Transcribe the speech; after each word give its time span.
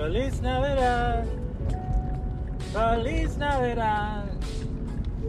Feliz 0.00 0.40
Navidad. 0.40 1.28
Feliz 2.72 3.36
Navidad. 3.36 4.30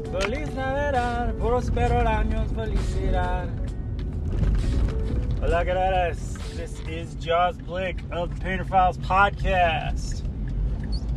Feliz 0.06 0.50
Navidad. 0.56 1.38
Prospero 1.38 2.08
años 2.08 2.50
felicidad. 2.54 3.50
Hola, 5.42 5.66
gracias. 5.66 6.38
This 6.56 6.80
is 6.88 7.16
Jaws 7.16 7.58
Blake 7.58 7.98
of 8.14 8.34
the 8.34 8.40
Painter 8.40 8.64
Files 8.64 8.98
podcast. 9.00 10.24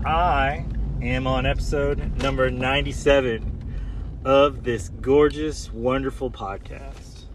I 0.05 0.67
am 1.01 1.29
on 1.29 1.47
episode 1.47 2.21
number 2.21 2.51
97 2.51 4.19
of 4.25 4.65
this 4.65 4.89
gorgeous, 5.01 5.73
wonderful 5.73 6.29
podcast. 6.29 7.27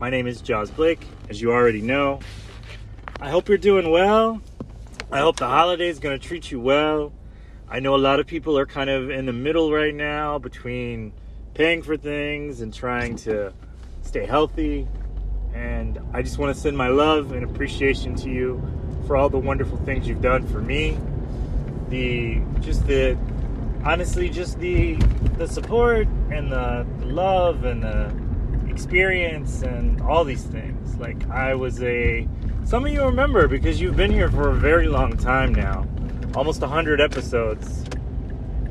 My 0.00 0.08
name 0.08 0.26
is 0.26 0.40
Jaws 0.40 0.70
Blake, 0.70 1.06
as 1.28 1.42
you 1.42 1.52
already 1.52 1.82
know. 1.82 2.20
I 3.20 3.28
hope 3.28 3.50
you're 3.50 3.58
doing 3.58 3.90
well. 3.90 4.40
I 5.12 5.18
hope 5.18 5.36
the 5.36 5.46
holiday 5.46 5.88
is 5.88 5.98
going 5.98 6.18
to 6.18 6.26
treat 6.26 6.50
you 6.50 6.58
well. 6.58 7.12
I 7.68 7.80
know 7.80 7.94
a 7.94 7.98
lot 7.98 8.18
of 8.18 8.26
people 8.26 8.56
are 8.56 8.64
kind 8.64 8.88
of 8.88 9.10
in 9.10 9.26
the 9.26 9.32
middle 9.34 9.70
right 9.70 9.94
now 9.94 10.38
between 10.38 11.12
paying 11.52 11.82
for 11.82 11.98
things 11.98 12.62
and 12.62 12.72
trying 12.72 13.16
to 13.16 13.52
stay 14.00 14.24
healthy. 14.24 14.88
And 15.52 16.00
I 16.14 16.22
just 16.22 16.38
want 16.38 16.56
to 16.56 16.58
send 16.58 16.78
my 16.78 16.88
love 16.88 17.32
and 17.32 17.44
appreciation 17.44 18.14
to 18.16 18.30
you 18.30 18.62
for 19.06 19.18
all 19.18 19.28
the 19.28 19.38
wonderful 19.38 19.76
things 19.84 20.08
you've 20.08 20.22
done 20.22 20.46
for 20.46 20.62
me. 20.62 20.96
The 21.90 22.40
just 22.60 22.86
the 22.86 23.18
honestly 23.84 24.30
just 24.30 24.60
the 24.60 24.94
the 25.36 25.46
support 25.46 26.08
and 26.30 26.50
the, 26.50 26.86
the 27.00 27.06
love 27.06 27.64
and 27.64 27.82
the 27.82 28.10
experience 28.70 29.60
and 29.60 30.00
all 30.00 30.24
these 30.24 30.44
things. 30.44 30.96
Like 30.96 31.28
I 31.28 31.54
was 31.54 31.82
a 31.82 32.26
some 32.64 32.86
of 32.86 32.92
you 32.92 33.02
remember 33.04 33.48
because 33.48 33.80
you've 33.80 33.96
been 33.96 34.10
here 34.10 34.30
for 34.30 34.50
a 34.50 34.54
very 34.54 34.88
long 34.88 35.16
time 35.16 35.54
now, 35.54 35.86
almost 36.34 36.60
100 36.60 37.00
episodes. 37.00 37.84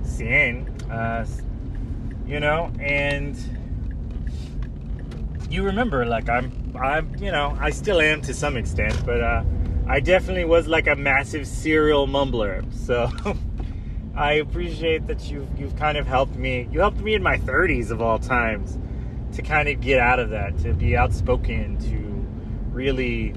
Cien, 0.03 0.67
uh, 0.91 1.25
you 2.27 2.39
know, 2.39 2.71
and 2.79 3.37
you 5.49 5.63
remember 5.63 6.05
like 6.05 6.29
I'm 6.29 6.75
I'm 6.79 7.15
you 7.17 7.31
know 7.31 7.57
I 7.59 7.71
still 7.71 7.99
am 7.99 8.21
to 8.21 8.33
some 8.33 8.57
extent, 8.57 9.05
but 9.05 9.21
uh, 9.21 9.43
I 9.87 9.99
definitely 9.99 10.45
was 10.45 10.67
like 10.67 10.87
a 10.87 10.95
massive 10.95 11.45
serial 11.45 12.07
mumbler. 12.07 12.63
So 12.73 13.11
I 14.15 14.33
appreciate 14.33 15.07
that 15.07 15.29
you've 15.29 15.47
you've 15.59 15.75
kind 15.75 15.97
of 15.97 16.07
helped 16.07 16.35
me. 16.35 16.67
You 16.71 16.79
helped 16.79 16.99
me 16.99 17.13
in 17.13 17.23
my 17.23 17.37
30s 17.37 17.91
of 17.91 18.01
all 18.01 18.19
times 18.19 18.77
to 19.35 19.41
kind 19.41 19.69
of 19.69 19.81
get 19.81 19.99
out 19.99 20.19
of 20.19 20.29
that, 20.31 20.57
to 20.59 20.73
be 20.73 20.95
outspoken, 20.95 21.77
to 21.79 21.97
really 22.73 23.33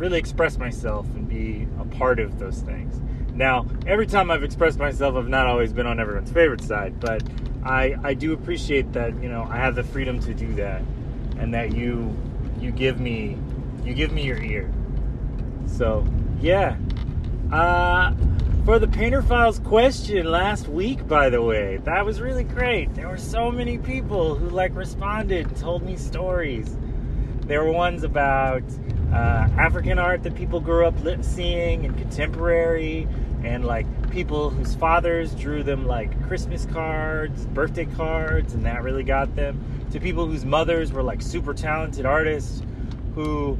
really 0.00 0.18
express 0.18 0.56
myself 0.56 1.06
and 1.14 1.28
be 1.28 1.68
a 1.78 1.84
part 1.84 2.18
of 2.18 2.38
those 2.38 2.60
things. 2.62 3.00
Now, 3.34 3.66
every 3.86 4.06
time 4.06 4.30
I've 4.30 4.42
expressed 4.42 4.78
myself, 4.78 5.14
I've 5.14 5.28
not 5.28 5.46
always 5.46 5.72
been 5.72 5.86
on 5.86 6.00
everyone's 6.00 6.32
favorite 6.32 6.62
side, 6.62 6.98
but 6.98 7.22
I 7.62 7.94
I 8.02 8.14
do 8.14 8.32
appreciate 8.32 8.92
that 8.94 9.22
you 9.22 9.28
know 9.28 9.46
I 9.48 9.56
have 9.56 9.74
the 9.74 9.84
freedom 9.84 10.18
to 10.20 10.34
do 10.34 10.52
that, 10.54 10.82
and 11.38 11.52
that 11.54 11.76
you 11.76 12.16
you 12.58 12.72
give 12.72 12.98
me 12.98 13.36
you 13.84 13.94
give 13.94 14.10
me 14.10 14.24
your 14.24 14.42
ear. 14.42 14.72
So 15.66 16.04
yeah. 16.40 16.76
Uh, 17.52 18.14
for 18.64 18.78
the 18.78 18.86
Painter 18.86 19.22
Files 19.22 19.58
question 19.58 20.30
last 20.30 20.68
week, 20.68 21.06
by 21.08 21.28
the 21.28 21.42
way, 21.42 21.78
that 21.84 22.04
was 22.04 22.20
really 22.20 22.44
great. 22.44 22.94
There 22.94 23.08
were 23.08 23.16
so 23.16 23.50
many 23.50 23.78
people 23.78 24.34
who 24.34 24.48
like 24.48 24.74
responded 24.74 25.48
and 25.48 25.56
told 25.56 25.82
me 25.82 25.96
stories. 25.96 26.76
There 27.46 27.64
were 27.64 27.72
ones 27.72 28.04
about 28.04 28.62
uh, 29.12 29.48
African 29.58 29.98
art 29.98 30.22
that 30.22 30.34
people 30.34 30.60
grew 30.60 30.86
up 30.86 30.94
seeing 31.24 31.84
and 31.84 31.96
contemporary, 31.96 33.08
and 33.42 33.64
like 33.64 33.86
people 34.10 34.50
whose 34.50 34.74
fathers 34.74 35.34
drew 35.34 35.62
them 35.62 35.86
like 35.86 36.22
Christmas 36.26 36.66
cards, 36.66 37.46
birthday 37.46 37.86
cards, 37.86 38.54
and 38.54 38.64
that 38.66 38.82
really 38.82 39.02
got 39.02 39.34
them. 39.34 39.64
To 39.92 40.00
people 40.00 40.26
whose 40.26 40.44
mothers 40.44 40.92
were 40.92 41.02
like 41.02 41.22
super 41.22 41.54
talented 41.54 42.06
artists 42.06 42.62
who 43.14 43.58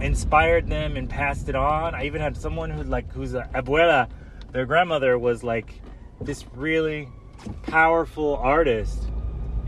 inspired 0.00 0.68
them 0.68 0.96
and 0.96 1.08
passed 1.08 1.48
it 1.48 1.56
on. 1.56 1.94
I 1.94 2.04
even 2.04 2.20
had 2.20 2.36
someone 2.36 2.70
who 2.70 2.82
like 2.84 3.10
who's 3.12 3.34
a 3.34 3.48
abuela, 3.54 4.08
their 4.52 4.66
grandmother 4.66 5.18
was 5.18 5.42
like 5.42 5.80
this 6.20 6.44
really 6.54 7.08
powerful 7.62 8.36
artist, 8.36 9.10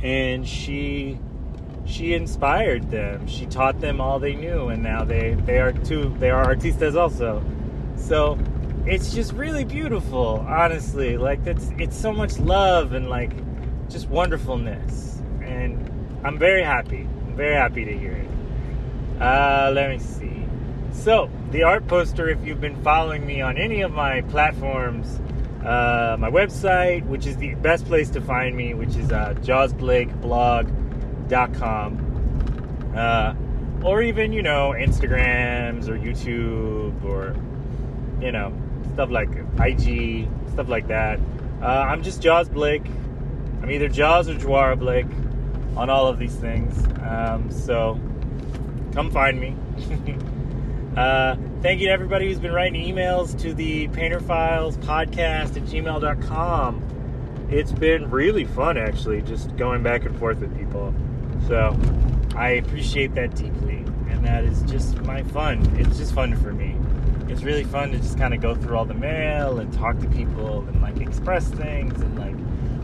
and 0.03 0.47
she 0.47 1.19
she 1.87 2.15
inspired 2.15 2.91
them. 2.91 3.27
She 3.27 3.47
taught 3.47 3.81
them 3.81 4.01
all 4.01 4.19
they 4.19 4.35
knew, 4.35 4.69
and 4.69 4.83
now 4.83 5.05
they 5.05 5.35
they 5.47 5.59
are 5.59 5.73
too 5.73 6.15
they 6.19 6.31
are 6.31 6.45
artistas 6.45 6.97
also. 6.97 7.43
So 7.97 8.39
it's 8.85 9.15
just 9.15 9.33
really 9.33 9.65
beautiful, 9.65 10.45
honestly. 10.49 11.17
Like 11.17 11.45
that's 11.45 11.71
it's 11.79 11.97
so 11.97 12.13
much 12.13 12.39
love 12.39 12.93
and 12.93 13.09
like 13.09 13.33
just 13.89 14.09
wonderfulness, 14.09 15.23
and 15.43 16.21
I'm 16.25 16.39
very 16.39 16.65
happy. 16.65 17.09
I'm 17.27 17.37
very 17.37 17.55
happy 17.55 17.85
to 17.85 17.97
hear 17.97 18.13
it. 18.13 19.23
Uh, 19.23 19.71
let 19.73 19.91
me 19.91 19.99
see. 19.99 20.45
So 20.91 21.31
the 21.53 21.63
art 21.63 21.87
poster, 21.87 22.29
if 22.29 22.45
you've 22.45 22.61
been 22.61 22.83
following 22.83 23.25
me 23.25 23.41
on 23.41 23.57
any 23.57 23.83
of 23.83 23.93
my 23.93 24.23
platforms. 24.23 25.21
Uh, 25.65 26.17
my 26.21 26.31
website, 26.31 27.05
which 27.07 27.27
is 27.27 27.37
the 27.39 27.53
best 27.57 27.87
place 27.87 28.09
to 28.09 28.21
find 28.21 28.57
me, 28.57 28.73
which 28.73 28.95
is 28.95 29.11
uh, 29.11 29.35
jawsblakeblog.com 29.41 30.86
com, 31.31 32.93
uh, 32.97 33.35
or 33.85 34.03
even 34.03 34.33
you 34.33 34.43
know 34.43 34.75
Instagrams 34.77 35.89
or 35.89 35.99
YouTube 35.99 37.05
or 37.05 37.37
you 38.25 38.33
know 38.33 38.53
stuff 38.95 39.11
like 39.11 39.29
IG 39.61 40.29
stuff 40.53 40.69
like 40.69 40.89
that. 40.89 41.21
Uh, 41.61 41.67
I'm 41.67 42.03
just 42.03 42.23
Jaws 42.23 42.49
Blake. 42.49 42.87
I'm 43.63 43.71
either 43.71 43.89
Jaws 43.89 44.29
or 44.29 44.35
Jawara 44.35 44.79
Blake 44.79 45.07
on 45.77 45.91
all 45.91 46.07
of 46.07 46.19
these 46.19 46.35
things. 46.35 46.87
Um, 47.03 47.51
so 47.51 48.01
come 48.93 49.11
find 49.11 49.39
me. 49.39 49.55
uh, 50.97 51.37
thank 51.61 51.81
you 51.81 51.89
to 51.89 51.93
everybody 51.93 52.29
who's 52.29 52.39
been 52.39 52.53
writing 52.53 52.83
emails 52.83 53.39
to 53.41 53.53
the 53.53 53.89
Painter 53.89 54.21
Files 54.21 54.79
podcast 54.79 55.57
at 55.57 55.65
gmail.com. 55.65 57.47
It's 57.51 57.73
been 57.73 58.11
really 58.11 58.45
fun 58.45 58.79
actually, 58.79 59.23
just 59.23 59.55
going 59.57 59.83
back 59.83 60.05
and 60.05 60.19
forth 60.19 60.39
with 60.39 60.57
people. 60.57 60.95
So 61.47 61.79
I 62.35 62.51
appreciate 62.51 63.15
that 63.15 63.35
deeply. 63.35 63.85
And 64.09 64.25
that 64.25 64.45
is 64.45 64.63
just 64.63 65.01
my 65.03 65.23
fun. 65.23 65.61
It's 65.79 65.97
just 65.99 66.15
fun 66.15 66.37
for 66.37 66.53
me. 66.53 66.77
It's 67.29 67.43
really 67.43 67.65
fun 67.65 67.91
to 67.93 67.99
just 67.99 68.19
kind 68.19 68.35
of 68.35 68.41
go 68.41 68.55
through 68.55 68.77
all 68.77 68.85
the 68.85 68.95
mail 68.95 69.59
and 69.59 69.73
talk 69.73 69.99
to 70.01 70.09
people 70.09 70.61
and 70.69 70.81
like 70.81 71.01
express 71.01 71.49
things 71.49 72.01
and 72.01 72.19
like 72.19 72.37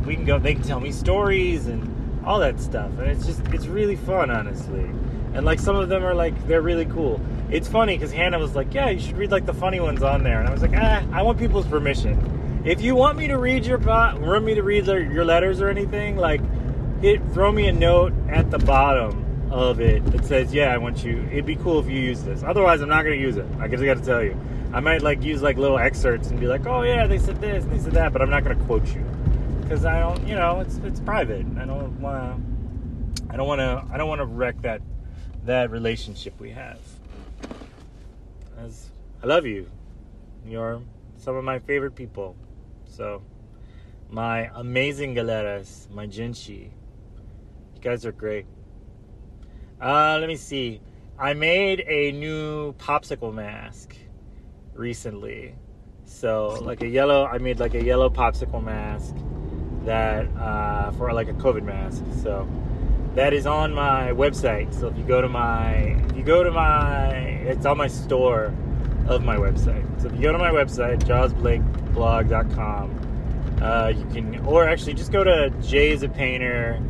we 0.06 0.16
can 0.16 0.24
go 0.24 0.38
they 0.38 0.54
can 0.54 0.62
tell 0.64 0.80
me 0.80 0.90
stories 0.90 1.68
and 1.68 2.24
all 2.24 2.40
that 2.40 2.60
stuff. 2.60 2.90
And 2.98 3.08
it's 3.08 3.26
just 3.26 3.40
it's 3.48 3.66
really 3.66 3.96
fun 3.96 4.30
honestly. 4.30 4.90
And 5.34 5.46
like 5.46 5.60
some 5.60 5.76
of 5.76 5.88
them 5.88 6.04
are 6.04 6.14
like 6.14 6.46
they're 6.46 6.62
really 6.62 6.86
cool. 6.86 7.20
It's 7.50 7.68
funny 7.68 7.96
because 7.96 8.12
Hannah 8.12 8.38
was 8.38 8.54
like, 8.54 8.72
"Yeah, 8.74 8.90
you 8.90 9.00
should 9.00 9.16
read 9.16 9.30
like 9.30 9.46
the 9.46 9.54
funny 9.54 9.80
ones 9.80 10.02
on 10.02 10.22
there," 10.22 10.40
and 10.40 10.48
I 10.48 10.52
was 10.52 10.62
like, 10.62 10.74
"Ah, 10.74 11.02
I 11.12 11.22
want 11.22 11.38
people's 11.38 11.66
permission. 11.66 12.62
If 12.64 12.80
you 12.80 12.94
want 12.94 13.18
me 13.18 13.26
to 13.28 13.38
read 13.38 13.66
your 13.66 13.78
want 13.78 14.44
me 14.44 14.54
to 14.54 14.62
read 14.62 14.86
your 14.86 15.24
letters 15.24 15.60
or 15.60 15.68
anything, 15.68 16.16
like 16.16 16.40
hit 17.02 17.20
throw 17.32 17.50
me 17.50 17.66
a 17.66 17.72
note 17.72 18.12
at 18.28 18.50
the 18.50 18.58
bottom 18.58 19.50
of 19.50 19.80
it 19.80 20.04
that 20.06 20.24
says, 20.24 20.54
"Yeah, 20.54 20.72
I 20.72 20.78
want 20.78 21.04
you." 21.04 21.28
It'd 21.32 21.44
be 21.44 21.56
cool 21.56 21.80
if 21.80 21.86
you 21.86 21.98
use 22.00 22.22
this. 22.22 22.42
Otherwise, 22.44 22.80
I'm 22.80 22.88
not 22.88 23.02
to 23.02 23.14
use 23.14 23.36
it. 23.36 23.46
I 23.58 23.66
just 23.68 23.82
got 23.82 23.98
to 23.98 24.04
tell 24.04 24.22
you. 24.22 24.38
I 24.72 24.80
might 24.80 25.02
like 25.02 25.22
use 25.22 25.42
like 25.42 25.58
little 25.58 25.78
excerpts 25.78 26.30
and 26.30 26.38
be 26.40 26.46
like, 26.46 26.64
"Oh 26.64 26.82
yeah, 26.82 27.06
they 27.06 27.18
said 27.18 27.40
this 27.40 27.64
and 27.64 27.72
they 27.72 27.78
said 27.78 27.92
that," 27.94 28.12
but 28.12 28.22
I'm 28.22 28.30
not 28.30 28.44
to 28.44 28.54
quote 28.54 28.86
you 28.94 29.04
because 29.60 29.84
I 29.84 29.98
don't, 29.98 30.26
you 30.26 30.34
know, 30.36 30.60
it's 30.60 30.76
it's 30.84 31.00
private. 31.00 31.44
I 31.58 31.64
don't 31.64 32.00
want. 32.00 32.42
I 33.28 33.36
don't 33.36 33.48
want 33.48 33.58
to. 33.58 33.84
I 33.92 33.98
don't 33.98 34.08
want 34.08 34.20
to 34.20 34.26
wreck 34.26 34.62
that 34.62 34.80
that 35.44 35.70
relationship 35.70 36.38
we 36.38 36.50
have. 36.50 36.78
As 38.58 38.90
I 39.22 39.26
love 39.26 39.44
you, 39.44 39.68
you're 40.46 40.80
some 41.18 41.34
of 41.34 41.42
my 41.42 41.58
favorite 41.58 41.96
people. 41.96 42.36
So, 42.84 43.22
my 44.08 44.50
amazing 44.54 45.16
galeras, 45.16 45.90
my 45.90 46.06
genshi 46.06 46.70
guys 47.82 48.06
are 48.06 48.12
great. 48.12 48.46
Uh, 49.80 50.18
let 50.20 50.28
me 50.28 50.36
see. 50.36 50.80
I 51.18 51.34
made 51.34 51.80
a 51.80 52.12
new 52.12 52.74
popsicle 52.74 53.34
mask 53.34 53.96
recently. 54.72 55.56
So 56.04 56.60
like 56.62 56.82
a 56.82 56.88
yellow, 56.88 57.26
I 57.26 57.38
made 57.38 57.58
like 57.58 57.74
a 57.74 57.82
yellow 57.82 58.08
popsicle 58.08 58.62
mask 58.62 59.16
that 59.84 60.28
uh, 60.36 60.92
for 60.92 61.12
like 61.12 61.26
a 61.28 61.32
COVID 61.32 61.64
mask. 61.64 62.04
So 62.22 62.48
that 63.16 63.32
is 63.32 63.46
on 63.46 63.74
my 63.74 64.12
website. 64.12 64.72
So 64.72 64.86
if 64.86 64.96
you 64.96 65.02
go 65.02 65.20
to 65.20 65.28
my, 65.28 65.74
if 66.08 66.16
you 66.16 66.22
go 66.22 66.44
to 66.44 66.52
my, 66.52 67.16
it's 67.16 67.66
on 67.66 67.78
my 67.78 67.88
store 67.88 68.54
of 69.08 69.24
my 69.24 69.36
website. 69.36 70.00
So 70.00 70.06
if 70.06 70.14
you 70.14 70.22
go 70.22 70.30
to 70.30 70.38
my 70.38 70.50
website, 70.50 71.00
jawsblakeblog.com, 71.00 73.58
uh, 73.60 73.88
you 73.88 74.04
can, 74.06 74.38
or 74.46 74.68
actually 74.68 74.94
just 74.94 75.10
go 75.10 75.24
to 75.24 75.50
Jay's 75.60 76.04
a 76.04 76.08
Painter 76.08 76.80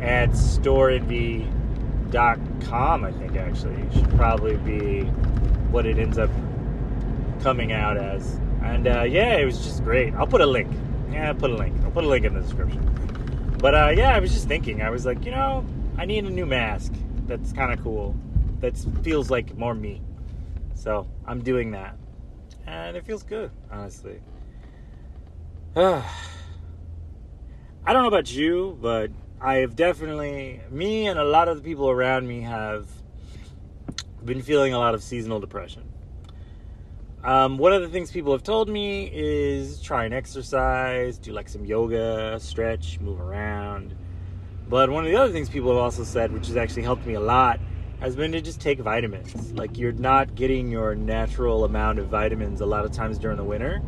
at 0.00 0.30
storeenvy.com, 0.30 3.04
I 3.04 3.12
think 3.12 3.36
actually 3.36 3.84
should 3.94 4.10
probably 4.10 4.56
be 4.56 5.02
what 5.70 5.86
it 5.86 5.98
ends 5.98 6.18
up 6.18 6.30
coming 7.42 7.72
out 7.72 7.96
as. 7.96 8.38
And 8.62 8.86
uh, 8.86 9.02
yeah, 9.02 9.36
it 9.36 9.44
was 9.44 9.64
just 9.64 9.84
great. 9.84 10.14
I'll 10.14 10.26
put 10.26 10.40
a 10.40 10.46
link. 10.46 10.72
Yeah, 11.10 11.28
I'll 11.28 11.34
put 11.34 11.50
a 11.50 11.56
link. 11.56 11.76
I'll 11.84 11.90
put 11.90 12.04
a 12.04 12.08
link 12.08 12.24
in 12.24 12.34
the 12.34 12.40
description. 12.40 12.82
But 13.58 13.74
uh, 13.74 13.92
yeah, 13.96 14.14
I 14.14 14.18
was 14.18 14.32
just 14.32 14.48
thinking. 14.48 14.82
I 14.82 14.90
was 14.90 15.06
like, 15.06 15.24
you 15.24 15.30
know, 15.30 15.64
I 15.96 16.04
need 16.04 16.24
a 16.24 16.30
new 16.30 16.46
mask. 16.46 16.92
That's 17.26 17.52
kind 17.52 17.72
of 17.72 17.82
cool. 17.82 18.14
That 18.60 18.76
feels 19.02 19.30
like 19.30 19.56
more 19.56 19.74
me. 19.74 20.02
So 20.74 21.06
I'm 21.26 21.42
doing 21.42 21.70
that, 21.72 21.96
and 22.66 22.96
it 22.96 23.04
feels 23.04 23.22
good, 23.22 23.50
honestly. 23.70 24.20
I 25.76 26.02
don't 27.86 28.02
know 28.02 28.08
about 28.08 28.32
you, 28.32 28.78
but 28.80 29.10
I 29.40 29.56
have 29.56 29.76
definitely, 29.76 30.62
me 30.70 31.06
and 31.08 31.18
a 31.18 31.24
lot 31.24 31.48
of 31.48 31.58
the 31.58 31.62
people 31.62 31.90
around 31.90 32.26
me 32.26 32.40
have 32.40 32.88
been 34.24 34.40
feeling 34.40 34.72
a 34.72 34.78
lot 34.78 34.94
of 34.94 35.02
seasonal 35.02 35.40
depression. 35.40 35.82
Um, 37.22 37.58
one 37.58 37.72
of 37.72 37.82
the 37.82 37.88
things 37.88 38.10
people 38.10 38.32
have 38.32 38.42
told 38.42 38.68
me 38.68 39.10
is 39.12 39.82
try 39.82 40.04
and 40.04 40.14
exercise, 40.14 41.18
do 41.18 41.32
like 41.32 41.48
some 41.48 41.66
yoga, 41.66 42.40
stretch, 42.40 42.98
move 43.00 43.20
around. 43.20 43.94
But 44.68 44.90
one 44.90 45.04
of 45.04 45.10
the 45.10 45.16
other 45.16 45.32
things 45.32 45.50
people 45.50 45.70
have 45.70 45.82
also 45.82 46.04
said, 46.04 46.32
which 46.32 46.46
has 46.46 46.56
actually 46.56 46.82
helped 46.82 47.04
me 47.04 47.14
a 47.14 47.20
lot, 47.20 47.60
has 48.00 48.16
been 48.16 48.32
to 48.32 48.40
just 48.40 48.60
take 48.60 48.78
vitamins. 48.78 49.52
Like 49.52 49.76
you're 49.76 49.92
not 49.92 50.34
getting 50.34 50.70
your 50.70 50.94
natural 50.94 51.64
amount 51.64 51.98
of 51.98 52.08
vitamins 52.08 52.62
a 52.62 52.66
lot 52.66 52.84
of 52.84 52.92
times 52.92 53.18
during 53.18 53.36
the 53.36 53.44
winter. 53.44 53.82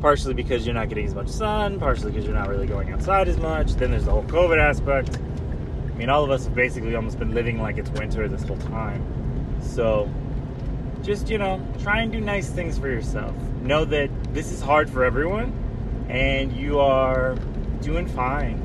Partially 0.00 0.34
because 0.34 0.64
you're 0.64 0.74
not 0.74 0.88
getting 0.88 1.06
as 1.06 1.14
much 1.14 1.28
sun, 1.28 1.78
partially 1.80 2.12
because 2.12 2.24
you're 2.24 2.36
not 2.36 2.48
really 2.48 2.66
going 2.66 2.92
outside 2.92 3.28
as 3.28 3.38
much. 3.38 3.74
Then 3.74 3.90
there's 3.90 4.04
the 4.04 4.12
whole 4.12 4.22
COVID 4.24 4.58
aspect. 4.58 5.18
I 5.18 5.96
mean, 5.98 6.08
all 6.08 6.22
of 6.22 6.30
us 6.30 6.44
have 6.44 6.54
basically 6.54 6.94
almost 6.94 7.18
been 7.18 7.34
living 7.34 7.60
like 7.60 7.78
it's 7.78 7.90
winter 7.90 8.28
this 8.28 8.44
whole 8.44 8.58
time. 8.58 9.04
So, 9.60 10.08
just, 11.02 11.28
you 11.28 11.38
know, 11.38 11.60
try 11.80 12.02
and 12.02 12.12
do 12.12 12.20
nice 12.20 12.48
things 12.48 12.78
for 12.78 12.88
yourself. 12.88 13.34
Know 13.62 13.84
that 13.86 14.10
this 14.32 14.52
is 14.52 14.60
hard 14.60 14.88
for 14.88 15.04
everyone 15.04 15.52
and 16.08 16.56
you 16.56 16.80
are 16.80 17.34
doing 17.82 18.06
fine. 18.06 18.64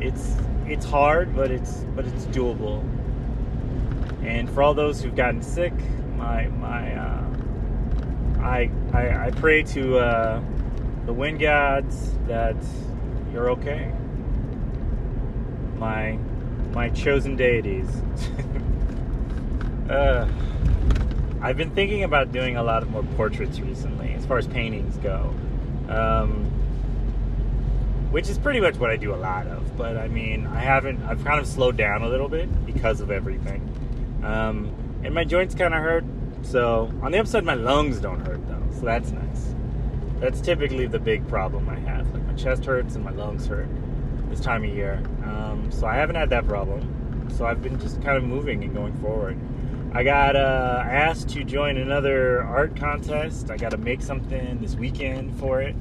It's 0.00 0.36
it's 0.66 0.84
hard, 0.84 1.34
but 1.34 1.50
it's 1.50 1.84
but 1.94 2.06
it's 2.06 2.26
doable. 2.26 2.82
And 4.24 4.48
for 4.50 4.62
all 4.62 4.74
those 4.74 5.02
who've 5.02 5.14
gotten 5.14 5.42
sick, 5.42 5.74
my 6.16 6.48
my 6.48 6.94
uh, 6.94 7.33
I, 8.44 8.70
I 8.92 9.26
I 9.26 9.30
pray 9.30 9.62
to 9.62 9.98
uh, 9.98 10.42
the 11.06 11.12
wind 11.12 11.40
gods 11.40 12.12
that 12.26 12.56
you're 13.32 13.50
okay. 13.50 13.90
My 15.78 16.18
my 16.72 16.90
chosen 16.90 17.36
deities. 17.36 17.88
uh, 19.90 20.28
I've 21.40 21.56
been 21.56 21.70
thinking 21.70 22.04
about 22.04 22.32
doing 22.32 22.56
a 22.56 22.62
lot 22.62 22.82
of 22.82 22.90
more 22.90 23.02
portraits 23.16 23.58
recently, 23.60 24.12
as 24.12 24.26
far 24.26 24.36
as 24.36 24.46
paintings 24.46 24.98
go. 24.98 25.34
Um, 25.88 26.50
which 28.10 28.28
is 28.28 28.38
pretty 28.38 28.60
much 28.60 28.76
what 28.76 28.90
I 28.90 28.96
do 28.96 29.14
a 29.14 29.16
lot 29.16 29.46
of. 29.46 29.76
But 29.76 29.96
I 29.96 30.08
mean, 30.08 30.46
I 30.46 30.60
haven't. 30.60 31.02
I've 31.04 31.24
kind 31.24 31.40
of 31.40 31.46
slowed 31.46 31.78
down 31.78 32.02
a 32.02 32.08
little 32.08 32.28
bit 32.28 32.66
because 32.66 33.00
of 33.00 33.10
everything, 33.10 34.20
um, 34.22 34.70
and 35.02 35.14
my 35.14 35.24
joints 35.24 35.54
kind 35.54 35.72
of 35.72 35.80
hurt. 35.80 36.04
So 36.44 36.92
on 37.02 37.10
the 37.10 37.18
upside, 37.18 37.44
my 37.44 37.54
lungs 37.54 37.98
don't 37.98 38.24
hurt 38.24 38.46
though, 38.46 38.62
so 38.70 38.80
that's 38.82 39.10
nice. 39.10 39.54
That's 40.20 40.40
typically 40.40 40.86
the 40.86 40.98
big 40.98 41.26
problem 41.26 41.68
I 41.68 41.76
have. 41.76 42.12
Like 42.14 42.24
my 42.24 42.34
chest 42.34 42.64
hurts 42.64 42.94
and 42.94 43.04
my 43.04 43.10
lungs 43.10 43.46
hurt 43.46 43.68
this 44.28 44.40
time 44.40 44.62
of 44.62 44.70
year. 44.70 45.02
Um, 45.24 45.68
so 45.72 45.86
I 45.86 45.96
haven't 45.96 46.16
had 46.16 46.30
that 46.30 46.46
problem. 46.46 47.28
So 47.36 47.46
I've 47.46 47.62
been 47.62 47.80
just 47.80 48.00
kind 48.02 48.16
of 48.16 48.24
moving 48.24 48.62
and 48.62 48.74
going 48.74 48.94
forward. 49.00 49.38
I 49.92 50.02
got 50.02 50.36
uh, 50.36 50.82
asked 50.84 51.30
to 51.30 51.44
join 51.44 51.76
another 51.76 52.42
art 52.42 52.76
contest. 52.76 53.50
I 53.50 53.56
got 53.56 53.70
to 53.70 53.76
make 53.76 54.02
something 54.02 54.60
this 54.60 54.74
weekend 54.74 55.38
for 55.38 55.60
it. 55.62 55.74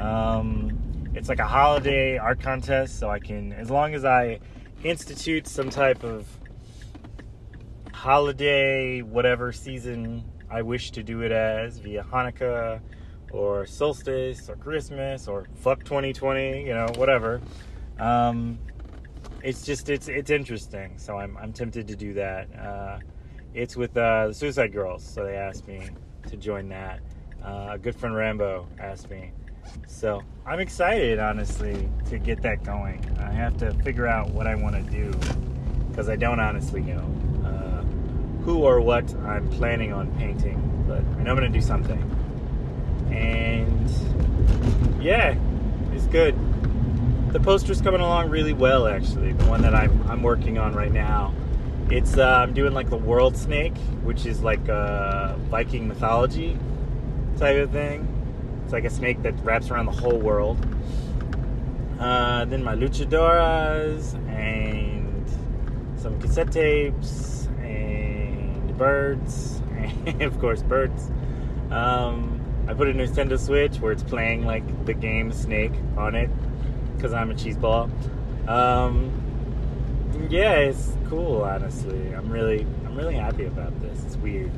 Um, 0.00 1.12
it's 1.14 1.28
like 1.28 1.38
a 1.38 1.46
holiday 1.46 2.18
art 2.18 2.40
contest, 2.40 2.98
so 2.98 3.08
I 3.08 3.18
can, 3.18 3.52
as 3.52 3.70
long 3.70 3.94
as 3.94 4.04
I 4.04 4.40
institute 4.84 5.46
some 5.46 5.70
type 5.70 6.02
of 6.02 6.26
holiday, 7.96 9.00
whatever 9.00 9.52
season 9.52 10.22
I 10.50 10.60
wish 10.60 10.90
to 10.92 11.02
do 11.02 11.22
it 11.22 11.32
as, 11.32 11.78
via 11.78 12.04
Hanukkah 12.04 12.80
or 13.32 13.64
solstice 13.64 14.50
or 14.50 14.56
Christmas 14.56 15.26
or 15.26 15.46
fuck 15.54 15.82
2020, 15.82 16.60
you 16.60 16.74
know, 16.74 16.88
whatever. 16.96 17.40
Um, 17.98 18.58
it's 19.42 19.64
just 19.64 19.88
it's 19.88 20.08
it's 20.08 20.30
interesting, 20.30 20.92
so 20.98 21.18
I'm 21.18 21.38
I'm 21.38 21.54
tempted 21.54 21.88
to 21.88 21.96
do 21.96 22.12
that. 22.14 22.48
Uh, 22.54 22.98
it's 23.54 23.76
with 23.76 23.96
uh, 23.96 24.28
the 24.28 24.34
Suicide 24.34 24.74
Girls, 24.74 25.02
so 25.02 25.24
they 25.24 25.36
asked 25.36 25.66
me 25.66 25.88
to 26.28 26.36
join 26.36 26.68
that. 26.68 27.00
Uh, 27.42 27.70
a 27.72 27.78
good 27.78 27.96
friend 27.96 28.14
Rambo 28.14 28.68
asked 28.78 29.08
me, 29.08 29.32
so 29.86 30.20
I'm 30.44 30.60
excited, 30.60 31.18
honestly, 31.18 31.88
to 32.10 32.18
get 32.18 32.42
that 32.42 32.62
going. 32.62 33.04
I 33.18 33.32
have 33.32 33.56
to 33.58 33.72
figure 33.82 34.06
out 34.06 34.30
what 34.30 34.46
I 34.46 34.54
want 34.54 34.74
to 34.76 34.82
do 34.82 35.10
because 35.88 36.10
I 36.10 36.16
don't 36.16 36.40
honestly 36.40 36.82
know 36.82 37.35
uh, 37.56 37.82
who 38.44 38.62
or 38.62 38.80
what 38.80 39.12
I'm 39.16 39.48
planning 39.50 39.92
on 39.92 40.10
painting, 40.18 40.84
but 40.86 40.98
I 40.98 41.22
know 41.22 41.30
I'm 41.30 41.36
going 41.36 41.50
to 41.52 41.58
do 41.58 41.64
something. 41.64 42.02
And 43.10 43.90
yeah, 45.02 45.36
it's 45.92 46.06
good. 46.06 46.34
The 47.32 47.40
poster's 47.40 47.80
coming 47.80 48.00
along 48.00 48.30
really 48.30 48.52
well, 48.52 48.86
actually. 48.86 49.32
The 49.32 49.44
one 49.46 49.62
that 49.62 49.74
I'm, 49.74 50.02
I'm 50.08 50.22
working 50.22 50.58
on 50.58 50.74
right 50.74 50.92
now. 50.92 51.34
It's 51.90 52.16
uh, 52.16 52.24
I'm 52.24 52.54
doing 52.54 52.74
like 52.74 52.90
the 52.90 52.96
world 52.96 53.36
snake, 53.36 53.76
which 54.02 54.26
is 54.26 54.42
like 54.42 54.66
a 54.68 55.38
Viking 55.48 55.86
mythology 55.86 56.58
type 57.38 57.56
of 57.56 57.70
thing. 57.70 58.08
It's 58.64 58.72
like 58.72 58.84
a 58.84 58.90
snake 58.90 59.22
that 59.22 59.34
wraps 59.44 59.70
around 59.70 59.86
the 59.86 59.92
whole 59.92 60.18
world. 60.18 60.58
Uh, 62.00 62.44
then 62.44 62.62
my 62.62 62.74
luchadoras 62.74 64.14
and 64.28 65.28
some 65.98 66.20
cassette 66.20 66.52
tapes 66.52 67.35
birds, 68.76 69.60
of 70.20 70.38
course 70.40 70.62
birds. 70.62 71.10
Um, 71.70 72.40
I 72.68 72.74
put 72.74 72.88
a 72.88 72.92
Nintendo 72.92 73.38
Switch 73.38 73.78
where 73.78 73.92
it's 73.92 74.02
playing 74.02 74.44
like 74.44 74.86
the 74.86 74.94
game 74.94 75.32
Snake 75.32 75.72
on 75.96 76.14
it 76.14 76.30
because 76.96 77.12
I'm 77.12 77.30
a 77.30 77.34
cheeseball. 77.34 77.90
Um, 78.48 79.12
yeah, 80.30 80.54
it's 80.54 80.92
cool. 81.08 81.42
Honestly, 81.42 82.12
I'm 82.12 82.30
really, 82.30 82.66
I'm 82.84 82.96
really 82.96 83.14
happy 83.14 83.44
about 83.44 83.78
this. 83.80 84.04
It's 84.04 84.16
weird. 84.16 84.50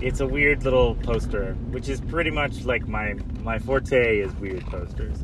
It's 0.00 0.20
a 0.20 0.26
weird 0.26 0.64
little 0.64 0.94
poster, 0.96 1.54
which 1.70 1.88
is 1.88 2.00
pretty 2.00 2.30
much 2.30 2.64
like 2.64 2.86
my 2.86 3.14
my 3.42 3.58
forte 3.58 4.18
is 4.18 4.32
weird 4.36 4.64
posters. 4.66 5.18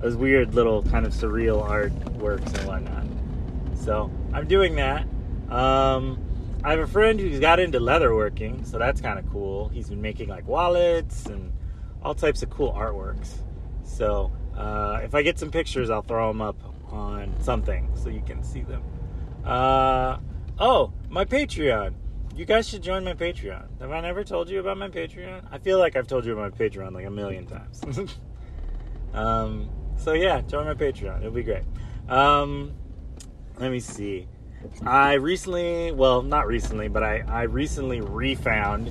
Those 0.00 0.16
weird 0.16 0.54
little 0.54 0.82
kind 0.84 1.06
of 1.06 1.12
surreal 1.12 1.68
artworks 1.68 2.56
and 2.58 2.68
whatnot. 2.68 3.04
So 3.76 4.10
I'm 4.32 4.46
doing 4.46 4.76
that. 4.76 5.06
Um, 5.50 6.27
I 6.64 6.70
have 6.72 6.80
a 6.80 6.86
friend 6.86 7.20
who's 7.20 7.38
got 7.38 7.60
into 7.60 7.78
leatherworking, 7.78 8.66
so 8.66 8.78
that's 8.78 9.00
kind 9.00 9.18
of 9.18 9.30
cool. 9.30 9.68
He's 9.68 9.88
been 9.88 10.00
making 10.00 10.28
like 10.28 10.46
wallets 10.46 11.26
and 11.26 11.52
all 12.02 12.14
types 12.14 12.42
of 12.42 12.50
cool 12.50 12.72
artworks. 12.72 13.34
So 13.84 14.32
uh, 14.56 15.00
if 15.02 15.14
I 15.14 15.22
get 15.22 15.38
some 15.38 15.50
pictures, 15.50 15.88
I'll 15.88 16.02
throw 16.02 16.28
them 16.28 16.42
up 16.42 16.56
on 16.90 17.34
something 17.40 17.90
so 17.94 18.08
you 18.08 18.22
can 18.22 18.42
see 18.42 18.62
them. 18.62 18.82
Uh, 19.44 20.18
oh, 20.58 20.92
my 21.08 21.24
Patreon. 21.24 21.94
You 22.34 22.44
guys 22.44 22.68
should 22.68 22.82
join 22.82 23.04
my 23.04 23.14
Patreon. 23.14 23.80
Have 23.80 23.90
I 23.90 24.00
never 24.00 24.22
told 24.22 24.48
you 24.48 24.60
about 24.60 24.78
my 24.78 24.88
Patreon? 24.88 25.42
I 25.50 25.58
feel 25.58 25.78
like 25.78 25.96
I've 25.96 26.06
told 26.06 26.24
you 26.24 26.32
about 26.32 26.52
my 26.52 26.66
Patreon 26.66 26.92
like 26.92 27.06
a 27.06 27.10
million 27.10 27.46
times. 27.46 27.82
um, 29.14 29.70
so 29.96 30.12
yeah, 30.12 30.40
join 30.42 30.66
my 30.66 30.74
Patreon. 30.74 31.20
It'll 31.20 31.32
be 31.32 31.42
great. 31.42 31.64
Um, 32.08 32.72
let 33.58 33.70
me 33.70 33.80
see. 33.80 34.28
I 34.84 35.14
recently, 35.14 35.92
well, 35.92 36.22
not 36.22 36.46
recently, 36.46 36.88
but 36.88 37.02
I, 37.02 37.24
I 37.28 37.42
recently 37.42 38.00
refound, 38.00 38.90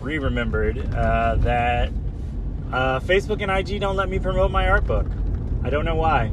re 0.00 0.18
remembered 0.18 0.78
uh, 0.94 1.36
that 1.36 1.90
uh, 2.72 3.00
Facebook 3.00 3.42
and 3.42 3.50
IG 3.50 3.80
don't 3.80 3.96
let 3.96 4.08
me 4.08 4.18
promote 4.18 4.50
my 4.50 4.68
art 4.68 4.86
book. 4.86 5.06
I 5.64 5.70
don't 5.70 5.84
know 5.84 5.96
why. 5.96 6.32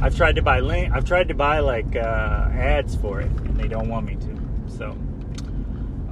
I've 0.00 0.16
tried 0.16 0.36
to 0.36 0.42
buy 0.42 0.60
link. 0.60 0.92
I've 0.92 1.04
tried 1.04 1.28
to 1.28 1.34
buy 1.34 1.60
like 1.60 1.96
uh, 1.96 2.48
ads 2.52 2.94
for 2.96 3.20
it, 3.20 3.30
and 3.30 3.56
they 3.56 3.68
don't 3.68 3.88
want 3.88 4.06
me 4.06 4.16
to. 4.16 4.40
So, 4.68 4.96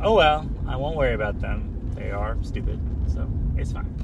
oh 0.03 0.15
well. 0.15 0.49
I 0.67 0.77
won't 0.77 0.97
worry 0.97 1.15
about 1.15 1.41
them. 1.41 1.91
They 1.95 2.13
are 2.13 2.37
stupid, 2.43 2.81
so 3.07 3.29
it's 3.57 3.73
fine. 3.73 3.95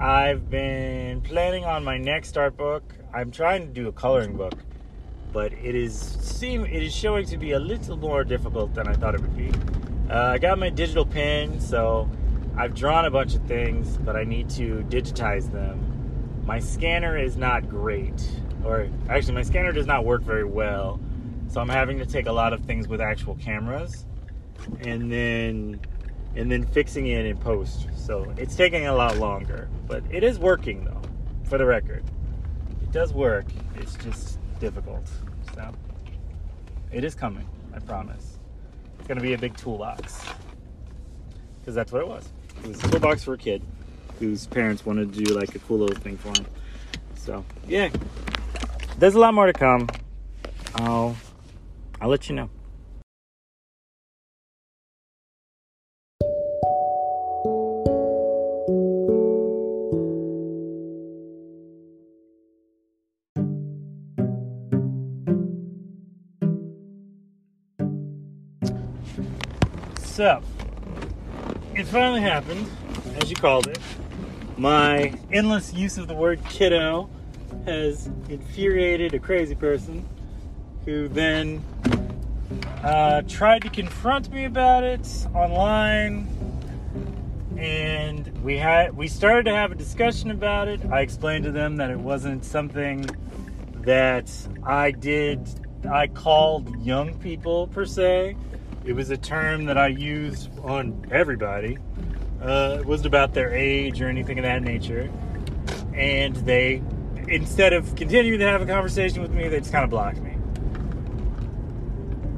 I've 0.00 0.50
been 0.50 1.20
planning 1.20 1.64
on 1.64 1.84
my 1.84 1.98
next 1.98 2.36
art 2.36 2.56
book. 2.56 2.94
I'm 3.12 3.30
trying 3.30 3.66
to 3.66 3.72
do 3.72 3.86
a 3.86 3.92
coloring 3.92 4.36
book, 4.36 4.54
but 5.32 5.52
it 5.52 5.74
is 5.74 5.94
seem 5.94 6.64
it 6.64 6.82
is 6.82 6.94
showing 6.94 7.26
to 7.26 7.36
be 7.36 7.52
a 7.52 7.58
little 7.58 7.96
more 7.96 8.24
difficult 8.24 8.74
than 8.74 8.88
I 8.88 8.94
thought 8.94 9.14
it 9.14 9.20
would 9.20 9.36
be. 9.36 9.50
Uh, 10.10 10.32
I 10.32 10.38
got 10.38 10.58
my 10.58 10.70
digital 10.70 11.06
pen, 11.06 11.60
so 11.60 12.10
I've 12.56 12.74
drawn 12.74 13.04
a 13.04 13.10
bunch 13.10 13.34
of 13.36 13.42
things, 13.44 13.96
but 13.98 14.16
I 14.16 14.24
need 14.24 14.50
to 14.50 14.84
digitize 14.88 15.50
them. 15.52 16.42
My 16.44 16.58
scanner 16.58 17.16
is 17.16 17.36
not 17.36 17.68
great, 17.68 18.28
or 18.64 18.88
actually, 19.08 19.34
my 19.34 19.42
scanner 19.42 19.72
does 19.72 19.86
not 19.86 20.04
work 20.04 20.22
very 20.22 20.44
well, 20.44 21.00
so 21.48 21.60
I'm 21.60 21.68
having 21.68 21.98
to 21.98 22.06
take 22.06 22.26
a 22.26 22.32
lot 22.32 22.52
of 22.52 22.64
things 22.64 22.88
with 22.88 23.00
actual 23.00 23.36
cameras 23.36 24.04
and 24.80 25.10
then 25.10 25.80
and 26.36 26.50
then 26.50 26.64
fixing 26.64 27.06
it 27.06 27.24
in 27.24 27.36
post. 27.36 27.88
So 27.96 28.32
it's 28.36 28.56
taking 28.56 28.86
a 28.86 28.94
lot 28.94 29.16
longer, 29.18 29.68
but 29.86 30.02
it 30.10 30.24
is 30.24 30.38
working 30.38 30.84
though, 30.84 31.02
for 31.44 31.56
the 31.56 31.66
record. 31.66 32.04
It 32.82 32.90
does 32.90 33.12
work, 33.12 33.46
it's 33.76 33.94
just 33.96 34.39
difficult. 34.60 35.08
So 35.54 35.72
it 36.92 37.02
is 37.02 37.14
coming, 37.14 37.48
I 37.74 37.80
promise. 37.80 38.38
It's 38.98 39.08
gonna 39.08 39.20
be 39.20 39.32
a 39.32 39.38
big 39.38 39.56
toolbox. 39.56 40.24
Because 41.60 41.74
that's 41.74 41.90
what 41.90 42.02
it 42.02 42.08
was. 42.08 42.28
It 42.62 42.68
was 42.68 42.84
a 42.84 42.88
toolbox 42.90 43.24
for 43.24 43.34
a 43.34 43.38
kid 43.38 43.62
whose 44.18 44.46
parents 44.46 44.84
wanted 44.84 45.12
to 45.12 45.24
do 45.24 45.34
like 45.34 45.54
a 45.54 45.58
cool 45.60 45.78
little 45.78 45.96
thing 45.96 46.16
for 46.16 46.28
him. 46.28 46.46
So 47.14 47.44
yeah. 47.66 47.88
There's 48.98 49.14
a 49.14 49.18
lot 49.18 49.34
more 49.34 49.46
to 49.46 49.52
come. 49.52 49.88
I'll 50.76 51.16
I'll 52.00 52.08
let 52.08 52.28
you 52.28 52.36
know. 52.36 52.50
So, 70.20 70.42
it 71.74 71.86
finally 71.86 72.20
happened, 72.20 72.68
as 73.22 73.30
you 73.30 73.36
called 73.36 73.68
it. 73.68 73.78
My 74.58 75.14
endless 75.32 75.72
use 75.72 75.96
of 75.96 76.08
the 76.08 76.14
word 76.14 76.44
kiddo 76.46 77.08
has 77.64 78.10
infuriated 78.28 79.14
a 79.14 79.18
crazy 79.18 79.54
person 79.54 80.06
who 80.84 81.08
then 81.08 81.64
uh, 82.84 83.22
tried 83.28 83.62
to 83.62 83.70
confront 83.70 84.30
me 84.30 84.44
about 84.44 84.84
it 84.84 85.08
online. 85.34 86.28
And 87.56 88.28
we 88.42 88.58
had 88.58 88.94
we 88.94 89.08
started 89.08 89.46
to 89.46 89.54
have 89.54 89.72
a 89.72 89.74
discussion 89.74 90.30
about 90.30 90.68
it. 90.68 90.84
I 90.92 91.00
explained 91.00 91.44
to 91.44 91.50
them 91.50 91.76
that 91.76 91.88
it 91.88 91.98
wasn't 91.98 92.44
something 92.44 93.06
that 93.84 94.30
i 94.62 94.90
did 94.90 95.40
i 95.90 96.06
called 96.06 96.78
young 96.84 97.14
people 97.20 97.68
per 97.68 97.86
se 97.86 98.36
it 98.84 98.92
was 98.92 99.10
a 99.10 99.16
term 99.16 99.64
that 99.66 99.78
i 99.78 99.86
used 99.86 100.50
on 100.60 101.06
everybody 101.10 101.78
uh, 102.42 102.78
it 102.80 102.86
wasn't 102.86 103.06
about 103.06 103.34
their 103.34 103.52
age 103.52 104.00
or 104.00 104.08
anything 104.08 104.38
of 104.38 104.44
that 104.44 104.62
nature. 104.62 105.10
And 105.94 106.34
they 106.36 106.82
instead 107.28 107.72
of 107.72 107.94
continuing 107.96 108.40
to 108.40 108.46
have 108.46 108.62
a 108.62 108.66
conversation 108.66 109.22
with 109.22 109.30
me 109.30 109.46
they 109.46 109.58
just 109.58 109.72
kind 109.72 109.84
of 109.84 109.90
blocked 109.90 110.20
me. 110.20 110.36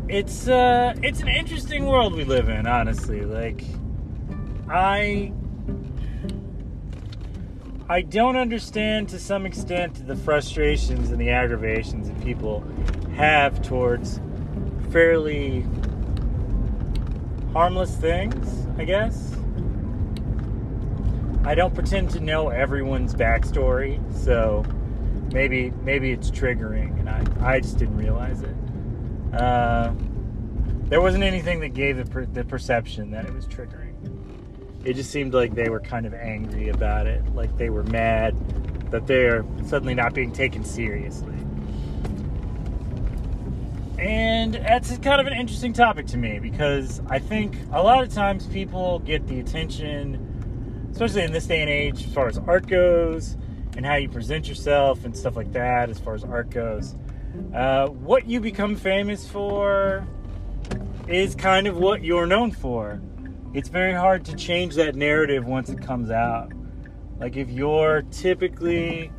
It's 0.08 0.48
uh 0.48 0.94
it's 1.02 1.20
an 1.20 1.28
interesting 1.28 1.86
world 1.86 2.14
we 2.14 2.24
live 2.24 2.48
in 2.48 2.66
honestly 2.66 3.22
like 3.22 3.64
i 4.68 5.32
i 7.88 8.02
don't 8.02 8.36
understand 8.36 9.08
to 9.08 9.18
some 9.18 9.46
extent 9.46 10.06
the 10.06 10.16
frustrations 10.16 11.10
and 11.10 11.20
the 11.20 11.30
aggravations 11.30 12.08
that 12.08 12.20
people 12.22 12.62
have 13.16 13.62
towards 13.62 14.20
fairly 14.90 15.64
harmless 17.52 17.94
things 17.96 18.66
i 18.78 18.84
guess 18.84 19.34
i 21.44 21.54
don't 21.54 21.74
pretend 21.74 22.10
to 22.10 22.20
know 22.20 22.48
everyone's 22.48 23.14
backstory 23.14 24.00
so 24.14 24.64
maybe 25.32 25.70
maybe 25.82 26.12
it's 26.12 26.30
triggering 26.30 26.98
and 27.00 27.08
i 27.08 27.54
i 27.54 27.60
just 27.60 27.78
didn't 27.78 27.96
realize 27.96 28.42
it 28.42 28.54
uh, 29.32 29.92
there 30.92 31.00
wasn't 31.00 31.24
anything 31.24 31.60
that 31.60 31.70
gave 31.70 31.96
the, 31.96 32.04
per- 32.04 32.26
the 32.26 32.44
perception 32.44 33.10
that 33.12 33.24
it 33.24 33.32
was 33.32 33.46
triggering. 33.46 33.94
It 34.84 34.94
just 34.94 35.10
seemed 35.10 35.32
like 35.32 35.54
they 35.54 35.70
were 35.70 35.80
kind 35.80 36.04
of 36.04 36.12
angry 36.12 36.68
about 36.68 37.06
it, 37.06 37.34
like 37.34 37.56
they 37.56 37.70
were 37.70 37.84
mad 37.84 38.36
that 38.90 39.06
they're 39.06 39.44
suddenly 39.66 39.94
not 39.94 40.12
being 40.12 40.32
taken 40.32 40.64
seriously. 40.64 41.31
And 44.02 44.54
that's 44.54 44.96
kind 44.98 45.20
of 45.20 45.26
an 45.26 45.34
interesting 45.34 45.72
topic 45.72 46.06
to 46.08 46.18
me 46.18 46.40
because 46.40 47.00
I 47.08 47.18
think 47.18 47.56
a 47.72 47.82
lot 47.82 48.02
of 48.02 48.12
times 48.12 48.46
people 48.46 48.98
get 49.00 49.26
the 49.28 49.38
attention, 49.38 50.88
especially 50.90 51.22
in 51.22 51.32
this 51.32 51.46
day 51.46 51.60
and 51.60 51.70
age, 51.70 52.04
as 52.04 52.12
far 52.12 52.26
as 52.26 52.38
art 52.38 52.66
goes 52.66 53.36
and 53.76 53.86
how 53.86 53.94
you 53.94 54.08
present 54.08 54.48
yourself 54.48 55.04
and 55.04 55.16
stuff 55.16 55.36
like 55.36 55.52
that, 55.52 55.88
as 55.88 55.98
far 55.98 56.14
as 56.14 56.24
art 56.24 56.50
goes 56.50 56.96
uh, 57.54 57.88
what 57.88 58.26
you 58.26 58.40
become 58.40 58.76
famous 58.76 59.28
for 59.28 60.06
is 61.08 61.34
kind 61.34 61.66
of 61.66 61.76
what 61.76 62.02
you're 62.02 62.26
known 62.26 62.50
for. 62.50 63.00
It's 63.54 63.68
very 63.68 63.92
hard 63.92 64.24
to 64.26 64.36
change 64.36 64.74
that 64.76 64.94
narrative 64.94 65.46
once 65.46 65.68
it 65.68 65.80
comes 65.80 66.10
out. 66.10 66.52
Like 67.18 67.36
if 67.36 67.50
you're 67.50 68.02
typically, 68.10 69.10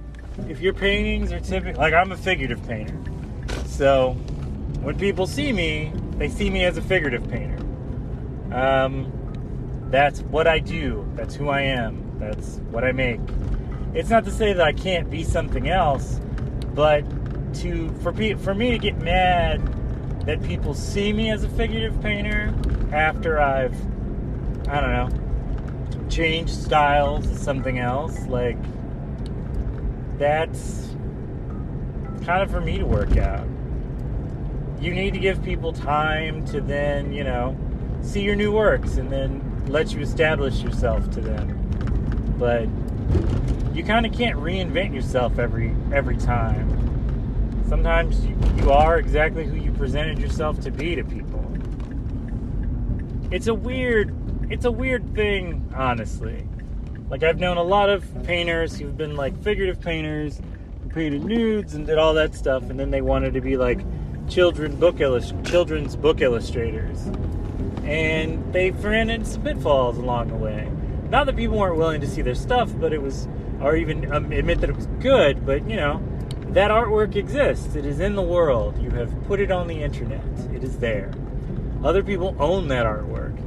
if 0.47 0.59
your 0.59 0.73
paintings 0.73 1.31
are 1.31 1.39
typically, 1.39 1.79
like 1.79 1.93
I'm 1.93 2.11
a 2.11 2.17
figurative 2.17 2.65
painter. 2.67 2.97
So 3.65 4.17
when 4.81 4.97
people 4.97 5.27
see 5.27 5.51
me, 5.53 5.91
they 6.17 6.29
see 6.29 6.49
me 6.49 6.65
as 6.65 6.77
a 6.77 6.81
figurative 6.81 7.29
painter. 7.29 7.59
Um, 8.53 9.11
that's 9.89 10.21
what 10.21 10.47
I 10.47 10.59
do. 10.59 11.09
That's 11.15 11.35
who 11.35 11.49
I 11.49 11.61
am. 11.61 12.17
That's 12.19 12.57
what 12.71 12.83
I 12.83 12.91
make. 12.91 13.19
It's 13.93 14.09
not 14.09 14.25
to 14.25 14.31
say 14.31 14.53
that 14.53 14.65
I 14.65 14.73
can't 14.73 15.09
be 15.09 15.23
something 15.23 15.69
else, 15.69 16.19
but 16.73 17.03
to 17.55 17.89
for 18.01 18.11
pe- 18.11 18.33
for 18.33 18.55
me 18.55 18.71
to 18.71 18.79
get 18.79 18.97
mad 18.97 19.61
that 20.25 20.41
people 20.43 20.73
see 20.73 21.13
me 21.13 21.29
as 21.29 21.43
a 21.43 21.49
figurative 21.49 22.01
painter 22.01 22.53
after 22.91 23.39
I've 23.39 23.75
I 24.67 24.81
don't 24.81 24.91
know 24.91 26.07
changed 26.09 26.53
styles 26.53 27.27
to 27.27 27.35
something 27.35 27.79
else 27.79 28.25
like 28.27 28.57
that's 30.17 30.95
kind 32.25 32.41
of 32.41 32.49
for 32.49 32.61
me 32.61 32.77
to 32.77 32.85
work 32.85 33.17
out. 33.17 33.47
You 34.83 34.93
need 34.93 35.13
to 35.13 35.19
give 35.19 35.43
people 35.43 35.71
time 35.71 36.45
to 36.47 36.61
then, 36.61 37.13
you 37.13 37.23
know, 37.23 37.57
see 38.01 38.21
your 38.21 38.35
new 38.35 38.51
works 38.51 38.97
and 38.97 39.09
then 39.09 39.65
let 39.67 39.93
you 39.93 40.01
establish 40.01 40.61
yourself 40.61 41.09
to 41.11 41.21
them. 41.21 42.35
But 42.37 42.67
you 43.75 43.83
kind 43.83 44.05
of 44.05 44.13
can't 44.13 44.37
reinvent 44.37 44.93
yourself 44.93 45.39
every 45.39 45.73
every 45.91 46.17
time 46.17 46.83
sometimes 47.73 48.23
you, 48.23 48.37
you 48.57 48.71
are 48.71 48.99
exactly 48.99 49.45
who 49.45 49.55
you 49.55 49.71
presented 49.71 50.19
yourself 50.19 50.59
to 50.59 50.69
be 50.69 50.95
to 50.95 51.03
people. 51.03 51.43
It's 53.31 53.47
a 53.47 53.53
weird 53.53 54.13
it's 54.51 54.65
a 54.65 54.71
weird 54.71 55.15
thing, 55.15 55.67
honestly. 55.75 56.45
Like 57.09 57.23
I've 57.23 57.39
known 57.39 57.57
a 57.57 57.63
lot 57.63 57.89
of 57.89 58.05
painters 58.25 58.77
who've 58.77 58.95
been 58.95 59.15
like 59.15 59.35
figurative 59.41 59.81
painters 59.81 60.39
who 60.83 60.89
painted 60.89 61.23
nudes 61.23 61.73
and 61.73 61.87
did 61.87 61.97
all 61.97 62.13
that 62.13 62.35
stuff, 62.35 62.69
and 62.69 62.79
then 62.79 62.91
they 62.91 63.01
wanted 63.01 63.33
to 63.33 63.41
be 63.41 63.57
like 63.57 63.79
children 64.27 64.75
book 64.77 64.99
illust- 64.99 65.35
children's 65.43 65.95
book 65.95 66.21
illustrators, 66.21 67.05
and 67.83 68.53
they 68.53 68.71
ran 68.71 69.09
into 69.09 69.25
some 69.25 69.43
pitfalls 69.43 69.97
along 69.97 70.29
the 70.29 70.35
way. 70.35 70.69
Not 71.09 71.25
that 71.27 71.35
people 71.35 71.57
weren't 71.59 71.77
willing 71.77 72.01
to 72.01 72.07
see 72.07 72.21
their 72.21 72.35
stuff, 72.35 72.71
but 72.79 72.93
it 72.93 73.01
was, 73.01 73.27
or 73.61 73.75
even 73.75 74.11
um, 74.11 74.31
admit 74.31 74.61
that 74.61 74.69
it 74.69 74.75
was 74.75 74.87
good, 74.99 75.45
but 75.45 75.69
you 75.69 75.75
know, 75.75 76.01
that 76.49 76.71
artwork 76.71 77.15
exists. 77.15 77.75
It 77.75 77.85
is 77.85 77.99
in 77.99 78.15
the 78.15 78.21
world. 78.21 78.81
You 78.81 78.91
have 78.91 79.11
put 79.27 79.39
it 79.39 79.51
on 79.51 79.67
the 79.67 79.81
internet. 79.81 80.23
It 80.53 80.63
is 80.63 80.77
there. 80.77 81.11
Other 81.83 82.03
people 82.03 82.35
own 82.39 82.67
that 82.69 82.85
artwork. 82.85 83.37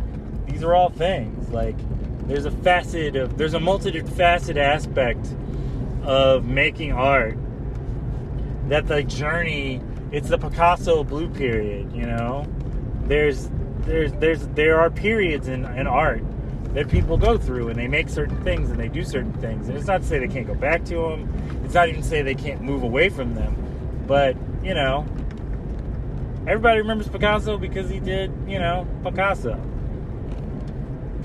These 0.46 0.62
are 0.62 0.74
all 0.74 0.90
things. 0.90 1.48
Like 1.50 1.76
there's 2.26 2.44
a 2.44 2.50
facet 2.50 3.16
of 3.16 3.38
there's 3.38 3.54
a 3.54 3.58
multifaceted 3.58 4.56
aspect 4.56 5.26
of 6.02 6.44
making 6.44 6.92
art. 6.92 7.38
That 8.68 8.88
the 8.88 9.04
journey 9.04 9.80
it's 10.12 10.28
the 10.28 10.38
Picasso 10.38 11.04
blue 11.04 11.28
period, 11.28 11.92
you 11.92 12.06
know? 12.06 12.46
There's 13.04 13.50
there's 13.80 14.12
there's 14.14 14.46
there 14.48 14.80
are 14.80 14.90
periods 14.90 15.48
in, 15.48 15.64
in 15.64 15.86
art 15.86 16.22
that 16.74 16.90
people 16.90 17.16
go 17.16 17.38
through 17.38 17.68
and 17.68 17.78
they 17.78 17.88
make 17.88 18.08
certain 18.08 18.42
things 18.44 18.70
and 18.70 18.78
they 18.78 18.88
do 18.88 19.02
certain 19.02 19.32
things. 19.34 19.68
And 19.68 19.78
it's 19.78 19.86
not 19.86 20.02
to 20.02 20.06
say 20.06 20.18
they 20.18 20.28
can't 20.28 20.46
go 20.46 20.54
back 20.54 20.84
to 20.86 20.94
them. 20.94 21.62
It's 21.64 21.72
not 21.72 21.88
even 21.88 22.02
to 22.02 22.06
say 22.06 22.20
they 22.22 22.34
can't 22.34 22.60
move 22.60 22.82
away 22.82 23.08
from 23.08 23.34
them. 23.34 23.56
But, 24.06 24.36
you 24.62 24.74
know, 24.74 25.06
everybody 26.46 26.80
remembers 26.80 27.08
Picasso 27.08 27.56
because 27.56 27.88
he 27.88 27.98
did, 27.98 28.30
you 28.46 28.58
know, 28.58 28.86
Picasso. 29.02 29.58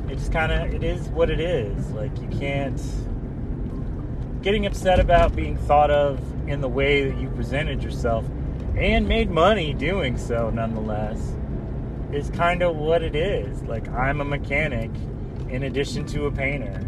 It 0.09 0.15
just 0.15 0.31
kind 0.31 0.53
of, 0.53 0.73
it 0.73 0.83
is 0.83 1.09
what 1.09 1.29
it 1.29 1.41
is. 1.41 1.91
Like, 1.91 2.17
you 2.21 2.29
can't, 2.39 2.81
getting 4.41 4.65
upset 4.65 5.01
about 5.01 5.35
being 5.35 5.57
thought 5.57 5.91
of 5.91 6.19
in 6.47 6.61
the 6.61 6.69
way 6.69 7.09
that 7.09 7.19
you 7.19 7.29
presented 7.29 7.83
yourself 7.83 8.25
and 8.75 9.07
made 9.07 9.29
money 9.29 9.73
doing 9.73 10.17
so 10.17 10.49
nonetheless 10.49 11.35
is 12.11 12.29
kind 12.31 12.61
of 12.61 12.75
what 12.75 13.03
it 13.03 13.15
is. 13.15 13.61
Like, 13.63 13.87
I'm 13.89 14.21
a 14.21 14.25
mechanic 14.25 14.91
in 15.49 15.63
addition 15.63 16.05
to 16.07 16.25
a 16.25 16.31
painter. 16.31 16.87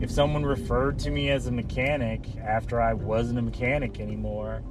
If 0.00 0.10
someone 0.10 0.44
referred 0.44 0.98
to 1.00 1.10
me 1.10 1.30
as 1.30 1.46
a 1.46 1.52
mechanic 1.52 2.36
after 2.36 2.80
I 2.80 2.94
wasn't 2.94 3.38
a 3.38 3.42
mechanic 3.42 4.00
anymore, 4.00 4.62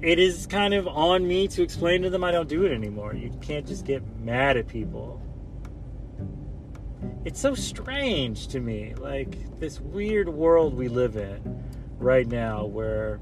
it 0.00 0.18
is 0.18 0.46
kind 0.46 0.74
of 0.74 0.88
on 0.88 1.26
me 1.26 1.46
to 1.48 1.62
explain 1.62 2.02
to 2.02 2.10
them 2.10 2.24
I 2.24 2.32
don't 2.32 2.48
do 2.48 2.64
it 2.64 2.72
anymore. 2.72 3.14
You 3.14 3.30
can't 3.40 3.66
just 3.66 3.84
get 3.84 4.02
mad 4.18 4.56
at 4.56 4.66
people. 4.66 5.20
it's 7.24 7.40
so 7.40 7.54
strange 7.54 8.48
to 8.48 8.60
me. 8.60 8.94
Like 8.94 9.58
this 9.60 9.80
weird 9.80 10.28
world 10.28 10.74
we 10.74 10.88
live 10.88 11.16
in 11.16 11.62
right 11.98 12.26
now 12.26 12.64
where 12.64 13.20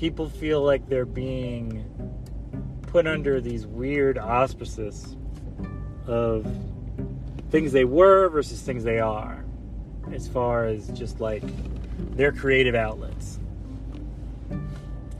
people 0.00 0.30
feel 0.30 0.62
like 0.62 0.88
they're 0.88 1.04
being 1.04 1.84
put 2.80 3.06
under 3.06 3.38
these 3.38 3.66
weird 3.66 4.16
auspices 4.16 5.14
of 6.06 6.46
things 7.50 7.70
they 7.70 7.84
were 7.84 8.30
versus 8.30 8.62
things 8.62 8.82
they 8.82 8.98
are 8.98 9.44
as 10.10 10.26
far 10.26 10.64
as 10.64 10.88
just 10.98 11.20
like 11.20 11.42
their 12.16 12.32
creative 12.32 12.74
outlets. 12.74 13.38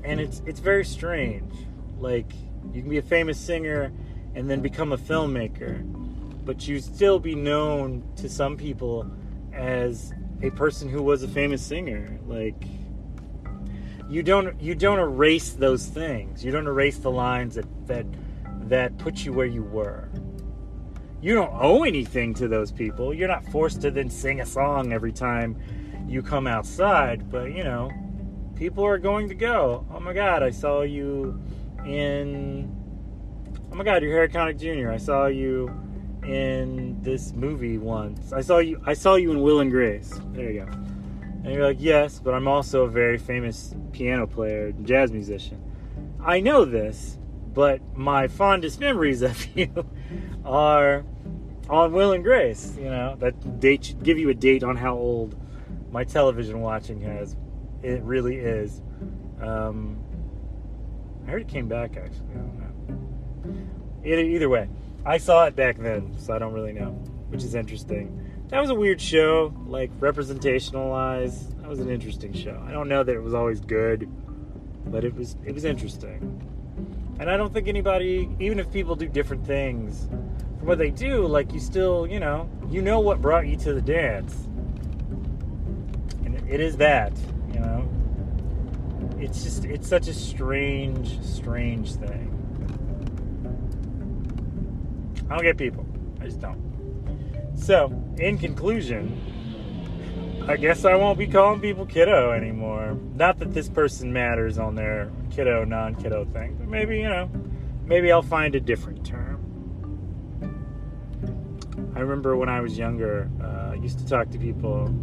And 0.02 0.18
it's 0.18 0.40
it's 0.46 0.60
very 0.60 0.86
strange. 0.86 1.52
Like 1.98 2.32
you 2.72 2.80
can 2.80 2.88
be 2.88 2.96
a 2.96 3.02
famous 3.02 3.38
singer 3.38 3.92
and 4.34 4.48
then 4.48 4.60
become 4.62 4.92
a 4.92 4.98
filmmaker 4.98 5.84
but 6.46 6.66
you 6.66 6.80
still 6.80 7.18
be 7.18 7.34
known 7.34 8.02
to 8.16 8.30
some 8.30 8.56
people 8.56 9.06
as 9.52 10.14
a 10.42 10.48
person 10.52 10.88
who 10.88 11.02
was 11.02 11.22
a 11.22 11.28
famous 11.28 11.62
singer. 11.62 12.18
Like 12.26 12.64
you 14.10 14.24
don't 14.24 14.60
you 14.60 14.74
don't 14.74 14.98
erase 14.98 15.52
those 15.52 15.86
things. 15.86 16.44
You 16.44 16.50
don't 16.50 16.66
erase 16.66 16.98
the 16.98 17.10
lines 17.10 17.54
that 17.54 17.86
that 17.86 18.06
that 18.68 18.98
put 18.98 19.24
you 19.24 19.32
where 19.32 19.46
you 19.46 19.62
were. 19.62 20.08
You 21.22 21.34
don't 21.34 21.52
owe 21.54 21.84
anything 21.84 22.34
to 22.34 22.48
those 22.48 22.72
people. 22.72 23.14
You're 23.14 23.28
not 23.28 23.44
forced 23.44 23.82
to 23.82 23.90
then 23.90 24.10
sing 24.10 24.40
a 24.40 24.46
song 24.46 24.92
every 24.92 25.12
time 25.12 25.56
you 26.08 26.22
come 26.22 26.48
outside 26.48 27.30
but 27.30 27.52
you 27.54 27.62
know 27.62 27.88
people 28.56 28.84
are 28.84 28.98
going 28.98 29.28
to 29.28 29.34
go. 29.34 29.86
Oh 29.94 30.00
my 30.00 30.12
god 30.12 30.42
i 30.42 30.50
saw 30.50 30.82
you 30.82 31.40
in 31.86 32.68
oh 33.70 33.76
my 33.76 33.84
god 33.84 34.02
you're 34.02 34.12
harry 34.12 34.28
connick 34.28 34.58
jr 34.58 34.90
i 34.90 34.96
saw 34.96 35.26
you 35.26 35.70
in 36.24 37.00
this 37.00 37.32
movie 37.32 37.78
once. 37.78 38.32
I 38.32 38.40
saw 38.40 38.58
you 38.58 38.82
i 38.86 38.94
saw 38.94 39.14
you 39.14 39.30
in 39.30 39.40
will 39.40 39.60
and 39.60 39.70
grace. 39.70 40.18
There 40.32 40.50
you 40.50 40.66
go 40.66 40.89
and 41.42 41.54
you're 41.54 41.64
like, 41.64 41.80
yes, 41.80 42.20
but 42.22 42.34
I'm 42.34 42.46
also 42.46 42.84
a 42.84 42.88
very 42.88 43.16
famous 43.16 43.74
piano 43.92 44.26
player, 44.26 44.72
jazz 44.82 45.10
musician. 45.10 45.62
I 46.22 46.40
know 46.40 46.66
this, 46.66 47.18
but 47.54 47.80
my 47.96 48.28
fondest 48.28 48.78
memories 48.78 49.22
of 49.22 49.46
you 49.56 49.86
are 50.44 51.04
on 51.68 51.92
Will 51.92 52.12
and 52.12 52.22
Grace. 52.22 52.76
You 52.76 52.90
know, 52.90 53.16
that 53.20 53.58
date 53.58 53.86
should 53.86 54.02
give 54.02 54.18
you 54.18 54.28
a 54.28 54.34
date 54.34 54.62
on 54.62 54.76
how 54.76 54.96
old 54.96 55.34
my 55.90 56.04
television 56.04 56.60
watching 56.60 57.00
has. 57.00 57.36
It 57.82 58.02
really 58.02 58.36
is. 58.36 58.82
Um, 59.40 59.98
I 61.26 61.30
heard 61.30 61.42
it 61.42 61.48
came 61.48 61.68
back 61.68 61.96
actually. 61.96 62.28
I 62.34 62.38
don't 62.38 62.58
know. 62.58 64.04
Either, 64.04 64.22
either 64.22 64.48
way, 64.50 64.68
I 65.06 65.16
saw 65.16 65.46
it 65.46 65.56
back 65.56 65.78
then, 65.78 66.14
so 66.18 66.34
I 66.34 66.38
don't 66.38 66.52
really 66.52 66.72
know, 66.72 66.90
which 67.30 67.44
is 67.44 67.54
interesting 67.54 68.19
that 68.50 68.60
was 68.60 68.70
a 68.70 68.74
weird 68.74 69.00
show, 69.00 69.54
like 69.66 69.90
representational 70.00 70.90
wise. 70.90 71.48
That 71.54 71.68
was 71.68 71.78
an 71.78 71.88
interesting 71.88 72.32
show. 72.32 72.60
I 72.66 72.72
don't 72.72 72.88
know 72.88 73.04
that 73.04 73.14
it 73.14 73.22
was 73.22 73.32
always 73.32 73.60
good, 73.60 74.10
but 74.86 75.04
it 75.04 75.14
was 75.14 75.36
it 75.44 75.54
was 75.54 75.64
interesting. 75.64 76.46
And 77.20 77.30
I 77.30 77.36
don't 77.36 77.52
think 77.52 77.68
anybody, 77.68 78.28
even 78.40 78.58
if 78.58 78.72
people 78.72 78.96
do 78.96 79.06
different 79.06 79.46
things 79.46 80.08
from 80.58 80.66
what 80.66 80.78
they 80.78 80.90
do, 80.90 81.26
like 81.26 81.52
you 81.52 81.60
still, 81.60 82.06
you 82.06 82.18
know, 82.18 82.50
you 82.70 82.82
know 82.82 82.98
what 82.98 83.20
brought 83.22 83.46
you 83.46 83.56
to 83.58 83.74
the 83.74 83.82
dance. 83.82 84.34
And 86.24 86.34
it 86.48 86.60
is 86.60 86.76
that, 86.78 87.12
you 87.52 87.60
know. 87.60 87.88
It's 89.18 89.44
just 89.44 89.64
it's 89.66 89.86
such 89.86 90.08
a 90.08 90.14
strange, 90.14 91.22
strange 91.22 91.94
thing. 91.94 92.36
I 95.30 95.34
don't 95.34 95.44
get 95.44 95.56
people. 95.56 95.86
I 96.20 96.24
just 96.24 96.40
don't. 96.40 96.58
So, 97.54 97.88
in 98.20 98.36
conclusion, 98.38 99.18
I 100.46 100.56
guess 100.56 100.84
I 100.84 100.94
won't 100.94 101.18
be 101.18 101.26
calling 101.26 101.60
people 101.60 101.86
kiddo 101.86 102.32
anymore. 102.32 102.96
Not 103.14 103.38
that 103.38 103.54
this 103.54 103.68
person 103.68 104.12
matters 104.12 104.58
on 104.58 104.74
their 104.74 105.10
kiddo, 105.30 105.64
non 105.64 105.94
kiddo 105.94 106.26
thing, 106.26 106.56
but 106.58 106.68
maybe, 106.68 106.98
you 106.98 107.08
know, 107.08 107.30
maybe 107.86 108.12
I'll 108.12 108.22
find 108.22 108.54
a 108.54 108.60
different 108.60 109.06
term. 109.06 109.38
I 111.96 112.00
remember 112.00 112.36
when 112.36 112.48
I 112.48 112.60
was 112.60 112.76
younger, 112.78 113.30
uh, 113.42 113.72
I 113.72 113.74
used 113.74 113.98
to 113.98 114.06
talk 114.06 114.30
to 114.30 114.38
people. 114.38 114.94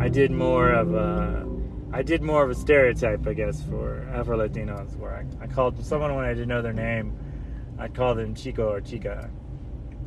I 0.00 0.08
did 0.08 0.30
more 0.30 0.70
of 0.70 0.94
a, 0.94 1.46
I 1.92 2.02
did 2.02 2.22
more 2.22 2.44
of 2.44 2.50
a 2.50 2.54
stereotype, 2.54 3.26
I 3.26 3.34
guess, 3.34 3.62
for 3.62 4.08
Afro 4.12 4.38
Latinos, 4.38 4.96
where 4.96 5.14
I, 5.14 5.44
I 5.44 5.46
called 5.46 5.84
someone 5.84 6.14
when 6.14 6.24
I 6.24 6.34
didn't 6.34 6.48
know 6.48 6.62
their 6.62 6.72
name, 6.72 7.16
I'd 7.78 7.94
call 7.94 8.14
them 8.14 8.34
Chico 8.34 8.68
or 8.68 8.80
Chica 8.80 9.30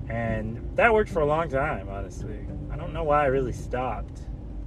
and 0.09 0.75
that 0.75 0.93
worked 0.93 1.09
for 1.09 1.21
a 1.21 1.25
long 1.25 1.49
time, 1.49 1.89
honestly. 1.89 2.39
I 2.71 2.75
don't 2.75 2.93
know 2.93 3.03
why 3.03 3.23
I 3.23 3.27
really 3.27 3.51
stopped, 3.51 4.21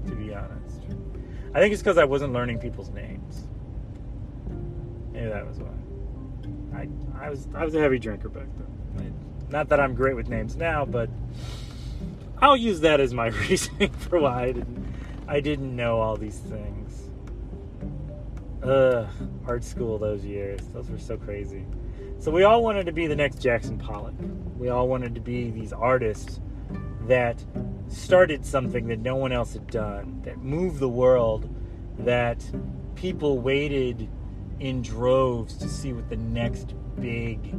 to 0.07 0.15
be 0.15 0.35
honest. 0.35 0.81
I 1.55 1.61
think 1.61 1.73
it's 1.73 1.83
because 1.83 1.99
I 1.99 2.05
wasn't 2.05 2.33
learning 2.33 2.59
people's 2.59 2.91
names. 2.91 3.47
Maybe 5.13 5.29
that 5.29 5.47
was 5.47 5.59
why. 5.59 6.79
I, 6.79 6.89
I 7.27 7.31
was 7.31 7.49
I 7.55 7.65
was 7.65 7.75
a 7.75 7.81
heavy 7.81 7.99
drinker 7.99 8.29
back 8.29 8.49
then. 8.57 9.15
Not 9.51 9.69
that 9.69 9.79
I'm 9.79 9.95
great 9.95 10.17
with 10.17 10.29
names 10.29 10.57
now, 10.57 10.85
but 10.85 11.09
I'll 12.43 12.57
use 12.57 12.81
that 12.81 13.01
as 13.01 13.15
my 13.15 13.27
reasoning 13.49 13.91
for 13.91 14.19
why 14.19 14.45
I 14.45 14.53
didn't 14.53 14.95
I 15.29 15.41
didn't 15.41 15.75
know 15.75 16.01
all 16.01 16.17
these 16.17 16.39
things. 16.39 17.11
Ugh, 18.63 19.07
art 19.47 19.63
school 19.63 19.99
those 19.99 20.25
years. 20.25 20.61
Those 20.73 20.91
were 20.91 20.99
so 20.99 21.17
crazy. 21.17 21.65
So 22.25 22.31
we 22.31 22.45
all 22.45 22.63
wanted 22.63 22.87
to 22.87 22.93
be 22.93 23.07
the 23.07 23.15
next 23.15 23.43
Jackson 23.43 23.77
Pollock. 23.77 24.15
We 24.57 24.71
all 24.71 24.89
wanted 24.89 25.15
to 25.15 25.21
be 25.21 25.51
these 25.51 25.75
artists 25.75 26.41
that 27.03 27.45
started 27.89 28.47
something 28.47 28.87
that 28.87 29.01
no 29.01 29.15
one 29.15 29.31
else 29.31 29.53
had 29.53 29.67
done, 29.67 30.23
that 30.25 30.39
moved 30.39 30.81
the 30.81 30.89
world, 30.89 31.55
that 31.99 32.43
people 32.95 33.41
waited 33.41 34.09
in 34.59 34.81
droves 34.81 35.59
to 35.59 35.69
see 35.69 35.93
what 35.93 36.09
the 36.09 36.17
next 36.17 36.73
big, 36.99 37.55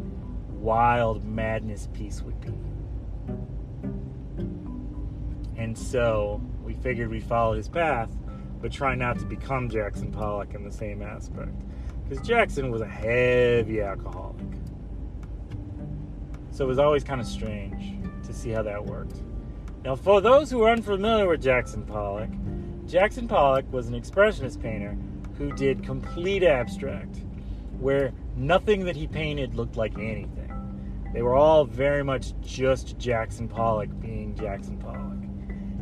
wild 0.49 1.23
madness 1.23 1.87
piece 1.93 2.23
would 2.23 2.41
be. 2.41 2.51
And 5.61 5.77
so 5.77 6.41
we 6.63 6.73
figured 6.73 7.11
we'd 7.11 7.23
follow 7.23 7.53
his 7.53 7.69
path, 7.69 8.09
but 8.63 8.71
try 8.71 8.95
not 8.95 9.19
to 9.19 9.25
become 9.25 9.69
Jackson 9.69 10.11
Pollock 10.11 10.55
in 10.55 10.63
the 10.63 10.71
same 10.71 11.03
aspect. 11.03 11.53
Because 12.09 12.27
Jackson 12.27 12.71
was 12.71 12.81
a 12.81 12.87
heavy 12.87 13.81
alcoholic. 13.81 14.54
So 16.55 16.63
it 16.63 16.69
was 16.69 16.79
always 16.79 17.03
kind 17.03 17.19
of 17.19 17.27
strange 17.27 18.01
to 18.25 18.31
see 18.31 18.51
how 18.51 18.61
that 18.61 18.85
worked. 18.85 19.17
Now, 19.83 19.97
for 19.97 20.21
those 20.21 20.49
who 20.49 20.63
are 20.63 20.71
unfamiliar 20.71 21.27
with 21.27 21.43
Jackson 21.43 21.83
Pollock, 21.83 22.29
Jackson 22.87 23.27
Pollock 23.27 23.69
was 23.73 23.89
an 23.89 23.93
expressionist 23.93 24.61
painter 24.61 24.95
who 25.37 25.51
did 25.51 25.83
complete 25.83 26.43
abstract, 26.43 27.17
where 27.77 28.13
nothing 28.37 28.85
that 28.85 28.95
he 28.95 29.05
painted 29.05 29.55
looked 29.55 29.75
like 29.75 29.95
anything. 29.95 30.49
They 31.13 31.21
were 31.21 31.35
all 31.35 31.65
very 31.65 32.05
much 32.05 32.31
just 32.41 32.97
Jackson 32.97 33.49
Pollock 33.49 33.89
being 33.99 34.33
Jackson 34.33 34.77
Pollock. 34.77 35.19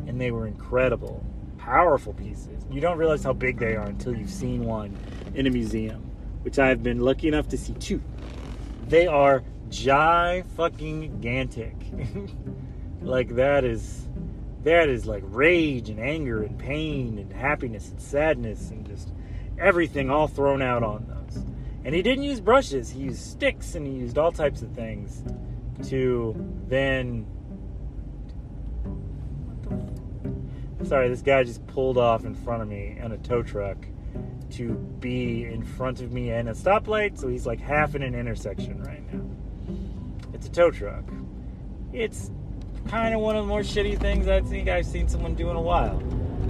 And 0.08 0.20
they 0.20 0.32
were 0.32 0.48
incredible, 0.48 1.24
powerful 1.56 2.14
pieces. 2.14 2.66
You 2.68 2.80
don't 2.80 2.98
realize 2.98 3.22
how 3.22 3.32
big 3.32 3.60
they 3.60 3.76
are 3.76 3.86
until 3.86 4.16
you've 4.16 4.28
seen 4.28 4.64
one 4.64 4.98
in 5.36 5.46
a 5.46 5.50
museum, 5.50 6.10
which 6.42 6.58
I've 6.58 6.82
been 6.82 6.98
lucky 6.98 7.28
enough 7.28 7.46
to 7.50 7.56
see 7.56 7.74
two. 7.74 8.02
They 8.88 9.06
are 9.06 9.44
Jai 9.74 10.44
fucking 10.56 11.18
Gantic. 11.20 12.30
like 13.02 13.34
that 13.34 13.64
is 13.64 14.08
that 14.62 14.88
is 14.88 15.04
like 15.04 15.22
rage 15.26 15.90
and 15.90 15.98
anger 15.98 16.42
and 16.44 16.56
pain 16.56 17.18
and 17.18 17.32
happiness 17.32 17.90
and 17.90 18.00
sadness 18.00 18.70
and 18.70 18.86
just 18.86 19.12
everything 19.58 20.10
all 20.10 20.28
thrown 20.28 20.62
out 20.62 20.84
on 20.84 21.06
those. 21.08 21.44
And 21.84 21.94
he 21.94 22.02
didn't 22.02 22.24
use 22.24 22.40
brushes, 22.40 22.88
he 22.88 23.00
used 23.00 23.20
sticks 23.20 23.74
and 23.74 23.86
he 23.86 23.94
used 23.94 24.16
all 24.16 24.30
types 24.30 24.62
of 24.62 24.70
things 24.70 25.24
to 25.88 26.34
then 26.68 27.26
Sorry, 30.84 31.08
this 31.08 31.22
guy 31.22 31.42
just 31.44 31.66
pulled 31.66 31.96
off 31.96 32.26
in 32.26 32.34
front 32.34 32.62
of 32.62 32.68
me 32.68 32.98
on 33.02 33.12
a 33.12 33.18
tow 33.18 33.42
truck 33.42 33.78
to 34.50 34.74
be 35.00 35.44
in 35.44 35.64
front 35.64 36.00
of 36.00 36.12
me 36.12 36.30
in 36.30 36.48
a 36.48 36.52
stoplight, 36.52 37.18
so 37.18 37.26
he's 37.26 37.46
like 37.46 37.58
half 37.58 37.94
in 37.94 38.02
an 38.02 38.14
intersection 38.14 38.82
right 38.82 39.02
now 39.12 39.33
tow 40.38 40.70
truck. 40.70 41.04
It's 41.92 42.30
kind 42.88 43.14
of 43.14 43.20
one 43.20 43.36
of 43.36 43.44
the 43.44 43.48
more 43.48 43.60
shitty 43.60 43.98
things 43.98 44.28
I 44.28 44.40
think 44.40 44.68
I've 44.68 44.86
seen 44.86 45.08
someone 45.08 45.34
do 45.34 45.50
in 45.50 45.56
a 45.56 45.60
while. 45.60 46.02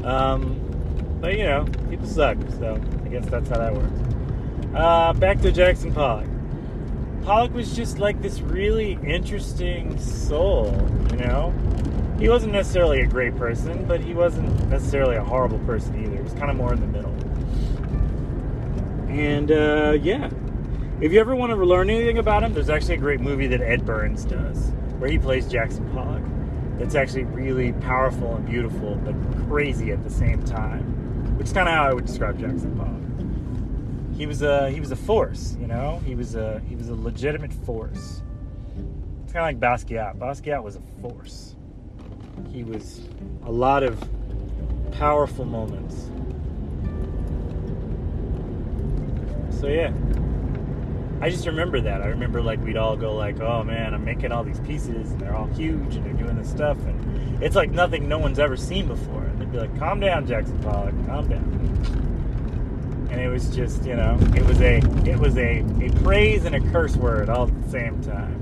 Um, 0.04 1.18
but 1.20 1.36
you 1.36 1.44
know, 1.44 1.64
people 1.88 2.06
suck, 2.06 2.36
so 2.58 2.80
I 3.04 3.08
guess 3.08 3.26
that's 3.26 3.48
how 3.48 3.58
that 3.58 3.74
works. 3.74 4.00
Uh, 4.74 5.12
back 5.14 5.40
to 5.42 5.52
Jackson 5.52 5.92
Pollock. 5.92 6.26
Pollock 7.22 7.54
was 7.54 7.74
just 7.74 7.98
like 7.98 8.20
this 8.20 8.40
really 8.40 8.98
interesting 9.06 9.98
soul, 9.98 10.76
you 11.10 11.16
know? 11.16 11.54
He 12.18 12.28
wasn't 12.28 12.52
necessarily 12.52 13.00
a 13.00 13.06
great 13.06 13.36
person, 13.36 13.86
but 13.86 14.00
he 14.00 14.14
wasn't 14.14 14.68
necessarily 14.68 15.16
a 15.16 15.24
horrible 15.24 15.58
person 15.60 15.98
either. 16.04 16.16
He 16.16 16.22
was 16.22 16.34
kind 16.34 16.50
of 16.50 16.56
more 16.56 16.72
in 16.72 16.80
the 16.80 16.86
middle. 16.86 17.14
And 19.08 19.50
uh, 19.50 19.98
yeah, 20.00 20.28
if 21.00 21.12
you 21.12 21.20
ever 21.20 21.34
want 21.34 21.50
to 21.50 21.56
learn 21.56 21.90
anything 21.90 22.18
about 22.18 22.42
him, 22.44 22.54
there's 22.54 22.70
actually 22.70 22.94
a 22.94 22.98
great 22.98 23.20
movie 23.20 23.46
that 23.48 23.60
Ed 23.60 23.84
Burns 23.84 24.24
does, 24.24 24.70
where 24.98 25.10
he 25.10 25.18
plays 25.18 25.48
Jackson 25.48 25.88
Pollock. 25.90 26.22
that's 26.78 26.94
actually 26.94 27.24
really 27.24 27.72
powerful 27.72 28.34
and 28.34 28.46
beautiful, 28.46 28.96
but 28.96 29.14
crazy 29.48 29.90
at 29.90 30.02
the 30.02 30.10
same 30.10 30.42
time. 30.44 31.36
Which 31.36 31.48
is 31.48 31.52
kind 31.52 31.68
of 31.68 31.74
how 31.74 31.84
I 31.84 31.92
would 31.92 32.06
describe 32.06 32.38
Jackson 32.38 32.76
Pollock. 32.76 34.16
He 34.16 34.26
was 34.26 34.42
a 34.42 34.70
he 34.70 34.78
was 34.78 34.92
a 34.92 34.96
force, 34.96 35.56
you 35.60 35.66
know. 35.66 36.00
He 36.04 36.14
was 36.14 36.36
a 36.36 36.60
he 36.68 36.76
was 36.76 36.88
a 36.88 36.94
legitimate 36.94 37.52
force. 37.52 38.22
It's 39.24 39.32
kind 39.32 39.56
of 39.56 39.60
like 39.60 39.60
Basquiat. 39.60 40.16
Basquiat 40.18 40.62
was 40.62 40.76
a 40.76 40.82
force. 41.00 41.56
He 42.52 42.62
was 42.62 43.00
a 43.44 43.50
lot 43.50 43.82
of 43.82 43.98
powerful 44.92 45.44
moments. 45.44 46.08
So 49.60 49.66
yeah. 49.66 49.92
I 51.24 51.30
just 51.30 51.46
remember 51.46 51.80
that. 51.80 52.02
I 52.02 52.08
remember 52.08 52.42
like 52.42 52.60
we'd 52.62 52.76
all 52.76 52.98
go 52.98 53.14
like, 53.14 53.40
"Oh 53.40 53.64
man, 53.64 53.94
I'm 53.94 54.04
making 54.04 54.30
all 54.30 54.44
these 54.44 54.60
pieces, 54.60 55.10
and 55.10 55.18
they're 55.18 55.34
all 55.34 55.46
huge, 55.46 55.96
and 55.96 56.04
they're 56.04 56.12
doing 56.12 56.36
this 56.36 56.50
stuff, 56.50 56.76
and 56.84 57.42
it's 57.42 57.56
like 57.56 57.70
nothing 57.70 58.06
no 58.06 58.18
one's 58.18 58.38
ever 58.38 58.58
seen 58.58 58.86
before." 58.86 59.22
And 59.22 59.40
they'd 59.40 59.50
be 59.50 59.56
like, 59.56 59.74
"Calm 59.78 60.00
down, 60.00 60.26
Jackson 60.26 60.58
Pollock, 60.58 60.94
calm 61.06 61.26
down." 61.26 63.08
And 63.10 63.22
it 63.22 63.30
was 63.30 63.56
just, 63.56 63.86
you 63.86 63.96
know, 63.96 64.18
it 64.36 64.44
was 64.44 64.60
a, 64.60 64.82
it 65.08 65.18
was 65.18 65.38
a, 65.38 65.64
a 65.80 65.90
praise 66.02 66.44
and 66.44 66.54
a 66.56 66.60
curse 66.70 66.94
word 66.94 67.30
all 67.30 67.48
at 67.48 67.62
the 67.62 67.70
same 67.70 68.02
time, 68.02 68.34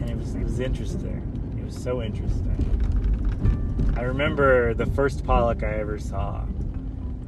and 0.00 0.08
it 0.08 0.16
was, 0.16 0.36
it 0.36 0.44
was 0.44 0.60
interesting. 0.60 1.56
It 1.58 1.64
was 1.64 1.76
so 1.76 2.00
interesting. 2.00 2.54
I 3.96 4.02
remember 4.02 4.72
the 4.72 4.86
first 4.86 5.24
Pollock 5.24 5.64
I 5.64 5.80
ever 5.80 5.98
saw. 5.98 6.44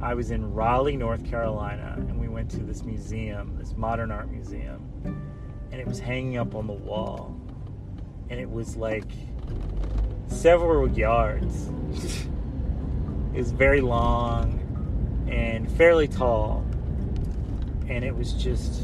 I 0.01 0.13
was 0.13 0.31
in 0.31 0.53
Raleigh, 0.53 0.95
North 0.95 1.29
Carolina, 1.29 1.97
went 2.41 2.49
to 2.49 2.63
this 2.63 2.83
museum, 2.83 3.55
this 3.59 3.75
modern 3.77 4.09
art 4.09 4.27
museum, 4.31 4.81
and 5.71 5.79
it 5.79 5.85
was 5.85 5.99
hanging 5.99 6.37
up 6.37 6.55
on 6.55 6.65
the 6.65 6.73
wall. 6.73 7.39
And 8.31 8.39
it 8.39 8.49
was 8.49 8.75
like 8.75 9.11
several 10.25 10.89
yards. 10.89 11.67
it 13.35 13.37
was 13.37 13.51
very 13.51 13.79
long 13.79 14.57
and 15.29 15.71
fairly 15.73 16.07
tall. 16.07 16.65
And 17.87 18.03
it 18.03 18.15
was 18.15 18.33
just 18.33 18.81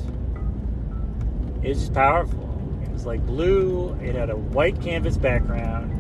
it 1.63 1.69
was 1.69 1.79
just 1.79 1.95
powerful. 1.95 2.61
It 2.83 2.91
was 2.91 3.07
like 3.07 3.25
blue, 3.25 3.97
it 4.03 4.13
had 4.13 4.29
a 4.29 4.35
white 4.37 4.79
canvas 4.83 5.17
background, 5.17 5.91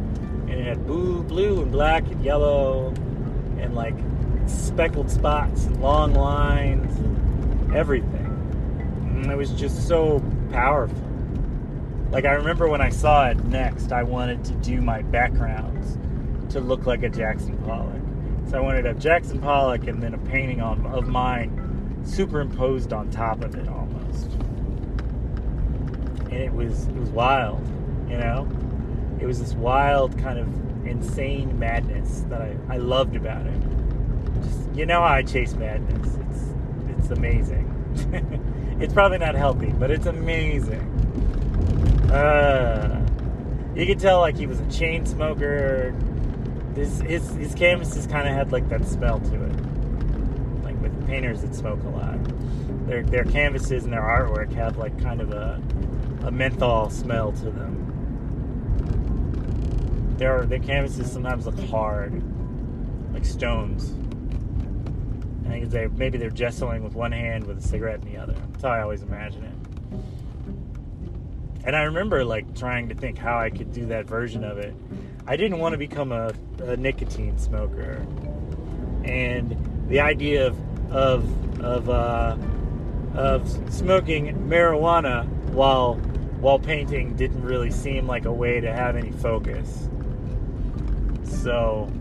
and 0.47 0.51
it 0.51 0.67
had 0.67 0.85
blue, 0.85 1.23
blue 1.23 1.63
and 1.63 1.71
black 1.71 2.03
and 2.03 2.23
yellow 2.23 2.89
and 3.57 3.73
like 3.73 3.95
speckled 4.45 5.09
spots 5.09 5.65
and 5.65 5.81
long 5.81 6.13
lines 6.13 6.95
and 6.99 7.26
everything. 7.73 8.25
And 9.21 9.31
it 9.31 9.37
was 9.37 9.51
just 9.51 9.87
so 9.87 10.23
powerful. 10.51 11.07
Like 12.11 12.25
I 12.25 12.33
remember 12.33 12.67
when 12.69 12.81
I 12.81 12.89
saw 12.89 13.27
it 13.27 13.43
next, 13.45 13.91
I 13.91 14.03
wanted 14.03 14.43
to 14.45 14.53
do 14.55 14.81
my 14.81 15.01
backgrounds 15.01 15.97
to 16.53 16.61
look 16.61 16.85
like 16.85 17.03
a 17.03 17.09
Jackson 17.09 17.57
Pollock. 17.59 18.01
So 18.49 18.57
I 18.57 18.61
wanted 18.61 18.85
a 18.85 18.93
Jackson 18.93 19.39
Pollock 19.39 19.87
and 19.87 20.01
then 20.01 20.13
a 20.13 20.17
painting 20.17 20.61
on 20.61 20.85
of 20.87 21.07
mine 21.07 22.01
superimposed 22.05 22.93
on 22.93 23.09
top 23.09 23.43
of 23.43 23.55
it 23.55 23.67
almost. 23.67 24.31
And 26.25 26.33
it 26.33 26.53
was 26.53 26.87
it 26.87 26.95
was 26.95 27.09
wild, 27.09 27.61
you 28.09 28.17
know? 28.17 28.47
It 29.19 29.25
was 29.25 29.39
this 29.39 29.53
wild 29.53 30.17
kind 30.17 30.39
of 30.39 30.47
insane 30.85 31.59
madness 31.59 32.23
that 32.29 32.41
I, 32.41 32.55
I 32.69 32.77
loved 32.77 33.15
about 33.15 33.45
it. 33.45 33.61
Just 34.43 34.75
you 34.75 34.85
know 34.85 35.01
how 35.01 35.13
I 35.13 35.23
chase 35.23 35.53
madness. 35.55 36.15
It's 36.15 36.53
it's 37.09 37.17
amazing. 37.17 38.77
it's 38.81 38.93
probably 38.93 39.17
not 39.17 39.35
healthy, 39.35 39.71
but 39.71 39.89
it's 39.89 40.07
amazing. 40.07 40.81
Uh, 42.11 43.05
you 43.75 43.85
could 43.85 43.99
tell 43.99 44.19
like 44.19 44.35
he 44.35 44.45
was 44.45 44.59
a 44.59 44.69
chain 44.69 45.05
smoker. 45.05 45.95
His 46.75 46.99
his, 47.01 47.29
his 47.35 47.55
canvases 47.55 48.07
kind 48.07 48.27
of 48.27 48.33
had 48.33 48.51
like 48.51 48.67
that 48.69 48.85
smell 48.85 49.21
to 49.21 49.35
it, 49.41 50.63
like 50.63 50.79
with 50.81 51.07
painters 51.07 51.41
that 51.41 51.55
smoke 51.55 51.81
a 51.83 51.89
lot. 51.89 52.19
Their 52.87 53.03
their 53.03 53.23
canvases 53.23 53.85
and 53.85 53.93
their 53.93 54.01
artwork 54.01 54.51
have 54.53 54.77
like 54.77 55.01
kind 55.01 55.21
of 55.21 55.31
a 55.31 55.61
a 56.25 56.31
menthol 56.31 56.89
smell 56.89 57.31
to 57.31 57.49
them. 57.51 57.85
Their 60.17 60.45
their 60.45 60.59
canvases 60.59 61.09
sometimes 61.09 61.45
look 61.45 61.59
hard, 61.69 62.21
like 63.13 63.23
stones. 63.23 63.93
I 65.47 65.49
think 65.49 65.69
they 65.69 65.87
maybe 65.87 66.17
they're 66.17 66.29
gessoing 66.29 66.81
with 66.81 66.93
one 66.93 67.11
hand 67.11 67.45
with 67.45 67.57
a 67.57 67.67
cigarette 67.67 68.01
in 68.03 68.13
the 68.13 68.17
other. 68.17 68.33
That's 68.51 68.63
how 68.63 68.69
I 68.69 68.81
always 68.81 69.01
imagine 69.01 69.43
it. 69.43 69.53
And 71.63 71.75
I 71.75 71.83
remember 71.83 72.23
like 72.23 72.55
trying 72.55 72.89
to 72.89 72.95
think 72.95 73.17
how 73.17 73.37
I 73.37 73.49
could 73.49 73.73
do 73.73 73.85
that 73.87 74.05
version 74.05 74.43
of 74.43 74.57
it. 74.57 74.73
I 75.25 75.35
didn't 75.35 75.59
want 75.59 75.73
to 75.73 75.77
become 75.77 76.11
a, 76.11 76.33
a 76.59 76.77
nicotine 76.77 77.37
smoker, 77.37 78.05
and 79.03 79.85
the 79.89 79.99
idea 79.99 80.47
of 80.47 80.57
of 80.91 81.61
of 81.61 81.89
uh, 81.89 82.37
of 83.15 83.73
smoking 83.73 84.35
marijuana 84.47 85.27
while 85.49 85.95
while 86.39 86.59
painting 86.59 87.15
didn't 87.15 87.41
really 87.41 87.71
seem 87.71 88.05
like 88.05 88.25
a 88.25 88.31
way 88.31 88.59
to 88.61 88.71
have 88.71 88.95
any 88.95 89.11
focus. 89.11 89.89
So 91.23 91.91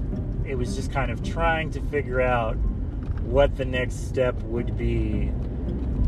it 0.44 0.56
was 0.56 0.76
just 0.76 0.92
kind 0.92 1.10
of 1.10 1.24
trying 1.24 1.70
to 1.72 1.80
figure 1.80 2.20
out 2.20 2.56
what 3.26 3.56
the 3.56 3.64
next 3.64 4.08
step 4.08 4.34
would 4.42 4.76
be 4.76 5.30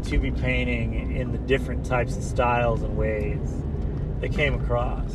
to 0.04 0.18
be 0.18 0.30
painting 0.30 1.16
in 1.16 1.32
the 1.32 1.38
different 1.38 1.84
types 1.84 2.16
of 2.16 2.22
styles 2.22 2.82
and 2.82 2.96
ways 2.96 3.62
that 4.20 4.32
came 4.32 4.54
across. 4.54 5.14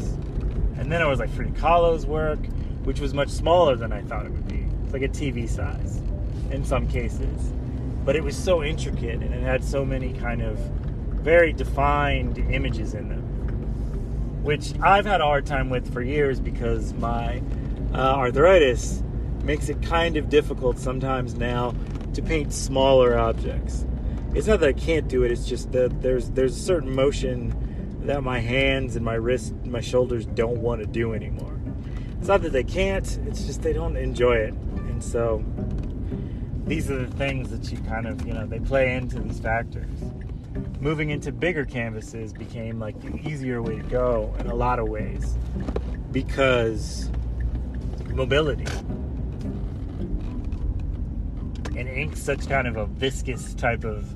And 0.78 0.92
then 0.92 1.02
it 1.02 1.08
was 1.08 1.20
like 1.20 1.30
Frida 1.30 1.52
Kahlo's 1.52 2.06
work, 2.06 2.40
which 2.84 3.00
was 3.00 3.14
much 3.14 3.30
smaller 3.30 3.76
than 3.76 3.94
I 3.94 4.02
thought 4.02 4.26
it 4.26 4.32
would 4.32 4.48
be. 4.48 4.66
It's 4.84 4.94
like 4.94 5.02
a 5.02 5.08
TV 5.08 5.50
size 5.50 6.02
in 6.52 6.64
some 6.66 6.88
cases. 6.88 7.54
But 8.04 8.16
it 8.16 8.24
was 8.24 8.36
so 8.36 8.64
intricate 8.64 9.22
and 9.22 9.34
it 9.34 9.42
had 9.42 9.64
so 9.64 9.86
many 9.86 10.14
kind 10.14 10.42
of 10.42 10.58
very 11.24 11.54
defined 11.54 12.38
images 12.38 12.94
in 12.94 13.08
them, 13.08 14.44
which 14.44 14.74
I've 14.82 15.06
had 15.06 15.22
a 15.22 15.24
hard 15.24 15.46
time 15.46 15.70
with 15.70 15.92
for 15.94 16.02
years 16.02 16.40
because 16.40 16.94
my 16.94 17.42
uh, 17.94 17.98
arthritis 17.98 19.03
makes 19.44 19.70
it 19.70 19.82
kind 19.82 20.18
of 20.18 20.30
difficult 20.30 20.80
sometimes 20.80 21.36
now 21.36 21.74
to 22.14 22.22
paint 22.22 22.54
smaller 22.54 23.18
objects. 23.18 23.86
It's 24.34 24.48
not 24.48 24.62
that 24.62 24.70
I 24.70 24.74
can't 24.74 25.08
do 25.08 25.24
it; 25.24 25.32
it's 25.32 25.46
just 25.46 25.72
that 25.74 26.02
there's 26.02 26.30
there's 26.32 26.58
a 26.58 26.62
certain 26.62 26.94
motion 26.96 28.00
that 28.06 28.24
my 28.24 28.40
hands 28.40 28.96
and 28.96 29.06
my 29.06 29.16
wrists, 29.16 29.50
and 29.50 29.72
my 29.72 29.82
shoulders 29.82 30.26
don't 30.26 30.58
want 30.58 30.82
to 30.82 30.88
do 30.88 31.14
anymore. 31.14 31.60
It's 32.18 32.28
not 32.28 32.42
that 32.42 32.52
they 32.52 32.64
can't; 32.64 33.06
it's 33.28 33.46
just 33.46 33.62
they 33.62 33.74
don't 33.74 33.98
enjoy 33.98 34.36
it, 34.36 34.54
and 34.54 35.04
so 35.04 35.44
these 36.66 36.90
are 36.90 37.06
the 37.06 37.16
things 37.18 37.50
that 37.50 37.72
you 37.72 37.78
kind 37.90 38.08
of 38.08 38.26
you 38.26 38.34
know 38.34 38.48
they 38.48 38.60
play 38.60 38.96
into 38.96 39.20
these 39.20 39.40
factors. 39.40 39.90
Moving 40.80 41.12
into 41.12 41.32
bigger 41.32 41.66
canvases 41.66 42.34
became 42.34 42.80
like 42.80 43.00
the 43.02 43.16
easier 43.28 43.62
way 43.62 43.78
to 43.78 43.84
go 43.84 44.34
in 44.40 44.48
a 44.48 44.56
lot 44.56 44.80
of 44.80 44.88
ways 44.88 45.38
because 46.12 47.10
mobility 48.10 48.66
ink 51.94 52.18
such 52.18 52.48
kind 52.48 52.68
of 52.68 52.76
a 52.76 52.86
viscous 52.86 53.54
type 53.54 53.84
of 53.84 54.16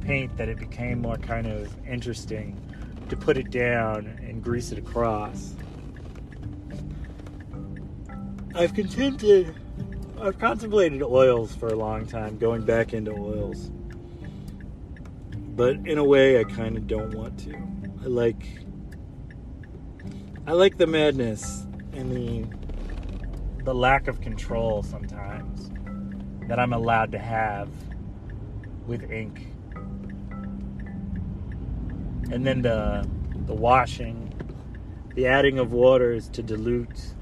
paint 0.00 0.36
that 0.36 0.48
it 0.48 0.58
became 0.58 1.00
more 1.00 1.16
kind 1.16 1.46
of 1.46 1.72
interesting 1.86 2.60
to 3.08 3.16
put 3.16 3.36
it 3.36 3.50
down 3.50 4.06
and 4.22 4.42
grease 4.42 4.72
it 4.72 4.78
across. 4.78 5.54
I've 8.54 8.74
contended, 8.74 9.54
I've 10.20 10.38
contemplated 10.38 11.02
oils 11.02 11.54
for 11.54 11.68
a 11.68 11.74
long 11.74 12.06
time, 12.06 12.38
going 12.38 12.64
back 12.64 12.92
into 12.92 13.12
oils. 13.12 13.70
But 15.56 15.76
in 15.86 15.98
a 15.98 16.04
way, 16.04 16.38
I 16.38 16.44
kind 16.44 16.76
of 16.76 16.86
don't 16.86 17.14
want 17.14 17.38
to. 17.40 17.54
I 18.02 18.06
like, 18.06 18.46
I 20.46 20.52
like 20.52 20.76
the 20.76 20.86
madness 20.86 21.66
and 21.92 22.10
the, 22.10 23.64
the 23.64 23.74
lack 23.74 24.08
of 24.08 24.20
control 24.20 24.82
sometimes 24.82 25.53
that 26.48 26.58
I'm 26.58 26.72
allowed 26.72 27.12
to 27.12 27.18
have 27.18 27.68
with 28.86 29.10
ink. 29.10 29.46
And 32.30 32.46
then 32.46 32.62
the 32.62 33.08
the 33.46 33.54
washing, 33.54 34.32
the 35.14 35.26
adding 35.26 35.58
of 35.58 35.72
waters 35.72 36.28
to 36.30 36.42
dilute 36.42 37.14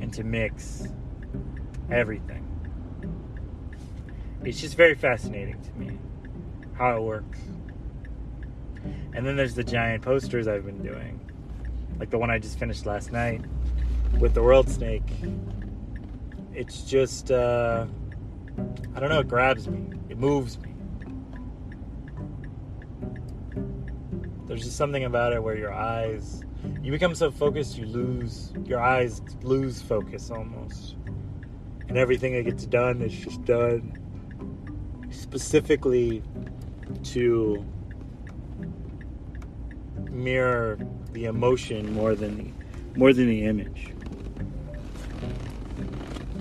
and 0.00 0.12
to 0.14 0.24
mix 0.24 0.86
everything. 1.90 2.44
It's 4.44 4.60
just 4.60 4.76
very 4.76 4.94
fascinating 4.94 5.60
to 5.60 5.72
me 5.78 5.98
how 6.74 6.96
it 6.96 7.02
works. 7.02 7.38
And 9.14 9.26
then 9.26 9.36
there's 9.36 9.54
the 9.54 9.64
giant 9.64 10.04
posters 10.04 10.46
I've 10.46 10.64
been 10.64 10.82
doing. 10.82 11.18
Like 11.98 12.10
the 12.10 12.18
one 12.18 12.30
I 12.30 12.38
just 12.38 12.58
finished 12.58 12.86
last 12.86 13.10
night 13.10 13.42
with 14.20 14.34
the 14.34 14.42
world 14.42 14.68
snake. 14.68 15.02
It's 16.54 16.82
just 16.82 17.32
uh 17.32 17.86
I 18.94 19.00
don't 19.00 19.08
know, 19.08 19.20
it 19.20 19.28
grabs 19.28 19.68
me. 19.68 19.86
It 20.08 20.18
moves 20.18 20.58
me. 20.58 20.74
There's 24.46 24.64
just 24.64 24.76
something 24.76 25.04
about 25.04 25.32
it 25.32 25.42
where 25.42 25.56
your 25.56 25.72
eyes 25.72 26.42
you 26.82 26.90
become 26.90 27.14
so 27.14 27.30
focused 27.30 27.76
you 27.78 27.86
lose 27.86 28.52
your 28.64 28.80
eyes 28.80 29.20
lose 29.42 29.80
focus 29.80 30.30
almost 30.30 30.96
and 31.88 31.96
everything 31.96 32.34
that 32.34 32.44
gets 32.44 32.66
done 32.66 33.00
is 33.02 33.12
just 33.12 33.44
done 33.44 33.92
specifically 35.10 36.22
to 37.02 37.64
mirror 40.10 40.78
the 41.12 41.26
emotion 41.26 41.92
more 41.92 42.14
than 42.14 42.36
the 42.36 42.98
more 42.98 43.12
than 43.12 43.28
the 43.28 43.44
image 43.44 43.92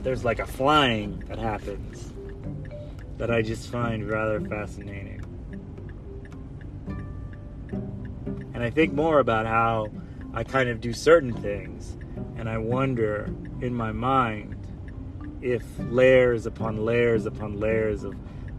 there's 0.07 0.23
like 0.23 0.39
a 0.39 0.47
flying 0.47 1.19
that 1.27 1.37
happens 1.37 2.13
that 3.17 3.29
I 3.29 3.41
just 3.41 3.69
find 3.69 4.07
rather 4.07 4.39
fascinating 4.39 5.21
and 8.53 8.63
I 8.63 8.69
think 8.69 8.93
more 8.93 9.19
about 9.19 9.45
how 9.45 9.87
I 10.33 10.45
kind 10.45 10.69
of 10.69 10.79
do 10.79 10.93
certain 10.93 11.33
things, 11.33 11.97
and 12.37 12.47
I 12.47 12.57
wonder 12.57 13.25
in 13.59 13.73
my 13.73 13.91
mind 13.91 14.55
if 15.41 15.65
layers 15.77 16.45
upon 16.45 16.85
layers 16.85 17.25
upon 17.25 17.59
layers 17.59 18.05
of 18.05 18.15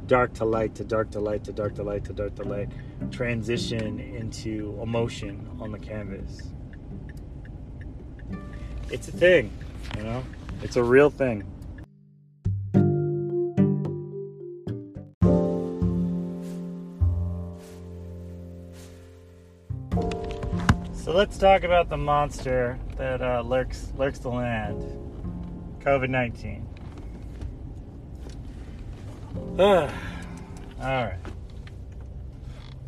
dark 0.07 0.35
to 0.35 0.45
light 0.45 0.75
to 0.75 0.85
dark 0.85 1.11
to 1.13 1.19
light 1.19 1.45
to 1.45 1.53
dark 1.53 1.77
to 1.77 1.83
light 1.83 2.05
to 2.05 2.13
dark 2.13 2.35
to 2.35 2.43
light 2.43 2.69
transition 3.11 3.99
into 4.01 4.79
emotion 4.83 5.49
on 5.61 5.73
the 5.73 5.79
canvas. 5.79 6.43
It's 8.91 9.09
a 9.09 9.13
thing, 9.13 9.51
you 9.97 10.03
know? 10.03 10.23
It's 10.63 10.77
a 10.77 10.83
real 10.83 11.09
thing. 11.09 11.45
So 20.93 21.15
let's 21.15 21.39
talk 21.39 21.63
about 21.63 21.89
the 21.89 21.97
monster 21.97 22.79
that 22.97 23.23
uh, 23.23 23.43
lurks 23.43 23.93
lurks 23.97 24.19
the 24.19 24.29
land. 24.29 24.83
COVID 25.81 26.11
nineteen. 26.11 26.67
All 29.59 29.89
right. 30.81 31.19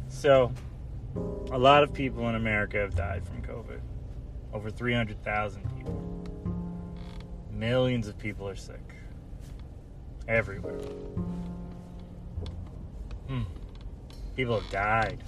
So, 0.08 0.52
a 1.50 1.58
lot 1.58 1.82
of 1.82 1.94
people 1.94 2.28
in 2.28 2.34
America 2.34 2.76
have 2.76 2.94
died 2.94 3.26
from 3.26 3.42
COVID. 3.42 3.80
Over 4.52 4.70
three 4.70 4.92
hundred 4.92 5.22
thousand 5.24 5.62
people. 5.76 6.09
Millions 7.60 8.08
of 8.08 8.16
people 8.16 8.48
are 8.48 8.56
sick. 8.56 8.94
Everywhere. 10.26 10.80
Hmm. 13.28 13.42
People 14.34 14.58
have 14.58 14.70
died. 14.70 15.22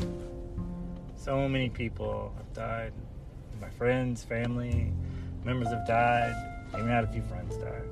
So 1.15 1.47
many 1.47 1.69
people 1.69 2.33
have 2.39 2.51
died. 2.55 2.95
My 3.61 3.69
friends, 3.69 4.25
family, 4.25 4.95
members 5.45 5.69
have 5.69 5.87
died. 5.87 6.35
Even 6.75 6.89
had 6.89 7.05
a 7.05 7.07
few 7.09 7.21
friends 7.21 7.55
die. 7.59 7.83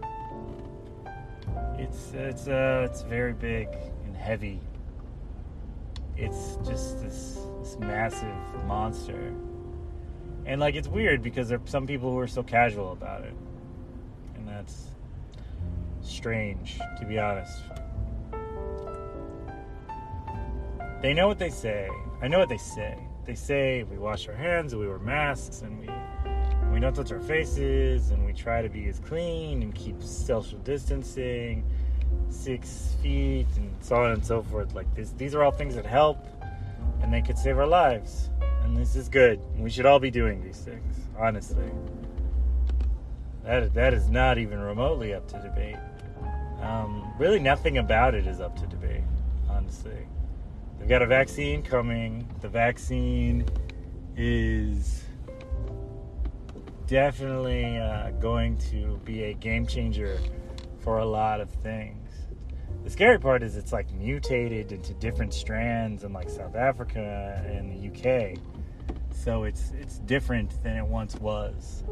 It's 1.78 2.12
it's 2.14 2.48
uh 2.48 2.88
it's 2.90 3.02
very 3.02 3.34
big 3.34 3.68
and 4.06 4.16
heavy. 4.16 4.58
It's 6.16 6.56
just 6.66 7.02
this 7.02 7.40
this 7.60 7.78
massive 7.78 8.64
monster. 8.64 9.34
And 10.46 10.62
like 10.62 10.76
it's 10.76 10.88
weird 10.88 11.22
because 11.22 11.50
there 11.50 11.58
are 11.58 11.66
some 11.66 11.86
people 11.86 12.10
who 12.10 12.18
are 12.18 12.26
so 12.26 12.42
casual 12.42 12.92
about 12.92 13.24
it. 13.24 13.34
That's 14.60 14.88
strange, 16.02 16.78
to 16.98 17.06
be 17.06 17.18
honest. 17.18 17.62
They 21.00 21.14
know 21.14 21.28
what 21.28 21.38
they 21.38 21.48
say. 21.48 21.88
I 22.20 22.28
know 22.28 22.38
what 22.38 22.50
they 22.50 22.58
say. 22.58 22.98
They 23.24 23.34
say 23.34 23.84
we 23.84 23.96
wash 23.96 24.28
our 24.28 24.34
hands 24.34 24.74
and 24.74 24.82
we 24.82 24.86
wear 24.86 24.98
masks 24.98 25.62
and 25.62 25.80
we 25.80 25.88
we 26.70 26.78
don't 26.78 26.94
touch 26.94 27.10
our 27.10 27.20
faces 27.20 28.10
and 28.10 28.26
we 28.26 28.34
try 28.34 28.60
to 28.60 28.68
be 28.68 28.86
as 28.88 28.98
clean 28.98 29.62
and 29.62 29.74
keep 29.74 30.02
social 30.02 30.58
distancing 30.58 31.64
six 32.28 32.96
feet 33.02 33.46
and 33.56 33.74
so 33.80 33.96
on 33.96 34.12
and 34.12 34.24
so 34.24 34.42
forth. 34.42 34.74
Like 34.74 34.94
this 34.94 35.12
these 35.12 35.34
are 35.34 35.42
all 35.42 35.52
things 35.52 35.74
that 35.74 35.86
help 35.86 36.18
and 37.00 37.10
they 37.10 37.22
could 37.22 37.38
save 37.38 37.56
our 37.56 37.66
lives. 37.66 38.28
And 38.64 38.76
this 38.76 38.94
is 38.94 39.08
good. 39.08 39.40
We 39.56 39.70
should 39.70 39.86
all 39.86 40.00
be 40.00 40.10
doing 40.10 40.44
these 40.44 40.58
things 40.58 40.96
honestly 41.18 41.70
that 43.50 43.74
that 43.74 43.94
is 43.94 44.08
not 44.08 44.38
even 44.38 44.60
remotely 44.60 45.12
up 45.14 45.26
to 45.28 45.38
debate 45.40 45.76
um, 46.62 47.12
really 47.18 47.38
nothing 47.38 47.78
about 47.78 48.14
it 48.14 48.26
is 48.26 48.40
up 48.40 48.58
to 48.58 48.66
debate 48.66 49.02
honestly 49.48 50.06
They've 50.80 50.88
got 50.88 51.02
a 51.02 51.06
vaccine 51.06 51.62
coming. 51.62 52.26
The 52.40 52.48
vaccine 52.48 53.44
is 54.16 55.04
definitely 56.86 57.76
uh, 57.76 58.12
going 58.12 58.56
to 58.70 58.98
be 59.04 59.24
a 59.24 59.34
game 59.34 59.66
changer 59.66 60.18
for 60.78 60.98
a 60.98 61.04
lot 61.04 61.42
of 61.42 61.50
things. 61.50 62.08
The 62.82 62.88
scary 62.88 63.20
part 63.20 63.42
is 63.42 63.58
it's 63.58 63.74
like 63.74 63.92
mutated 63.92 64.72
into 64.72 64.94
different 64.94 65.34
strands 65.34 66.02
in 66.02 66.14
like 66.14 66.30
South 66.30 66.56
Africa 66.56 67.44
and 67.46 67.70
the 67.70 67.88
UK. 67.90 68.38
So 69.12 69.44
it's 69.44 69.72
it's 69.78 69.98
different 69.98 70.62
than 70.62 70.78
it 70.78 70.86
once 70.86 71.14
was. 71.16 71.84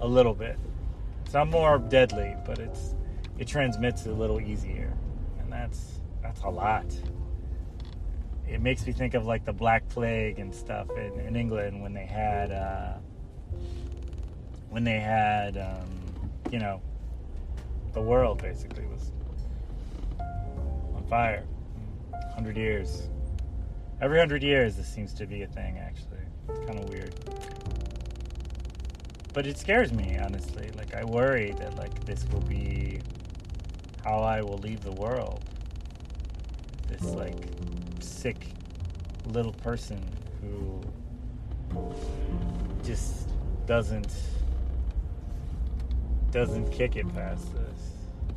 A 0.00 0.06
little 0.06 0.34
bit. 0.34 0.58
It's 1.24 1.34
not 1.34 1.48
more 1.48 1.78
deadly, 1.78 2.34
but 2.46 2.58
it's 2.58 2.94
it 3.38 3.46
transmits 3.46 4.06
a 4.06 4.12
little 4.12 4.40
easier. 4.40 4.96
And 5.40 5.52
that's 5.52 6.00
that's 6.22 6.40
a 6.42 6.48
lot 6.48 6.86
it 8.48 8.62
makes 8.62 8.86
me 8.86 8.92
think 8.92 9.14
of 9.14 9.26
like 9.26 9.44
the 9.44 9.52
Black 9.52 9.86
Plague 9.88 10.38
and 10.38 10.54
stuff 10.54 10.88
in, 10.96 11.20
in 11.20 11.36
England 11.36 11.82
when 11.82 11.92
they 11.92 12.06
had 12.06 12.50
uh, 12.50 12.94
when 14.70 14.84
they 14.84 14.98
had 14.98 15.58
um, 15.58 15.88
you 16.50 16.58
know 16.58 16.80
the 17.92 18.00
world 18.00 18.40
basically 18.40 18.84
was 18.86 19.12
on 20.94 21.04
fire. 21.08 21.44
Hundred 22.34 22.56
years. 22.56 23.08
Every 24.00 24.18
hundred 24.18 24.42
years, 24.42 24.76
this 24.76 24.86
seems 24.86 25.12
to 25.14 25.26
be 25.26 25.42
a 25.42 25.46
thing. 25.46 25.78
Actually, 25.78 26.20
it's 26.48 26.60
kind 26.60 26.78
of 26.78 26.88
weird, 26.88 27.14
but 29.32 29.46
it 29.46 29.58
scares 29.58 29.92
me 29.92 30.18
honestly. 30.18 30.70
Like 30.76 30.94
I 30.94 31.04
worry 31.04 31.52
that 31.58 31.76
like 31.76 32.04
this 32.04 32.24
will 32.32 32.40
be 32.40 33.00
how 34.04 34.20
I 34.20 34.42
will 34.42 34.58
leave 34.58 34.80
the 34.80 34.92
world. 34.92 35.44
This 36.88 37.02
like 37.14 37.46
sick 38.00 38.48
little 39.26 39.52
person 39.52 40.02
who 40.40 40.80
just 42.82 43.28
doesn't 43.66 44.12
doesn't 46.30 46.70
kick 46.70 46.96
it 46.96 47.06
past 47.14 47.52
this 47.54 47.92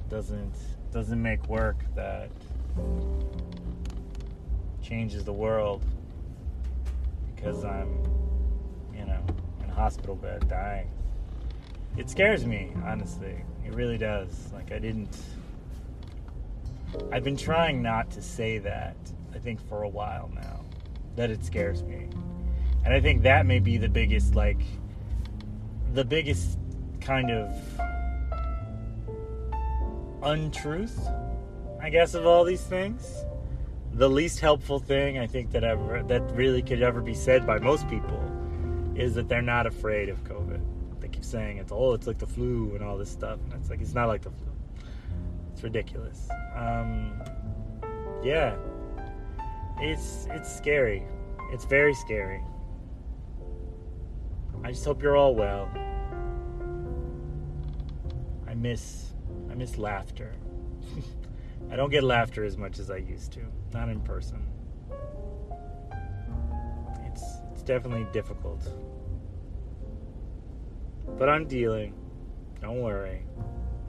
doesn't 0.10 0.54
doesn't 0.92 1.22
make 1.22 1.48
work 1.48 1.78
that 1.96 2.30
changes 4.82 5.24
the 5.24 5.34
world 5.34 5.86
because 7.34 7.64
I'm 7.64 8.04
you 8.94 9.06
know 9.06 9.24
hospital 9.72 10.16
bed 10.16 10.48
dying 10.48 10.90
it 11.98 12.10
scares 12.10 12.46
me 12.46 12.72
honestly 12.86 13.44
it 13.66 13.74
really 13.74 13.98
does 13.98 14.52
like 14.54 14.72
I 14.72 14.80
didn't 14.80 15.18
I've 17.12 17.24
been 17.24 17.38
trying 17.38 17.82
not 17.82 18.12
to 18.12 18.22
say 18.22 18.58
that 18.60 18.96
I 19.34 19.40
think 19.40 19.66
for 19.68 19.84
a 19.84 19.90
while 19.90 20.30
now 20.34 20.62
that 21.16 21.30
it 21.30 21.44
scares 21.44 21.84
me. 21.84 22.08
And 22.84 22.94
I 22.94 23.00
think 23.00 23.24
that 23.24 23.46
may 23.46 23.60
be 23.60 23.78
the 23.78 23.90
biggest 23.90 24.36
like 24.36 24.62
the 25.94 26.04
biggest 26.04 26.58
kind 27.00 27.30
of 27.30 27.56
untruth, 30.24 31.08
I 31.82 31.90
guess, 31.90 32.14
of 32.14 32.26
all 32.26 32.44
these 32.44 32.64
things. 32.64 33.24
The 33.94 34.10
least 34.10 34.40
helpful 34.40 34.80
thing 34.80 35.20
I 35.20 35.28
think 35.28 35.52
that 35.52 35.64
ever 35.64 36.02
that 36.04 36.22
really 36.34 36.62
could 36.62 36.82
ever 36.82 37.02
be 37.02 37.14
said 37.14 37.46
by 37.46 37.60
most 37.60 37.88
people 37.90 38.20
is 39.02 39.16
that 39.16 39.28
they're 39.28 39.42
not 39.42 39.66
afraid 39.66 40.10
of 40.10 40.24
COVID. 40.24 40.62
They 41.00 41.08
keep 41.08 41.26
saying 41.26 41.58
it's 41.58 41.72
oh 41.72 41.94
it's 41.94 42.06
like 42.06 42.20
the 42.20 42.28
flu 42.28 42.76
and 42.76 42.84
all 42.84 42.98
this 42.98 43.10
stuff, 43.10 43.40
and 43.46 43.54
it's 43.54 43.70
like 43.70 43.82
it's 43.82 43.96
not 43.96 44.08
like 44.08 44.22
the 44.22 44.30
flu. 44.30 44.48
It's 45.52 45.64
ridiculous. 45.64 46.30
Um, 46.56 47.20
yeah, 48.24 48.56
it's 49.80 50.28
it's 50.30 50.56
scary. 50.56 51.04
It's 51.52 51.66
very 51.66 51.96
scary. 51.96 52.44
I 54.64 54.72
just 54.72 54.86
hope 54.86 55.02
you're 55.02 55.18
all 55.18 55.34
well. 55.34 55.68
I 58.48 58.54
miss 58.54 59.14
I 59.50 59.56
miss 59.56 59.80
laughter. 59.80 60.32
I 61.72 61.76
don't 61.76 61.90
get 61.90 62.04
laughter 62.04 62.44
as 62.44 62.58
much 62.58 62.78
as 62.78 62.92
I 62.92 62.98
used 62.98 63.32
to. 63.34 63.42
Not 63.74 63.90
in 63.90 64.00
person. 64.02 64.46
It's 67.08 67.24
it's 67.52 67.64
definitely 67.64 68.06
difficult. 68.14 68.62
But 71.18 71.30
I'm 71.30 71.46
dealing. 71.46 71.94
Don't 72.62 72.82
worry. 72.82 73.24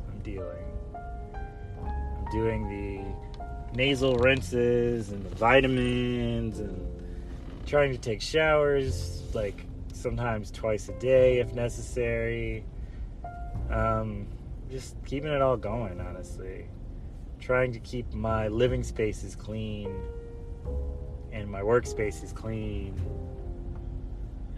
I'm 0.09 0.19
dealing. 0.21 0.65
I'm 0.95 2.31
doing 2.31 2.69
the 2.69 3.77
nasal 3.77 4.17
rinses 4.17 5.11
and 5.11 5.25
the 5.25 5.35
vitamins 5.35 6.59
and 6.59 6.87
trying 7.67 7.93
to 7.93 7.99
take 7.99 8.21
showers 8.21 9.23
like 9.35 9.65
sometimes 9.93 10.51
twice 10.51 10.89
a 10.89 10.99
day 10.99 11.39
if 11.39 11.55
necessary. 11.55 12.65
Um, 13.71 14.27
just 14.71 14.97
keeping 15.05 15.33
it 15.33 15.41
all 15.41 15.57
going, 15.57 16.01
honestly. 16.01 16.67
Trying 17.41 17.73
to 17.73 17.81
keep 17.81 18.13
my 18.13 18.49
living 18.49 18.83
spaces 18.83 19.35
clean 19.35 19.95
and 21.33 21.51
my 21.51 21.61
workspaces 21.61 22.35
clean 22.35 23.01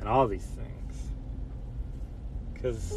and 0.01 0.09
all 0.09 0.27
these 0.27 0.45
things. 0.45 0.64
Because 2.65 2.95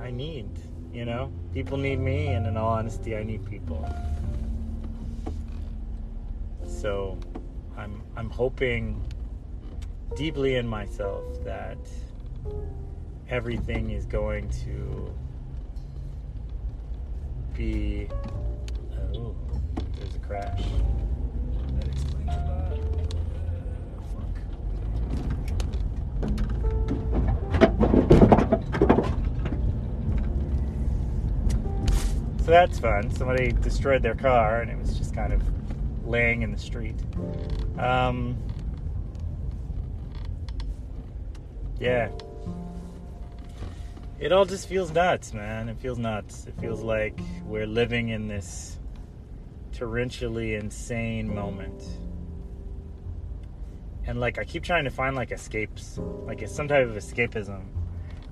I 0.00 0.10
need, 0.10 0.48
you 0.90 1.04
know, 1.04 1.30
people 1.52 1.76
need 1.76 1.98
me, 1.98 2.28
and 2.28 2.46
in 2.46 2.56
all 2.56 2.70
honesty, 2.70 3.14
I 3.14 3.22
need 3.22 3.44
people. 3.44 3.86
So 6.66 7.18
I'm, 7.76 8.00
I'm 8.16 8.30
hoping 8.30 9.04
deeply 10.16 10.54
in 10.54 10.66
myself 10.66 11.22
that 11.44 11.76
everything 13.28 13.90
is 13.90 14.06
going 14.06 14.48
to 14.64 15.14
be. 17.52 18.08
That's 32.54 32.78
fun. 32.78 33.10
Somebody 33.10 33.50
destroyed 33.50 34.00
their 34.00 34.14
car 34.14 34.60
and 34.60 34.70
it 34.70 34.78
was 34.78 34.96
just 34.96 35.12
kind 35.12 35.32
of 35.32 35.42
laying 36.06 36.42
in 36.42 36.52
the 36.52 36.58
street. 36.58 36.94
Um, 37.76 38.38
yeah. 41.80 42.10
It 44.20 44.30
all 44.30 44.44
just 44.44 44.68
feels 44.68 44.92
nuts, 44.92 45.34
man. 45.34 45.68
It 45.68 45.78
feels 45.80 45.98
nuts. 45.98 46.46
It 46.46 46.54
feels 46.60 46.80
like 46.80 47.18
we're 47.44 47.66
living 47.66 48.10
in 48.10 48.28
this 48.28 48.78
torrentially 49.72 50.56
insane 50.56 51.34
moment. 51.34 51.82
And 54.06 54.20
like 54.20 54.38
I 54.38 54.44
keep 54.44 54.62
trying 54.62 54.84
to 54.84 54.90
find 54.90 55.16
like 55.16 55.32
escapes, 55.32 55.98
like 56.24 56.40
it's 56.40 56.54
some 56.54 56.68
type 56.68 56.86
of 56.86 56.94
escapism 56.94 57.64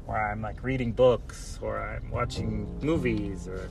where 0.07 0.31
I'm 0.31 0.43
like 0.43 0.63
reading 0.63 0.93
books 0.93 1.59
or 1.61 1.81
I'm 1.81 2.09
watching 2.13 2.79
movies 2.83 3.49
or 3.49 3.69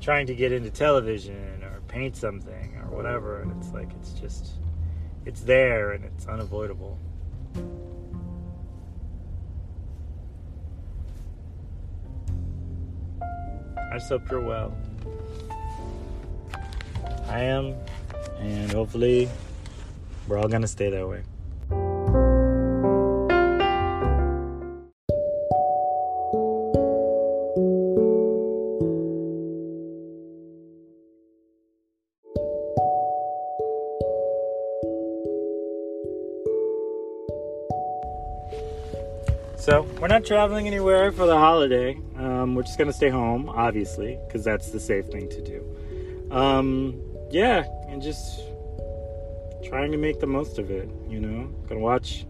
trying 0.00 0.26
to 0.26 0.34
get 0.34 0.52
into 0.52 0.70
television 0.70 1.62
or 1.62 1.80
paint 1.88 2.16
something 2.16 2.80
or 2.82 2.96
whatever 2.96 3.42
and 3.42 3.52
it's 3.52 3.72
like 3.72 3.90
it's 4.00 4.12
just 4.12 4.52
it's 5.26 5.42
there 5.42 5.92
and 5.92 6.04
it's 6.04 6.26
unavoidable. 6.26 6.98
I 13.90 13.98
just 13.98 14.08
hope 14.08 14.30
you're 14.30 14.40
well. 14.40 14.72
I 17.26 17.40
am, 17.40 17.74
and 18.38 18.70
hopefully, 18.72 19.28
we're 20.28 20.38
all 20.38 20.48
gonna 20.48 20.68
stay 20.68 20.90
that 20.90 21.08
way. 21.08 21.22
Not 40.20 40.26
traveling 40.26 40.66
anywhere 40.66 41.10
for 41.12 41.26
the 41.26 41.36
holiday. 41.36 41.98
Um, 42.16 42.54
we're 42.54 42.62
just 42.62 42.76
to 42.88 42.92
stay 42.92 43.08
home, 43.08 43.48
obviously, 43.48 44.18
because 44.26 44.44
that's 44.44 44.70
the 44.70 44.80
safe 44.80 45.06
thing 45.06 45.30
to 45.30 45.42
do. 45.42 46.30
Um, 46.30 47.00
yeah, 47.30 47.64
and 47.88 48.02
just 48.02 48.40
trying 49.64 49.92
to 49.92 49.96
make 49.96 50.20
the 50.20 50.26
most 50.26 50.58
of 50.58 50.70
it, 50.70 50.90
you 51.08 51.20
know? 51.20 51.48
Gonna 51.68 51.80
watch 51.80 52.26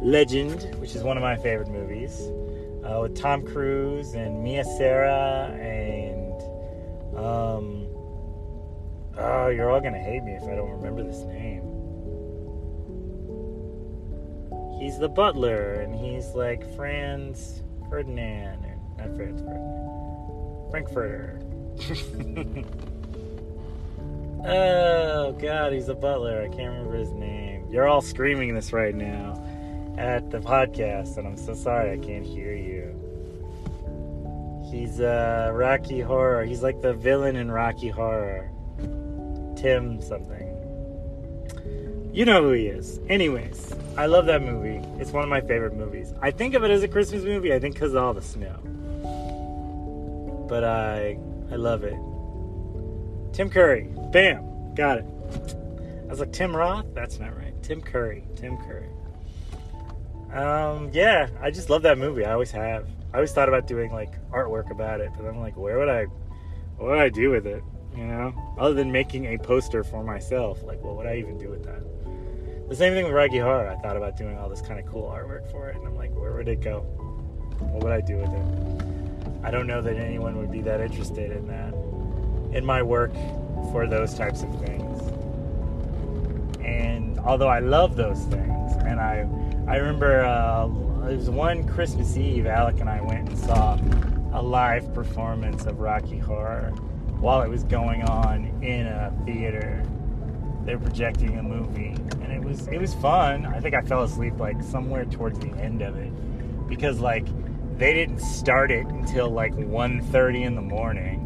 Legend, 0.00 0.74
which 0.78 0.94
is 0.94 1.02
one 1.02 1.18
of 1.18 1.22
my 1.22 1.36
favorite 1.36 1.68
movies, 1.68 2.18
uh, 2.82 3.00
with 3.02 3.14
Tom 3.14 3.42
Cruise 3.42 4.14
and 4.14 4.42
Mia 4.42 4.64
Sara 4.64 5.48
and. 5.60 6.24
Um, 7.14 7.86
oh, 9.18 9.48
you're 9.48 9.70
all 9.70 9.80
gonna 9.80 10.02
hate 10.02 10.24
me 10.24 10.32
if 10.32 10.42
I 10.44 10.56
don't 10.56 10.70
remember 10.70 11.02
this 11.02 11.22
name. 11.24 11.62
He's 14.78 14.98
the 14.98 15.08
butler, 15.08 15.74
and 15.74 15.94
he's 15.94 16.34
like 16.34 16.74
Franz 16.76 17.62
Ferdinand, 17.88 18.64
or 18.64 18.76
not 18.98 19.16
Franz 19.16 19.40
Ferdinand, 19.40 20.70
Frankfurter. 20.70 21.40
oh 24.46 25.32
God, 25.32 25.72
he's 25.72 25.88
a 25.88 25.94
butler. 25.94 26.42
I 26.42 26.48
can't 26.48 26.72
remember 26.72 26.96
his 26.96 27.12
name. 27.12 27.66
You're 27.70 27.88
all 27.88 28.02
screaming 28.02 28.54
this 28.54 28.72
right 28.72 28.94
now 28.94 29.42
at 29.96 30.30
the 30.30 30.38
podcast, 30.38 31.16
and 31.16 31.26
I'm 31.26 31.36
so 31.36 31.54
sorry 31.54 31.92
I 31.92 31.98
can't 31.98 32.24
hear 32.24 32.52
you. 32.52 32.94
He's 34.70 35.00
uh, 35.00 35.50
Rocky 35.52 36.00
Horror. 36.00 36.44
He's 36.44 36.62
like 36.62 36.82
the 36.82 36.94
villain 36.94 37.36
in 37.36 37.50
Rocky 37.50 37.88
Horror. 37.88 38.50
Tim 39.56 40.02
something. 40.02 40.43
You 42.14 42.24
know 42.24 42.42
who 42.44 42.52
he 42.52 42.66
is. 42.66 43.00
Anyways, 43.08 43.74
I 43.96 44.06
love 44.06 44.26
that 44.26 44.40
movie. 44.40 44.80
It's 45.00 45.10
one 45.10 45.24
of 45.24 45.28
my 45.28 45.40
favorite 45.40 45.74
movies. 45.74 46.14
I 46.22 46.30
think 46.30 46.54
of 46.54 46.62
it 46.62 46.70
as 46.70 46.84
a 46.84 46.88
Christmas 46.88 47.24
movie, 47.24 47.52
I 47.52 47.58
think 47.58 47.74
because 47.74 47.92
of 47.92 48.04
all 48.04 48.14
the 48.14 48.22
snow. 48.22 48.54
But 50.48 50.62
I 50.62 51.18
I 51.50 51.56
love 51.56 51.82
it. 51.82 51.96
Tim 53.34 53.50
Curry. 53.50 53.92
Bam. 54.12 54.74
Got 54.76 54.98
it. 54.98 55.06
I 56.04 56.06
was 56.06 56.20
like, 56.20 56.32
Tim 56.32 56.54
Roth? 56.54 56.86
That's 56.94 57.18
not 57.18 57.36
right. 57.36 57.52
Tim 57.64 57.80
Curry. 57.82 58.22
Tim 58.36 58.58
Curry. 58.58 58.86
Um, 60.32 60.90
yeah, 60.92 61.28
I 61.40 61.50
just 61.50 61.68
love 61.68 61.82
that 61.82 61.98
movie. 61.98 62.24
I 62.24 62.32
always 62.32 62.52
have. 62.52 62.86
I 63.12 63.16
always 63.16 63.32
thought 63.32 63.48
about 63.48 63.66
doing 63.66 63.92
like 63.92 64.12
artwork 64.30 64.70
about 64.70 65.00
it, 65.00 65.10
but 65.16 65.26
I'm 65.26 65.40
like, 65.40 65.56
where 65.56 65.80
would 65.80 65.88
I 65.88 66.04
what 66.76 66.90
would 66.90 67.00
I 67.00 67.08
do 67.08 67.30
with 67.30 67.48
it? 67.48 67.64
You 67.96 68.04
know? 68.04 68.54
Other 68.56 68.74
than 68.74 68.92
making 68.92 69.26
a 69.34 69.38
poster 69.38 69.82
for 69.82 70.04
myself, 70.04 70.62
like 70.62 70.80
what 70.80 70.94
would 70.94 71.06
I 71.06 71.16
even 71.16 71.38
do 71.38 71.50
with 71.50 71.64
that? 71.64 71.93
The 72.68 72.74
same 72.74 72.94
thing 72.94 73.04
with 73.04 73.12
Rocky 73.12 73.38
Horror. 73.38 73.68
I 73.68 73.76
thought 73.76 73.96
about 73.96 74.16
doing 74.16 74.38
all 74.38 74.48
this 74.48 74.62
kind 74.62 74.80
of 74.80 74.86
cool 74.86 75.10
artwork 75.10 75.50
for 75.50 75.68
it, 75.68 75.76
and 75.76 75.86
I'm 75.86 75.94
like, 75.94 76.14
where 76.14 76.32
would 76.32 76.48
it 76.48 76.62
go? 76.62 76.80
What 77.58 77.82
would 77.82 77.92
I 77.92 78.00
do 78.00 78.16
with 78.16 78.30
it? 78.30 79.44
I 79.44 79.50
don't 79.50 79.66
know 79.66 79.82
that 79.82 79.96
anyone 79.96 80.38
would 80.38 80.50
be 80.50 80.62
that 80.62 80.80
interested 80.80 81.30
in 81.30 81.46
that, 81.48 81.74
in 82.56 82.64
my 82.64 82.82
work 82.82 83.12
for 83.70 83.86
those 83.86 84.14
types 84.14 84.42
of 84.42 84.58
things. 84.60 85.00
And 86.64 87.18
although 87.18 87.48
I 87.48 87.58
love 87.58 87.96
those 87.96 88.20
things, 88.24 88.72
and 88.86 88.98
I, 88.98 89.28
I 89.68 89.76
remember 89.76 90.24
uh, 90.24 90.64
it 91.10 91.16
was 91.16 91.28
one 91.28 91.68
Christmas 91.68 92.16
Eve, 92.16 92.46
Alec 92.46 92.80
and 92.80 92.88
I 92.88 93.02
went 93.02 93.28
and 93.28 93.38
saw 93.38 93.78
a 94.32 94.42
live 94.42 94.92
performance 94.94 95.66
of 95.66 95.80
Rocky 95.80 96.18
Horror 96.18 96.70
while 97.20 97.42
it 97.42 97.50
was 97.50 97.62
going 97.64 98.02
on 98.04 98.46
in 98.62 98.86
a 98.86 99.12
theater. 99.26 99.84
They're 100.64 100.78
projecting 100.78 101.38
a 101.38 101.42
movie, 101.42 101.94
it 102.34 102.42
was 102.42 102.66
it 102.68 102.80
was 102.80 102.94
fun. 102.94 103.46
I 103.46 103.60
think 103.60 103.74
I 103.74 103.80
fell 103.80 104.02
asleep 104.02 104.38
like 104.38 104.62
somewhere 104.62 105.04
towards 105.04 105.38
the 105.38 105.50
end 105.52 105.82
of 105.82 105.96
it 105.96 106.12
because 106.68 107.00
like 107.00 107.26
they 107.78 107.92
didn't 107.92 108.20
start 108.20 108.70
it 108.70 108.86
until 108.86 109.30
like 109.30 109.52
1.30 109.54 110.44
in 110.44 110.54
the 110.54 110.62
morning 110.62 111.20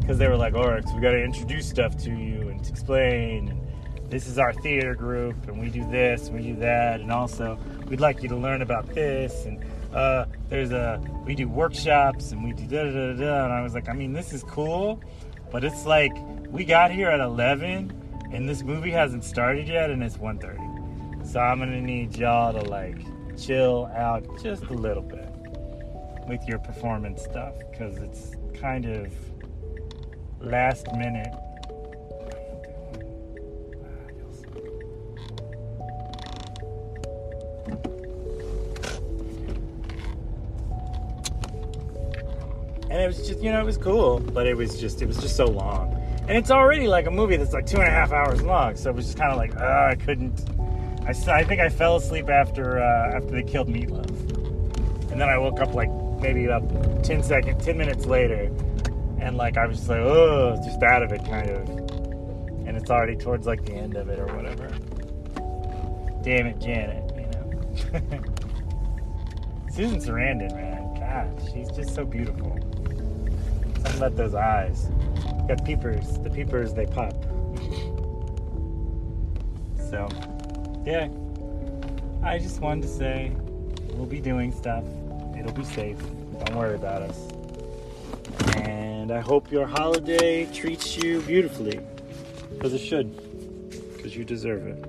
because 0.00 0.18
they 0.18 0.28
were 0.28 0.36
like, 0.36 0.54
all 0.54 0.68
right, 0.68 0.86
so 0.86 0.94
we 0.94 1.00
got 1.00 1.12
to 1.12 1.22
introduce 1.22 1.68
stuff 1.68 1.96
to 1.96 2.10
you 2.10 2.48
and 2.48 2.62
to 2.64 2.70
explain. 2.70 3.48
And 3.48 4.10
this 4.10 4.26
is 4.26 4.38
our 4.38 4.52
theater 4.52 4.94
group, 4.94 5.48
and 5.48 5.60
we 5.60 5.68
do 5.68 5.88
this, 5.90 6.28
and 6.28 6.36
we 6.36 6.42
do 6.42 6.56
that, 6.60 7.00
and 7.00 7.10
also 7.10 7.58
we'd 7.88 8.00
like 8.00 8.22
you 8.22 8.28
to 8.28 8.36
learn 8.36 8.62
about 8.62 8.92
this. 8.94 9.46
And 9.46 9.64
uh, 9.92 10.26
there's 10.48 10.70
a 10.70 11.00
we 11.24 11.34
do 11.34 11.48
workshops, 11.48 12.32
and 12.32 12.44
we 12.44 12.52
do 12.52 12.66
da 12.66 12.84
da 12.84 12.90
da 12.90 13.12
da. 13.14 13.44
And 13.44 13.52
I 13.52 13.62
was 13.62 13.74
like, 13.74 13.88
I 13.88 13.92
mean, 13.92 14.12
this 14.12 14.32
is 14.32 14.42
cool, 14.44 15.00
but 15.50 15.64
it's 15.64 15.86
like 15.86 16.12
we 16.50 16.64
got 16.64 16.90
here 16.90 17.08
at 17.08 17.20
11, 17.20 17.92
and 18.32 18.48
this 18.48 18.62
movie 18.62 18.90
hasn't 18.90 19.24
started 19.24 19.68
yet, 19.68 19.90
and 19.90 20.02
it's 20.02 20.16
1.30. 20.16 21.26
So 21.26 21.40
I'm 21.40 21.58
gonna 21.58 21.80
need 21.80 22.16
y'all 22.16 22.52
to 22.52 22.68
like 22.68 22.98
chill 23.36 23.90
out 23.94 24.24
just 24.42 24.64
a 24.64 24.72
little 24.72 25.02
bit 25.02 25.28
with 26.28 26.46
your 26.46 26.58
performance 26.58 27.22
stuff 27.22 27.54
because 27.70 27.96
it's 27.98 28.32
kind 28.54 28.84
of 28.86 29.12
last 30.40 30.86
minute. 30.96 31.32
And 42.88 43.02
it 43.02 43.06
was 43.08 43.26
just, 43.28 43.42
you 43.42 43.50
know, 43.50 43.60
it 43.60 43.66
was 43.66 43.76
cool, 43.76 44.20
but 44.20 44.46
it 44.46 44.56
was 44.56 44.80
just, 44.80 45.02
it 45.02 45.06
was 45.06 45.18
just 45.18 45.36
so 45.36 45.46
long. 45.46 45.95
And 46.28 46.36
it's 46.36 46.50
already 46.50 46.88
like 46.88 47.06
a 47.06 47.10
movie 47.10 47.36
that's 47.36 47.52
like 47.52 47.66
two 47.66 47.76
and 47.76 47.86
a 47.86 47.90
half 47.90 48.10
hours 48.10 48.42
long, 48.42 48.74
so 48.76 48.90
it 48.90 48.96
was 48.96 49.04
just 49.06 49.18
kind 49.18 49.30
of 49.30 49.38
like, 49.38 49.54
uh, 49.56 49.90
I 49.92 49.94
couldn't. 49.94 50.44
I, 51.02 51.10
I 51.32 51.44
think 51.44 51.60
I 51.60 51.68
fell 51.68 51.96
asleep 51.96 52.28
after 52.28 52.80
uh, 52.80 53.16
after 53.16 53.30
they 53.30 53.44
killed 53.44 53.68
Meatloaf. 53.68 55.12
And 55.12 55.20
then 55.20 55.28
I 55.28 55.38
woke 55.38 55.60
up 55.60 55.72
like 55.72 55.90
maybe 56.20 56.46
about 56.46 57.04
10 57.04 57.22
seconds, 57.22 57.64
10 57.64 57.78
minutes 57.78 58.06
later, 58.06 58.50
and 59.20 59.36
like 59.36 59.56
I 59.56 59.66
was 59.66 59.78
just 59.78 59.88
like, 59.88 60.00
oh, 60.00 60.60
just 60.64 60.82
out 60.82 61.04
of 61.04 61.12
it 61.12 61.24
kind 61.26 61.48
of. 61.48 61.68
And 62.66 62.76
it's 62.76 62.90
already 62.90 63.14
towards 63.14 63.46
like 63.46 63.64
the 63.64 63.74
end 63.74 63.96
of 63.96 64.08
it 64.08 64.18
or 64.18 64.26
whatever. 64.34 64.68
Damn 66.22 66.46
it, 66.48 66.58
Janet, 66.58 67.12
you 67.14 67.26
know. 67.30 68.22
Susan 69.70 70.00
Sarandon, 70.00 70.52
man, 70.56 70.94
God, 70.94 71.50
she's 71.52 71.70
just 71.70 71.94
so 71.94 72.04
beautiful. 72.04 72.58
Something 73.76 73.96
about 73.96 74.16
those 74.16 74.34
eyes. 74.34 74.88
Got 75.48 75.64
peepers. 75.64 76.18
The 76.18 76.30
peepers, 76.30 76.74
they 76.74 76.86
pop. 76.86 77.14
So, 79.90 80.08
yeah. 80.84 81.08
I 82.24 82.38
just 82.38 82.60
wanted 82.60 82.82
to 82.82 82.88
say 82.88 83.30
we'll 83.92 84.06
be 84.06 84.20
doing 84.20 84.52
stuff. 84.52 84.82
It'll 85.38 85.52
be 85.52 85.64
safe. 85.64 85.98
Don't 86.44 86.56
worry 86.56 86.74
about 86.74 87.02
us. 87.02 87.32
And 88.56 89.12
I 89.12 89.20
hope 89.20 89.52
your 89.52 89.66
holiday 89.66 90.46
treats 90.46 90.96
you 90.96 91.20
beautifully. 91.22 91.78
Because 92.50 92.74
it 92.74 92.78
should. 92.78 93.14
Because 93.96 94.16
you 94.16 94.24
deserve 94.24 94.66
it. 94.66 94.84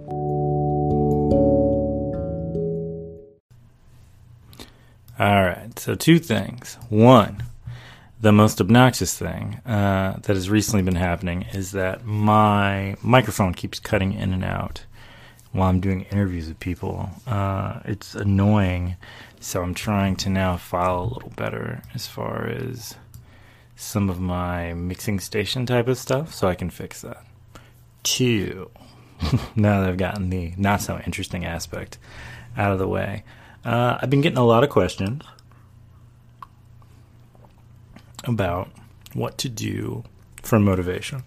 All 5.20 5.44
right. 5.44 5.70
So, 5.78 5.94
two 5.94 6.18
things. 6.18 6.78
One, 6.90 7.44
the 8.20 8.32
most 8.32 8.60
obnoxious 8.60 9.18
thing 9.18 9.62
uh, 9.66 10.14
that 10.14 10.36
has 10.36 10.50
recently 10.50 10.82
been 10.82 10.96
happening 10.96 11.44
is 11.54 11.72
that 11.72 12.04
my 12.04 12.96
microphone 13.02 13.54
keeps 13.54 13.80
cutting 13.80 14.14
in 14.14 14.34
and 14.34 14.44
out 14.44 14.86
while 15.52 15.70
I'm 15.70 15.80
doing 15.80 16.02
interviews 16.12 16.48
with 16.48 16.60
people. 16.60 17.10
Uh, 17.28 17.80
it's 17.86 18.16
annoying, 18.16 18.96
so 19.40 19.62
I'm 19.62 19.76
trying 19.76 20.16
to 20.18 20.30
now 20.30 20.58
file 20.58 21.04
a 21.04 21.14
little 21.14 21.34
better 21.36 21.84
as 21.94 22.08
far 22.08 22.48
as 22.48 22.96
some 23.76 24.10
of 24.10 24.20
my 24.20 24.74
mixing 24.74 25.20
station 25.20 25.68
type 25.68 25.88
of 25.88 25.98
stuff, 25.98 26.34
so 26.34 26.48
I 26.48 26.56
can 26.56 26.72
fix 26.72 27.02
that. 27.02 27.24
Two, 28.02 28.72
now 29.56 29.82
that 29.82 29.90
I've 29.90 29.98
gotten 29.98 30.32
the 30.32 30.54
not 30.58 30.82
so 30.82 31.00
interesting 31.06 31.46
aspect 31.46 32.00
out 32.58 32.72
of 32.72 32.80
the 32.80 32.88
way, 32.88 33.24
uh, 33.64 34.00
I've 34.02 34.10
been 34.10 34.22
getting 34.22 34.40
a 34.40 34.46
lot 34.46 34.64
of 34.64 34.72
questions 34.72 35.24
about 38.28 38.70
what 39.14 39.38
to 39.40 39.50
do 39.50 40.04
for 40.44 40.60
motivation. 40.60 41.24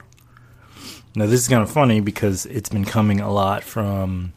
Now, 1.15 1.27
this 1.27 1.41
is 1.41 1.49
kind 1.49 1.63
of 1.63 1.71
funny 1.71 2.01
because 2.01 2.47
it's 2.47 2.69
been 2.69 2.85
coming 2.85 3.21
a 3.21 3.33
lot 3.33 3.65
from 3.65 4.33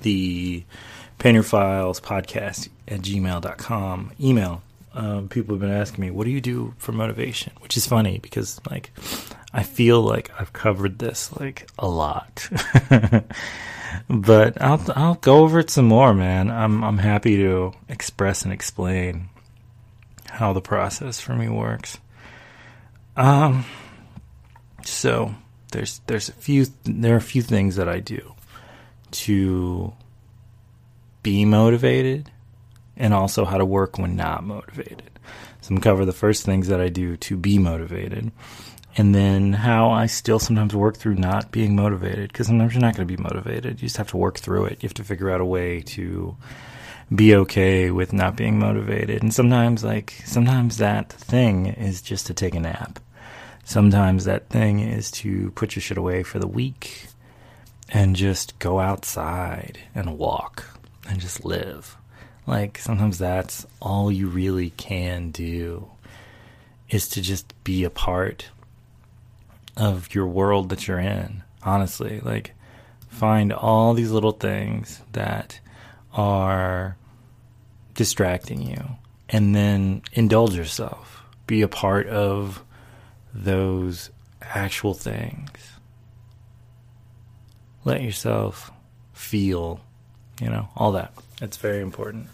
the 0.00 0.64
Painter 1.18 1.42
Files 1.42 2.00
podcast 2.00 2.68
at 2.88 3.00
gmail.com 3.00 4.12
email. 4.20 4.62
Um, 4.94 5.28
people 5.28 5.54
have 5.54 5.60
been 5.60 5.70
asking 5.70 6.02
me, 6.02 6.10
what 6.10 6.24
do 6.24 6.30
you 6.30 6.40
do 6.40 6.74
for 6.78 6.92
motivation? 6.92 7.52
Which 7.60 7.76
is 7.76 7.86
funny 7.86 8.18
because, 8.18 8.60
like, 8.70 8.90
I 9.52 9.62
feel 9.62 10.02
like 10.02 10.30
I've 10.38 10.52
covered 10.52 10.98
this, 10.98 11.34
like, 11.38 11.68
a 11.78 11.88
lot. 11.88 12.48
but 14.08 14.60
I'll, 14.60 14.82
I'll 14.96 15.14
go 15.14 15.40
over 15.40 15.60
it 15.60 15.70
some 15.70 15.86
more, 15.86 16.12
man. 16.14 16.50
I'm, 16.50 16.82
I'm 16.82 16.98
happy 16.98 17.36
to 17.36 17.72
express 17.88 18.42
and 18.42 18.52
explain 18.52 19.28
how 20.32 20.54
the 20.54 20.62
process 20.62 21.20
for 21.20 21.34
me 21.34 21.48
works. 21.48 21.98
Um, 23.16 23.66
so 24.84 25.34
there's 25.72 26.00
there's 26.06 26.30
a 26.30 26.32
few 26.32 26.66
there 26.84 27.14
are 27.14 27.18
a 27.18 27.20
few 27.20 27.42
things 27.42 27.76
that 27.76 27.88
I 27.88 28.00
do 28.00 28.34
to 29.10 29.92
be 31.22 31.44
motivated 31.44 32.30
and 32.96 33.12
also 33.12 33.44
how 33.44 33.58
to 33.58 33.64
work 33.64 33.98
when 33.98 34.16
not 34.16 34.42
motivated. 34.42 35.10
So 35.60 35.74
I'm 35.74 35.80
cover 35.80 36.04
the 36.04 36.12
first 36.12 36.44
things 36.44 36.68
that 36.68 36.80
I 36.80 36.88
do 36.88 37.16
to 37.18 37.36
be 37.36 37.58
motivated 37.58 38.32
and 38.96 39.14
then 39.14 39.52
how 39.52 39.90
I 39.90 40.06
still 40.06 40.38
sometimes 40.38 40.74
work 40.74 40.96
through 40.96 41.14
not 41.14 41.50
being 41.50 41.76
motivated 41.76 42.32
because 42.32 42.46
sometimes 42.46 42.74
you're 42.74 42.82
not 42.82 42.96
going 42.96 43.06
to 43.06 43.16
be 43.16 43.22
motivated. 43.22 43.80
You 43.80 43.86
just 43.86 43.96
have 43.98 44.10
to 44.10 44.16
work 44.16 44.38
through 44.38 44.66
it. 44.66 44.82
You 44.82 44.88
have 44.88 44.94
to 44.94 45.04
figure 45.04 45.30
out 45.30 45.40
a 45.40 45.44
way 45.44 45.80
to 45.80 46.36
be 47.14 47.34
okay 47.34 47.90
with 47.90 48.12
not 48.12 48.36
being 48.36 48.58
motivated. 48.58 49.22
And 49.22 49.34
sometimes, 49.34 49.84
like, 49.84 50.14
sometimes 50.24 50.78
that 50.78 51.12
thing 51.12 51.66
is 51.66 52.00
just 52.00 52.26
to 52.28 52.34
take 52.34 52.54
a 52.54 52.60
nap. 52.60 52.98
Sometimes 53.64 54.24
that 54.24 54.48
thing 54.48 54.80
is 54.80 55.10
to 55.12 55.50
put 55.52 55.76
your 55.76 55.82
shit 55.82 55.98
away 55.98 56.22
for 56.22 56.38
the 56.38 56.46
week 56.46 57.06
and 57.88 58.16
just 58.16 58.58
go 58.58 58.80
outside 58.80 59.78
and 59.94 60.18
walk 60.18 60.64
and 61.08 61.20
just 61.20 61.44
live. 61.44 61.96
Like, 62.46 62.78
sometimes 62.78 63.18
that's 63.18 63.66
all 63.80 64.10
you 64.10 64.28
really 64.28 64.70
can 64.70 65.30
do 65.30 65.90
is 66.88 67.08
to 67.10 67.22
just 67.22 67.52
be 67.62 67.84
a 67.84 67.90
part 67.90 68.48
of 69.76 70.14
your 70.14 70.26
world 70.26 70.68
that 70.70 70.86
you're 70.88 70.98
in. 70.98 71.42
Honestly, 71.62 72.20
like, 72.20 72.52
find 73.08 73.52
all 73.52 73.94
these 73.94 74.10
little 74.10 74.32
things 74.32 75.00
that 75.12 75.60
are 76.12 76.96
distracting 77.94 78.62
you 78.62 78.82
and 79.28 79.54
then 79.54 80.02
indulge 80.12 80.54
yourself. 80.54 81.24
Be 81.46 81.62
a 81.62 81.68
part 81.68 82.06
of 82.08 82.62
those 83.34 84.10
actual 84.40 84.94
things. 84.94 85.50
Let 87.84 88.02
yourself 88.02 88.70
feel, 89.12 89.80
you 90.40 90.48
know, 90.48 90.68
all 90.76 90.92
that. 90.92 91.12
It's 91.40 91.56
very 91.56 91.80
important. 91.80 92.28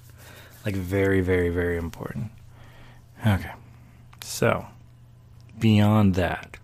Like, 0.67 0.75
very, 0.75 1.21
very, 1.21 1.49
very 1.49 1.79
important. 1.79 2.31
Okay. 3.27 3.53
So, 4.23 4.67
beyond 5.59 6.17
that, 6.17 6.57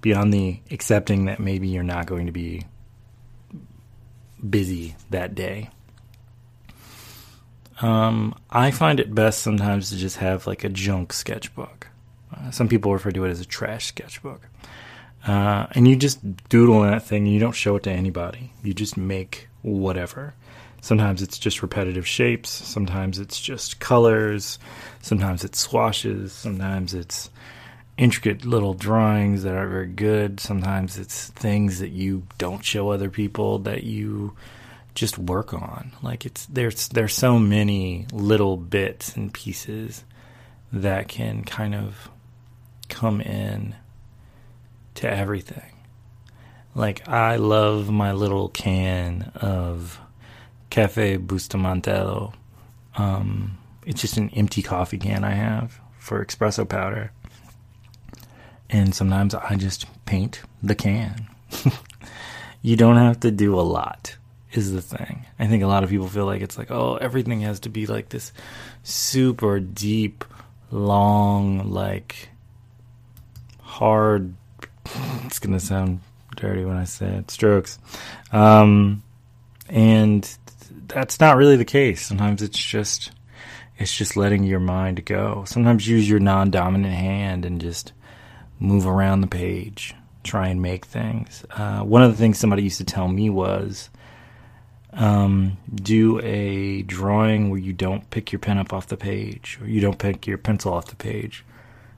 beyond 0.00 0.32
the 0.32 0.60
accepting 0.70 1.24
that 1.26 1.40
maybe 1.40 1.68
you're 1.68 1.82
not 1.82 2.06
going 2.06 2.26
to 2.26 2.32
be 2.32 2.66
busy 4.48 4.96
that 5.10 5.34
day, 5.34 5.70
um, 7.82 8.34
I 8.50 8.70
find 8.70 9.00
it 9.00 9.14
best 9.14 9.42
sometimes 9.42 9.90
to 9.90 9.96
just 9.96 10.16
have 10.18 10.46
like 10.46 10.64
a 10.64 10.68
junk 10.68 11.12
sketchbook. 11.12 11.88
Uh, 12.34 12.50
some 12.50 12.68
people 12.68 12.92
refer 12.92 13.10
to 13.12 13.24
it 13.24 13.30
as 13.30 13.40
a 13.40 13.46
trash 13.46 13.86
sketchbook. 13.86 14.48
Uh, 15.26 15.66
and 15.72 15.88
you 15.88 15.96
just 15.96 16.20
doodle 16.48 16.84
in 16.84 16.90
that 16.90 17.02
thing 17.02 17.24
and 17.24 17.34
you 17.34 17.40
don't 17.40 17.52
show 17.52 17.76
it 17.76 17.82
to 17.82 17.90
anybody. 17.90 18.52
You 18.62 18.72
just 18.72 18.96
make 18.96 19.48
whatever. 19.62 20.34
Sometimes 20.80 21.20
it's 21.20 21.38
just 21.38 21.62
repetitive 21.62 22.06
shapes. 22.06 22.48
Sometimes 22.48 23.18
it's 23.18 23.40
just 23.40 23.80
colors. 23.80 24.58
Sometimes 25.02 25.42
it's 25.42 25.58
swashes. 25.58 26.32
Sometimes 26.32 26.94
it's 26.94 27.28
intricate 27.98 28.44
little 28.44 28.74
drawings 28.74 29.42
that 29.42 29.54
are 29.54 29.68
very 29.68 29.88
good. 29.88 30.38
Sometimes 30.38 30.98
it's 30.98 31.28
things 31.30 31.80
that 31.80 31.90
you 31.90 32.22
don't 32.38 32.64
show 32.64 32.90
other 32.90 33.10
people 33.10 33.58
that 33.60 33.82
you 33.82 34.36
just 34.96 35.18
work 35.18 35.54
on. 35.54 35.92
Like 36.02 36.26
it's 36.26 36.46
there's 36.46 36.88
there's 36.88 37.14
so 37.14 37.38
many 37.38 38.06
little 38.12 38.56
bits 38.56 39.14
and 39.14 39.32
pieces 39.32 40.02
that 40.72 41.06
can 41.06 41.44
kind 41.44 41.74
of 41.74 42.10
come 42.88 43.20
in 43.20 43.76
to 44.96 45.08
everything. 45.08 45.72
Like 46.74 47.08
I 47.08 47.36
love 47.36 47.90
my 47.90 48.12
little 48.12 48.48
can 48.48 49.30
of 49.36 50.00
Cafe 50.70 51.18
Bustamantelo. 51.18 52.34
Um, 52.96 53.58
it's 53.84 54.00
just 54.00 54.16
an 54.16 54.30
empty 54.30 54.62
coffee 54.62 54.98
can 54.98 55.22
I 55.22 55.34
have 55.34 55.78
for 55.98 56.24
espresso 56.24 56.68
powder. 56.68 57.12
And 58.68 58.94
sometimes 58.94 59.34
I 59.34 59.54
just 59.56 59.86
paint 60.06 60.40
the 60.62 60.74
can. 60.74 61.28
you 62.62 62.76
don't 62.76 62.96
have 62.96 63.20
to 63.20 63.30
do 63.30 63.54
a 63.54 63.62
lot 63.62 64.16
is 64.52 64.72
the 64.72 64.82
thing. 64.82 65.26
I 65.38 65.46
think 65.46 65.62
a 65.62 65.66
lot 65.66 65.84
of 65.84 65.90
people 65.90 66.08
feel 66.08 66.26
like 66.26 66.42
it's 66.42 66.58
like, 66.58 66.70
oh, 66.70 66.96
everything 66.96 67.40
has 67.40 67.60
to 67.60 67.68
be 67.68 67.86
like 67.86 68.08
this 68.08 68.32
super 68.82 69.60
deep, 69.60 70.24
long, 70.70 71.70
like 71.70 72.28
hard. 73.60 74.34
It's 75.24 75.40
gonna 75.40 75.58
sound 75.58 76.00
dirty 76.36 76.64
when 76.64 76.76
I 76.76 76.84
say 76.84 77.06
it. 77.06 77.30
Strokes, 77.30 77.80
um, 78.30 79.02
and 79.68 80.38
that's 80.86 81.18
not 81.18 81.36
really 81.36 81.56
the 81.56 81.64
case. 81.64 82.06
Sometimes 82.06 82.40
it's 82.40 82.56
just 82.56 83.10
it's 83.78 83.94
just 83.94 84.16
letting 84.16 84.44
your 84.44 84.60
mind 84.60 85.04
go. 85.04 85.44
Sometimes 85.46 85.88
use 85.88 86.08
your 86.08 86.20
non-dominant 86.20 86.94
hand 86.94 87.44
and 87.44 87.60
just 87.60 87.92
move 88.58 88.86
around 88.86 89.20
the 89.20 89.26
page. 89.26 89.94
Try 90.22 90.48
and 90.48 90.62
make 90.62 90.86
things. 90.86 91.44
Uh, 91.50 91.80
one 91.80 92.02
of 92.02 92.10
the 92.10 92.16
things 92.16 92.38
somebody 92.38 92.62
used 92.62 92.78
to 92.78 92.84
tell 92.84 93.08
me 93.08 93.28
was 93.28 93.90
um, 94.92 95.58
do 95.74 96.20
a 96.20 96.82
drawing 96.82 97.50
where 97.50 97.60
you 97.60 97.72
don't 97.72 98.08
pick 98.10 98.32
your 98.32 98.38
pen 98.38 98.58
up 98.58 98.72
off 98.72 98.86
the 98.86 98.96
page 98.96 99.58
or 99.60 99.68
you 99.68 99.80
don't 99.80 99.98
pick 99.98 100.26
your 100.26 100.38
pencil 100.38 100.72
off 100.72 100.86
the 100.86 100.96
page. 100.96 101.44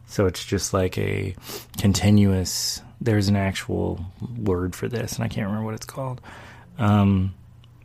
So 0.06 0.26
it's 0.26 0.44
just 0.44 0.72
like 0.72 0.96
a 0.98 1.34
continuous. 1.76 2.82
There's 3.00 3.28
an 3.28 3.36
actual 3.36 4.04
word 4.36 4.74
for 4.74 4.88
this, 4.88 5.16
and 5.16 5.24
I 5.24 5.28
can't 5.28 5.46
remember 5.46 5.66
what 5.66 5.74
it's 5.74 5.86
called. 5.86 6.20
Um, 6.78 7.34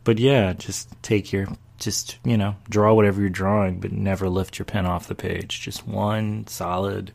but 0.04 0.18
yeah, 0.18 0.54
just 0.54 0.88
take 1.02 1.32
your 1.32 1.48
just, 1.78 2.18
you 2.24 2.36
know, 2.36 2.56
draw 2.70 2.94
whatever 2.94 3.20
you're 3.20 3.30
drawing, 3.30 3.80
but 3.80 3.92
never 3.92 4.28
lift 4.28 4.58
your 4.58 4.64
pen 4.64 4.86
off 4.86 5.06
the 5.06 5.14
page. 5.14 5.60
Just 5.60 5.86
one 5.86 6.46
solid, 6.46 7.12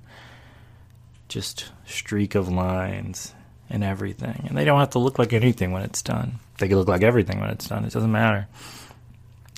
just 1.28 1.72
streak 1.86 2.36
of 2.36 2.50
lines 2.50 3.34
and 3.70 3.84
everything. 3.84 4.46
And 4.48 4.58
they 4.58 4.66
don't 4.66 4.80
have 4.80 4.92
to 4.92 5.00
look 5.00 5.18
like 5.18 5.34
anything 5.34 5.72
when 5.72 5.84
it's 5.84 6.02
done. 6.02 6.40
They 6.60 6.68
can 6.68 6.78
look 6.78 6.88
like 6.88 7.04
everything 7.04 7.40
when 7.40 7.50
it's 7.50 7.68
done. 7.68 7.86
It 7.86 7.94
doesn't 7.94 8.12
matter. 8.12 8.48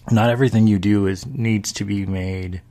Not 0.09 0.29
everything 0.29 0.67
you 0.67 0.79
do 0.79 1.07
is 1.07 1.25
needs 1.25 1.71
to 1.73 1.85
be 1.85 2.05
made 2.05 2.61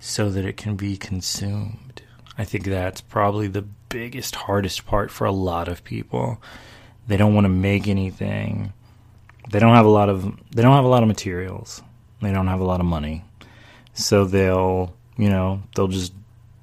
so 0.00 0.30
that 0.30 0.44
it 0.44 0.56
can 0.56 0.76
be 0.76 0.96
consumed. 0.96 2.02
I 2.36 2.44
think 2.44 2.64
that's 2.64 3.00
probably 3.00 3.46
the 3.46 3.62
biggest 3.62 4.34
hardest 4.34 4.86
part 4.86 5.10
for 5.10 5.26
a 5.26 5.32
lot 5.32 5.68
of 5.68 5.84
people. 5.84 6.40
They 7.06 7.16
don't 7.16 7.34
want 7.34 7.44
to 7.44 7.50
make 7.50 7.88
anything. 7.88 8.72
They 9.50 9.58
don't 9.58 9.74
have 9.74 9.86
a 9.86 9.90
lot 9.90 10.08
of 10.08 10.24
they 10.50 10.62
don't 10.62 10.74
have 10.74 10.84
a 10.84 10.88
lot 10.88 11.02
of 11.02 11.08
materials. 11.08 11.82
They 12.20 12.32
don't 12.32 12.46
have 12.46 12.60
a 12.60 12.64
lot 12.64 12.80
of 12.80 12.86
money. 12.86 13.24
So 13.94 14.24
they'll, 14.24 14.94
you 15.16 15.28
know, 15.28 15.62
they'll 15.74 15.88
just 15.88 16.14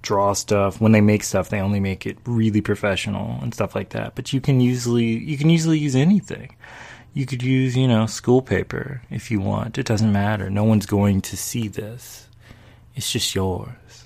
draw 0.01 0.33
stuff. 0.33 0.81
When 0.81 0.91
they 0.91 1.01
make 1.01 1.23
stuff, 1.23 1.49
they 1.49 1.59
only 1.59 1.79
make 1.79 2.05
it 2.05 2.17
really 2.25 2.61
professional 2.61 3.39
and 3.41 3.53
stuff 3.53 3.75
like 3.75 3.89
that. 3.89 4.15
But 4.15 4.33
you 4.33 4.41
can 4.41 4.59
usually 4.59 5.05
you 5.05 5.37
can 5.37 5.49
usually 5.49 5.77
use 5.77 5.95
anything. 5.95 6.55
You 7.13 7.25
could 7.25 7.43
use, 7.43 7.75
you 7.75 7.87
know, 7.87 8.05
school 8.05 8.41
paper 8.41 9.01
if 9.09 9.31
you 9.31 9.39
want. 9.39 9.77
It 9.77 9.85
doesn't 9.85 10.11
matter. 10.11 10.49
No 10.49 10.63
one's 10.63 10.85
going 10.85 11.21
to 11.21 11.37
see 11.37 11.67
this. 11.67 12.27
It's 12.95 13.11
just 13.11 13.33
yours. 13.33 14.05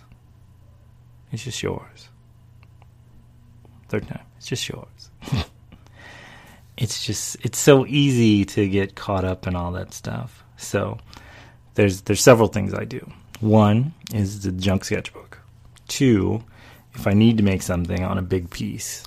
It's 1.31 1.43
just 1.43 1.61
yours. 1.61 2.09
Third 3.89 4.07
time. 4.07 4.25
It's 4.37 4.47
just 4.47 4.69
yours. 4.69 5.11
it's 6.77 7.05
just 7.05 7.37
it's 7.43 7.59
so 7.59 7.85
easy 7.85 8.45
to 8.45 8.67
get 8.67 8.95
caught 8.95 9.25
up 9.25 9.47
in 9.47 9.55
all 9.55 9.71
that 9.73 9.93
stuff. 9.93 10.43
So 10.57 10.97
there's 11.75 12.01
there's 12.01 12.21
several 12.21 12.47
things 12.47 12.73
I 12.73 12.85
do. 12.85 13.11
One 13.39 13.93
is 14.13 14.43
the 14.43 14.51
junk 14.51 14.85
sketchbook. 14.85 15.39
Two, 15.87 16.43
if 16.93 17.07
I 17.07 17.13
need 17.13 17.37
to 17.37 17.43
make 17.43 17.61
something 17.61 18.03
on 18.03 18.17
a 18.17 18.21
big 18.21 18.49
piece, 18.49 19.03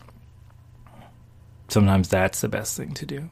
sometimes 1.69 2.09
that's 2.09 2.41
the 2.41 2.49
best 2.49 2.77
thing 2.77 2.93
to 2.95 3.07
do. 3.07 3.31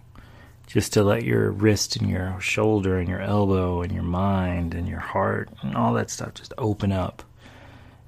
Just 0.75 0.93
to 0.95 1.03
let 1.03 1.25
your 1.25 1.51
wrist 1.51 1.97
and 1.97 2.11
your 2.11 2.39
shoulder 2.41 2.99
and 2.99 3.09
your 3.09 3.21
elbow 3.21 3.81
and 3.81 3.93
your 3.93 4.03
mind 4.03 4.75
and 4.75 4.89
your 4.89 4.99
heart 4.99 5.49
and 5.63 5.77
all 5.77 5.95
that 5.95 6.11
stuff 6.11 6.35
just 6.35 6.53
open 6.59 6.93
up. 6.93 7.23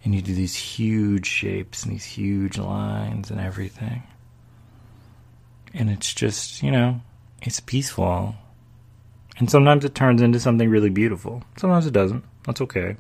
And 0.04 0.14
you 0.14 0.20
do 0.20 0.34
these 0.34 0.54
huge 0.54 1.26
shapes 1.26 1.82
and 1.82 1.92
these 1.92 2.04
huge 2.04 2.58
lines 2.58 3.30
and 3.30 3.40
everything. 3.40 4.02
And 5.72 5.90
it's 5.90 6.12
just, 6.12 6.62
you 6.62 6.70
know, 6.70 7.00
it's 7.42 7.60
peaceful. 7.60 8.34
And 9.38 9.50
sometimes 9.50 9.84
it 9.84 9.94
turns 9.94 10.20
into 10.20 10.40
something 10.40 10.68
really 10.68 10.90
beautiful. 10.90 11.42
Sometimes 11.56 11.86
it 11.86 11.92
doesn't. 11.92 12.24
That's 12.44 12.60
okay. 12.60 12.96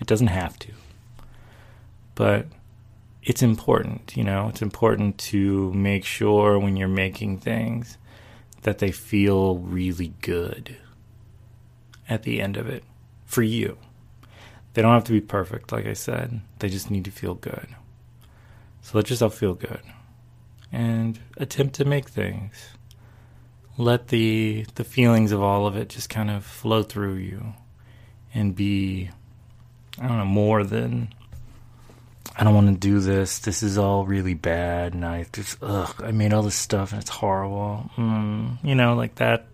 It 0.00 0.06
doesn't 0.06 0.28
have 0.28 0.58
to 0.60 0.72
but 2.14 2.46
it's 3.22 3.42
important, 3.42 4.16
you 4.16 4.24
know, 4.24 4.48
it's 4.48 4.62
important 4.62 5.18
to 5.18 5.72
make 5.72 6.04
sure 6.04 6.58
when 6.58 6.76
you're 6.76 6.88
making 6.88 7.38
things 7.38 7.98
that 8.62 8.78
they 8.78 8.90
feel 8.90 9.58
really 9.58 10.14
good 10.20 10.76
at 12.08 12.22
the 12.22 12.40
end 12.40 12.56
of 12.56 12.68
it 12.68 12.84
for 13.24 13.42
you. 13.42 13.78
They 14.74 14.82
don't 14.82 14.94
have 14.94 15.04
to 15.04 15.12
be 15.12 15.20
perfect, 15.20 15.72
like 15.72 15.86
I 15.86 15.92
said. 15.92 16.40
They 16.58 16.68
just 16.68 16.90
need 16.90 17.04
to 17.04 17.10
feel 17.10 17.34
good. 17.34 17.68
So 18.80 18.98
let 18.98 19.10
yourself 19.10 19.34
feel 19.34 19.54
good 19.54 19.82
and 20.72 21.18
attempt 21.36 21.74
to 21.76 21.84
make 21.84 22.08
things. 22.08 22.70
Let 23.76 24.08
the 24.08 24.66
the 24.74 24.84
feelings 24.84 25.32
of 25.32 25.42
all 25.42 25.66
of 25.66 25.76
it 25.76 25.88
just 25.88 26.10
kind 26.10 26.30
of 26.30 26.44
flow 26.44 26.82
through 26.82 27.14
you 27.14 27.54
and 28.34 28.54
be 28.54 29.10
I 29.98 30.08
don't 30.08 30.18
know 30.18 30.24
more 30.24 30.64
than 30.64 31.14
I 32.36 32.44
don't 32.44 32.54
want 32.54 32.68
to 32.68 32.74
do 32.74 33.00
this. 33.00 33.40
This 33.40 33.62
is 33.62 33.76
all 33.76 34.06
really 34.06 34.34
bad, 34.34 34.94
and 34.94 35.04
I 35.04 35.26
just 35.32 35.58
ugh. 35.62 35.94
I 36.02 36.12
made 36.12 36.32
all 36.32 36.42
this 36.42 36.54
stuff, 36.54 36.92
and 36.92 37.00
it's 37.00 37.10
horrible. 37.10 37.90
Mm, 37.96 38.64
you 38.64 38.74
know, 38.74 38.94
like 38.94 39.16
that. 39.16 39.46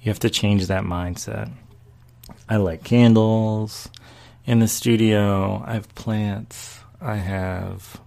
You 0.00 0.10
have 0.10 0.20
to 0.20 0.30
change 0.30 0.68
that 0.68 0.84
mindset. 0.84 1.50
I 2.48 2.56
like 2.56 2.84
candles 2.84 3.88
in 4.44 4.60
the 4.60 4.68
studio. 4.68 5.64
I 5.66 5.74
have 5.74 5.92
plants. 5.96 6.78
I 7.00 7.16
have 7.16 8.00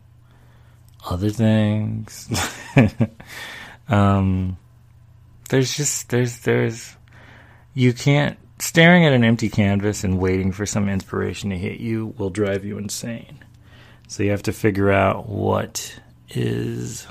other 1.10 1.30
things. 1.30 2.30
um, 3.90 4.58
there's 5.50 5.76
just 5.76 6.10
there's 6.10 6.40
there's 6.40 6.96
you 7.74 7.92
can't 7.92 8.38
staring 8.60 9.06
at 9.06 9.14
an 9.14 9.24
empty 9.24 9.50
canvas 9.50 10.04
and 10.04 10.20
waiting 10.20 10.52
for 10.52 10.66
some 10.66 10.88
inspiration 10.88 11.50
to 11.50 11.58
hit 11.58 11.80
you 11.80 12.14
will 12.18 12.30
drive 12.30 12.66
you 12.66 12.78
insane 12.78 13.44
so 14.10 14.24
you 14.24 14.32
have 14.32 14.44
to 14.44 14.52
figure 14.52 14.92
out 14.92 15.30
what 15.30 16.00
is 16.30 17.08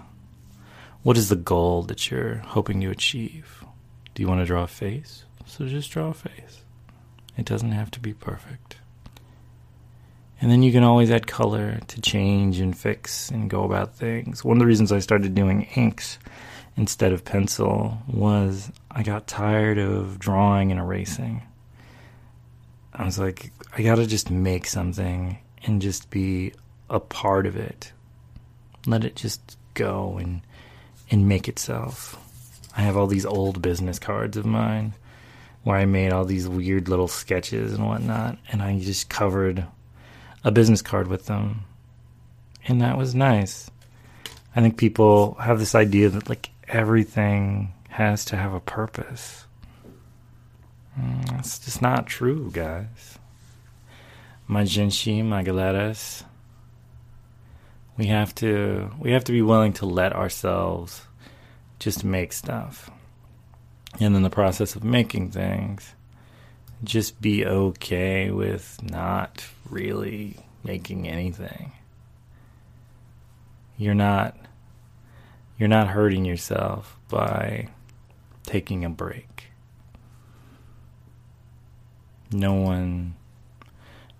what 1.05 1.17
is 1.17 1.29
the 1.29 1.37
goal 1.37 1.85
that 1.85 2.11
you're 2.11 2.39
hoping 2.39 2.81
to 2.81 2.91
achieve. 2.91 3.65
Do 4.15 4.23
you 4.23 4.29
want 4.29 4.41
to 4.41 4.45
draw 4.45 4.65
a 4.65 4.67
face? 4.67 5.25
So 5.47 5.67
just 5.67 5.93
draw 5.93 6.09
a 6.09 6.15
face. 6.15 6.65
It 7.37 7.45
doesn't 7.47 7.71
have 7.71 7.93
to 7.93 8.01
be 8.01 8.13
perfect. 8.13 8.79
And 10.41 10.51
then 10.51 10.65
you 10.65 10.73
can 10.73 10.83
always 10.83 11.09
add 11.09 11.29
color 11.29 11.79
to 11.87 12.01
change 12.01 12.59
and 12.59 12.77
fix 12.77 13.31
and 13.31 13.49
go 13.49 13.63
about 13.63 13.95
things. 13.95 14.45
One 14.45 14.57
of 14.57 14.59
the 14.59 14.67
reasons 14.67 14.91
I 14.91 14.99
started 14.99 15.37
doing 15.37 15.69
inks 15.77 16.19
instead 16.77 17.13
of 17.13 17.25
pencil 17.25 17.99
was 18.09 18.73
I 18.91 19.05
got 19.05 19.29
tired 19.29 19.79
of 19.79 20.19
drawing 20.19 20.73
and 20.73 20.81
erasing. 20.81 21.43
I 22.93 23.05
was 23.05 23.21
like, 23.21 23.53
I 23.77 23.83
gotta 23.83 24.05
just 24.05 24.33
make 24.33 24.67
something 24.67 25.39
and 25.63 25.81
just 25.81 26.11
be 26.11 26.55
a 26.91 27.01
part 27.01 27.47
of 27.47 27.57
it. 27.57 27.93
Let 28.87 29.05
it 29.05 29.17
just 29.17 29.57
go 29.75 30.19
and 30.19 30.41
and 31.11 31.29
make 31.29 31.49
itself. 31.49 32.17
I 32.77 32.83
have 32.83 32.97
all 32.97 33.07
these 33.07 33.27
old 33.27 33.63
business 33.63 33.99
cards 33.99 34.37
of 34.37 34.45
mine 34.47 34.95
where 35.65 35.77
I 35.77 35.85
made 35.85 36.13
all 36.13 36.25
these 36.25 36.49
weird 36.49 36.89
little 36.89 37.09
sketches 37.09 37.73
and 37.73 37.87
whatnot, 37.87 38.39
and 38.51 38.63
I 38.63 38.79
just 38.79 39.09
covered 39.09 39.67
a 40.45 40.51
business 40.51 40.83
card 40.83 41.09
with 41.09 41.27
them. 41.27 41.65
And 42.67 42.81
that 42.81 42.97
was 42.97 43.15
nice. 43.15 43.71
I 44.55 44.61
think 44.61 44.77
people 44.77 45.35
have 45.35 45.59
this 45.59 45.75
idea 45.75 46.09
that 46.11 46.29
like 46.29 46.51
everything 46.69 47.73
has 47.89 48.25
to 48.27 48.37
have 48.37 48.53
a 48.53 48.61
purpose. 48.61 49.45
Mm, 50.99 51.39
it's 51.39 51.59
just 51.59 51.83
not 51.83 52.07
true, 52.07 52.51
guys. 52.53 53.19
My 54.47 54.65
gente, 54.65 55.23
my 55.23 55.43
galeras, 55.45 56.25
we 57.99 58.07
have 58.07 58.35
to 58.37 58.91
we 58.99 59.11
have 59.11 59.25
to 59.25 59.33
be 59.33 59.43
willing 59.43 59.73
to 59.75 59.87
let 59.87 60.15
ourselves 60.15 61.03
just 61.81 62.05
make 62.05 62.33
stuff. 62.33 62.91
And 64.01 64.15
in 64.15 64.23
the 64.23 64.31
process 64.31 64.77
of 64.77 64.85
making 64.85 65.33
things 65.33 65.95
just 66.85 67.21
be 67.21 67.45
okay 67.45 68.31
with 68.31 68.79
not 68.83 69.45
really 69.69 70.37
making 70.63 71.09
anything. 71.09 71.73
You're 73.77 73.95
not 73.95 74.37
you're 75.59 75.69
not 75.69 75.89
hurting 75.89 76.25
yourself 76.25 76.97
by 77.09 77.69
taking 78.45 78.85
a 78.85 78.91
break. 78.91 79.47
No 82.31 82.55
one 82.55 83.17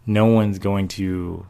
no 0.05 0.27
one's 0.27 0.59
going 0.59 0.89
to 0.89 1.47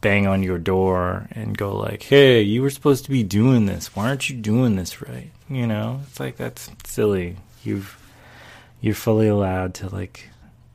bang 0.00 0.26
on 0.26 0.42
your 0.42 0.58
door 0.58 1.28
and 1.32 1.56
go 1.56 1.76
like, 1.76 2.02
"Hey, 2.02 2.42
you 2.42 2.62
were 2.62 2.70
supposed 2.70 3.04
to 3.04 3.10
be 3.10 3.22
doing 3.22 3.66
this. 3.66 3.94
Why 3.96 4.08
aren't 4.08 4.30
you 4.30 4.36
doing 4.36 4.76
this 4.76 5.02
right?" 5.02 5.30
You 5.48 5.66
know, 5.66 6.00
it's 6.06 6.20
like 6.20 6.36
that's 6.36 6.70
silly. 6.84 7.36
You've 7.64 7.98
you're 8.80 8.94
fully 8.94 9.28
allowed 9.28 9.74
to 9.74 9.88
like 9.88 10.28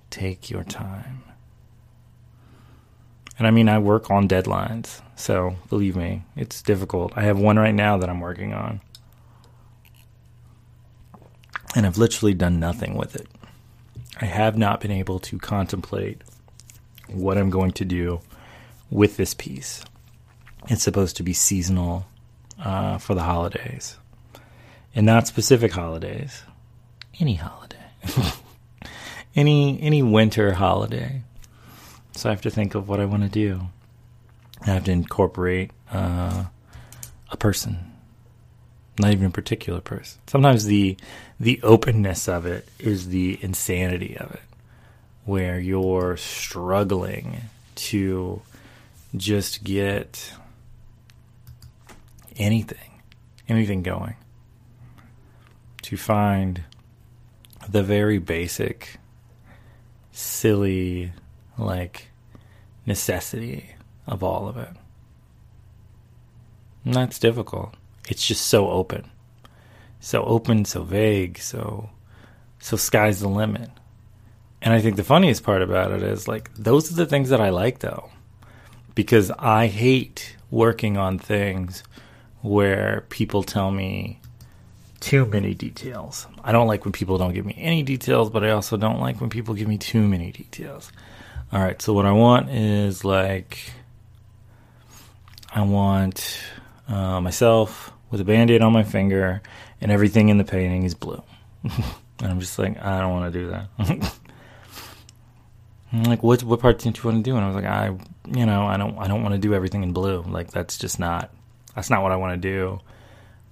take 0.10 0.50
your 0.50 0.64
time. 0.64 1.24
And 3.38 3.48
I 3.48 3.52
mean, 3.52 3.68
I 3.68 3.80
work 3.80 4.12
on 4.12 4.28
deadlines, 4.28 5.02
so 5.16 5.56
believe 5.70 5.96
me, 5.96 6.24
it's 6.36 6.62
difficult. 6.62 7.14
I 7.16 7.24
have 7.24 7.40
one 7.40 7.58
right 7.58 7.74
now 7.74 7.98
that 7.98 8.10
I'm 8.10 8.20
working 8.20 8.54
on. 8.54 8.80
And 11.76 11.88
I've 11.88 11.98
literally 11.98 12.36
done 12.36 12.60
nothing 12.60 12.96
with 12.96 13.16
it. 13.16 13.28
I 14.22 14.26
have 14.26 14.56
not 14.56 14.80
been 14.80 14.92
able 14.92 15.20
to 15.22 15.40
contemplate 15.40 16.22
what 17.08 17.38
I'm 17.38 17.50
going 17.50 17.72
to 17.72 17.86
do 17.86 18.22
with 18.94 19.18
this 19.18 19.34
piece. 19.34 19.84
It's 20.68 20.84
supposed 20.84 21.18
to 21.18 21.24
be 21.24 21.34
seasonal 21.34 22.06
uh, 22.64 23.00
for 23.00 23.16
the 23.16 23.24
holidays, 23.24 23.98
and 24.96 25.06
not 25.06 25.28
specific 25.28 25.74
holidays. 25.74 26.44
Any 27.20 27.36
holiday, 27.36 27.86
any 29.36 29.82
any 29.82 30.02
winter 30.04 30.54
holiday. 30.54 31.24
So 32.16 32.30
I 32.30 32.32
have 32.32 32.42
to 32.42 32.52
think 32.52 32.76
of 32.76 32.88
what 32.88 33.00
I 33.00 33.06
want 33.06 33.24
to 33.24 33.30
do. 33.30 33.62
I 34.62 34.68
have 34.68 34.86
to 34.86 34.92
incorporate 34.92 35.72
uh, 35.92 36.46
a 37.30 37.38
person. 37.38 37.92
not 39.00 39.12
even 39.12 39.26
a 39.26 39.32
particular 39.32 39.82
person. 39.82 40.22
Sometimes 40.28 40.66
the 40.66 40.96
the 41.40 41.62
openness 41.64 42.30
of 42.30 42.46
it 42.46 42.68
is 42.80 43.10
the 43.10 43.38
insanity 43.42 44.16
of 44.18 44.32
it, 44.32 44.42
where 45.26 45.60
you're 45.60 46.16
struggling 46.16 47.42
to 47.76 48.42
just 49.16 49.64
get 49.64 50.34
anything, 52.38 53.02
anything 53.48 53.84
going, 53.84 54.16
to 55.84 55.98
find 55.98 56.64
the 57.70 57.84
very 57.84 58.18
basic, 58.18 58.98
silly, 60.12 61.14
like 61.58 62.08
necessity 62.86 63.76
of 64.08 64.24
all 64.24 64.48
of 64.48 64.58
it. 64.58 64.70
And 66.86 66.94
that's 66.94 67.20
difficult. 67.20 67.76
It's 68.10 68.26
just 68.26 68.48
so 68.48 68.70
open. 68.70 69.10
So 70.00 70.24
open, 70.26 70.66
so 70.66 70.84
vague, 70.84 71.38
so 71.38 71.90
so 72.60 72.78
sky's 72.78 73.22
the 73.22 73.30
limit. 73.30 73.70
And 74.62 74.74
I 74.74 74.80
think 74.80 74.96
the 74.96 75.04
funniest 75.04 75.44
part 75.44 75.62
about 75.62 75.92
it 75.92 76.04
is 76.04 76.28
like 76.28 76.54
those 76.56 76.92
are 76.92 76.96
the 76.96 77.06
things 77.06 77.30
that 77.30 77.42
I 77.42 77.50
like 77.50 77.80
though. 77.80 78.10
Because 78.96 79.32
I 79.32 79.68
hate 79.68 80.36
working 80.52 80.98
on 80.98 81.18
things 81.18 81.84
where 82.42 83.06
people 83.10 83.44
tell 83.44 83.72
me 83.72 84.20
too 85.00 85.26
many 85.26 85.54
details. 85.54 86.28
I 86.44 86.52
don't 86.52 86.68
like 86.68 86.86
when 86.86 86.92
people 86.92 87.18
don't 87.18 87.34
give 87.34 87.46
me 87.46 87.56
any 87.58 87.84
details, 87.84 88.30
but 88.30 88.44
I 88.44 88.52
also 88.52 88.78
don't 88.78 89.00
like 89.00 89.20
when 89.20 89.30
people 89.30 89.54
give 89.56 89.68
me 89.68 89.78
too 89.78 90.08
many 90.08 90.32
details. 90.32 90.92
All 91.52 91.62
right, 91.62 91.82
so 91.82 91.94
what 91.94 92.06
I 92.06 92.12
want 92.12 92.50
is 92.50 93.04
like 93.04 93.72
I 95.54 95.62
want 95.62 96.40
uh, 96.88 97.22
myself 97.22 97.92
with 98.10 98.22
a 98.22 98.24
band 98.24 98.52
aid 98.52 98.62
on 98.62 98.74
my 98.74 98.84
finger, 98.84 99.42
and 99.82 99.92
everything 99.92 100.30
in 100.30 100.38
the 100.38 100.44
painting 100.44 100.84
is 100.84 100.96
blue. 100.96 101.22
and 101.64 101.74
I'm 102.22 102.40
just 102.40 102.58
like, 102.58 102.82
I 102.82 103.02
don't 103.02 103.12
want 103.12 103.34
to 103.34 103.40
do 103.40 103.50
that. 103.50 104.14
Like, 105.94 106.24
what 106.24 106.42
what 106.42 106.60
part 106.60 106.80
didn't 106.80 106.98
you 106.98 107.04
want 107.04 107.24
to 107.24 107.32
do? 107.32 107.36
And 107.36 107.46
I 107.46 107.48
was 107.48 107.56
like, 107.56 107.66
I, 107.66 107.96
you 108.28 108.46
know, 108.46 108.66
I 108.66 108.78
don't 108.78 108.98
I 108.98 109.08
don't 109.08 109.24
want 109.24 109.34
to 109.34 109.40
do 109.40 109.54
everything 109.54 109.84
in 109.84 109.94
blue. 109.94 110.22
Like 110.22 110.52
that's 110.52 110.78
just 110.78 111.00
not 111.00 111.32
that's 111.76 111.90
not 111.90 112.04
what 112.04 112.12
I 112.12 112.18
want 112.18 112.42
to 112.42 112.50
do. 112.50 112.80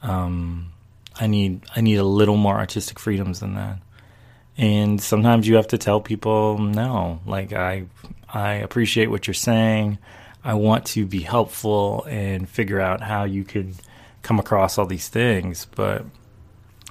Um, 0.02 0.72
I 1.20 1.28
need 1.28 1.64
I 1.76 1.82
need 1.82 1.98
a 1.98 2.04
little 2.04 2.38
more 2.38 2.56
artistic 2.56 3.00
freedoms 3.00 3.40
than 3.40 3.56
that. 3.56 3.80
And 4.58 5.02
sometimes 5.02 5.48
you 5.48 5.56
have 5.56 5.68
to 5.70 5.78
tell 5.78 6.02
people 6.02 6.58
no. 6.58 7.20
Like 7.26 7.54
I 7.54 7.86
I 8.30 8.54
appreciate 8.54 9.08
what 9.08 9.28
you're 9.28 9.34
saying. 9.34 9.98
I 10.44 10.56
want 10.56 10.86
to 10.88 11.06
be 11.06 11.22
helpful 11.22 12.06
and 12.10 12.50
figure 12.50 12.80
out 12.80 13.02
how 13.02 13.26
you 13.26 13.44
could 13.44 13.76
come 14.24 14.40
across 14.40 14.78
all 14.78 14.86
these 14.86 15.08
things. 15.08 15.68
But 15.76 16.06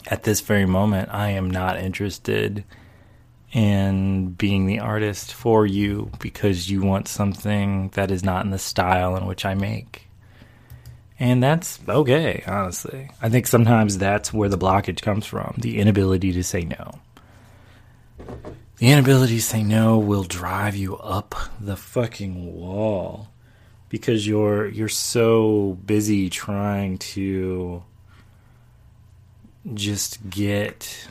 at 0.07 0.23
this 0.23 0.41
very 0.41 0.67
moment, 0.67 1.09
I 1.13 1.31
am 1.31 1.51
not 1.51 1.79
interested 1.79 2.65
in 3.53 4.31
being 4.31 4.67
the 4.67 4.79
artist 4.79 5.35
for 5.35 5.67
you 5.67 6.11
because 6.21 6.71
you 6.71 6.83
want 6.83 7.09
something 7.09 7.89
that 7.91 8.11
is 8.11 8.23
not 8.23 8.45
in 8.45 8.51
the 8.51 8.59
style 8.59 9.17
in 9.17 9.27
which 9.27 9.45
I 9.45 9.55
make. 9.55 10.09
And 11.19 11.43
that's 11.43 11.79
okay, 11.87 12.43
honestly. 12.47 13.11
I 13.21 13.29
think 13.29 13.47
sometimes 13.47 13.99
that's 13.99 14.33
where 14.33 14.49
the 14.49 14.57
blockage 14.57 15.03
comes 15.03 15.27
from 15.27 15.55
the 15.59 15.79
inability 15.79 16.33
to 16.33 16.43
say 16.43 16.63
no. 16.63 17.01
The 18.79 18.91
inability 18.91 19.37
to 19.37 19.43
say 19.43 19.63
no 19.63 19.99
will 19.99 20.25
drive 20.25 20.77
you 20.77 20.97
up 20.97 21.35
the 21.61 21.77
fucking 21.77 22.55
wall 22.55 23.29
because 23.91 24.27
you're 24.27 24.69
you're 24.69 24.89
so 24.89 25.77
busy 25.85 26.31
trying 26.31 26.97
to 26.99 27.83
just 29.75 30.31
get 30.31 31.09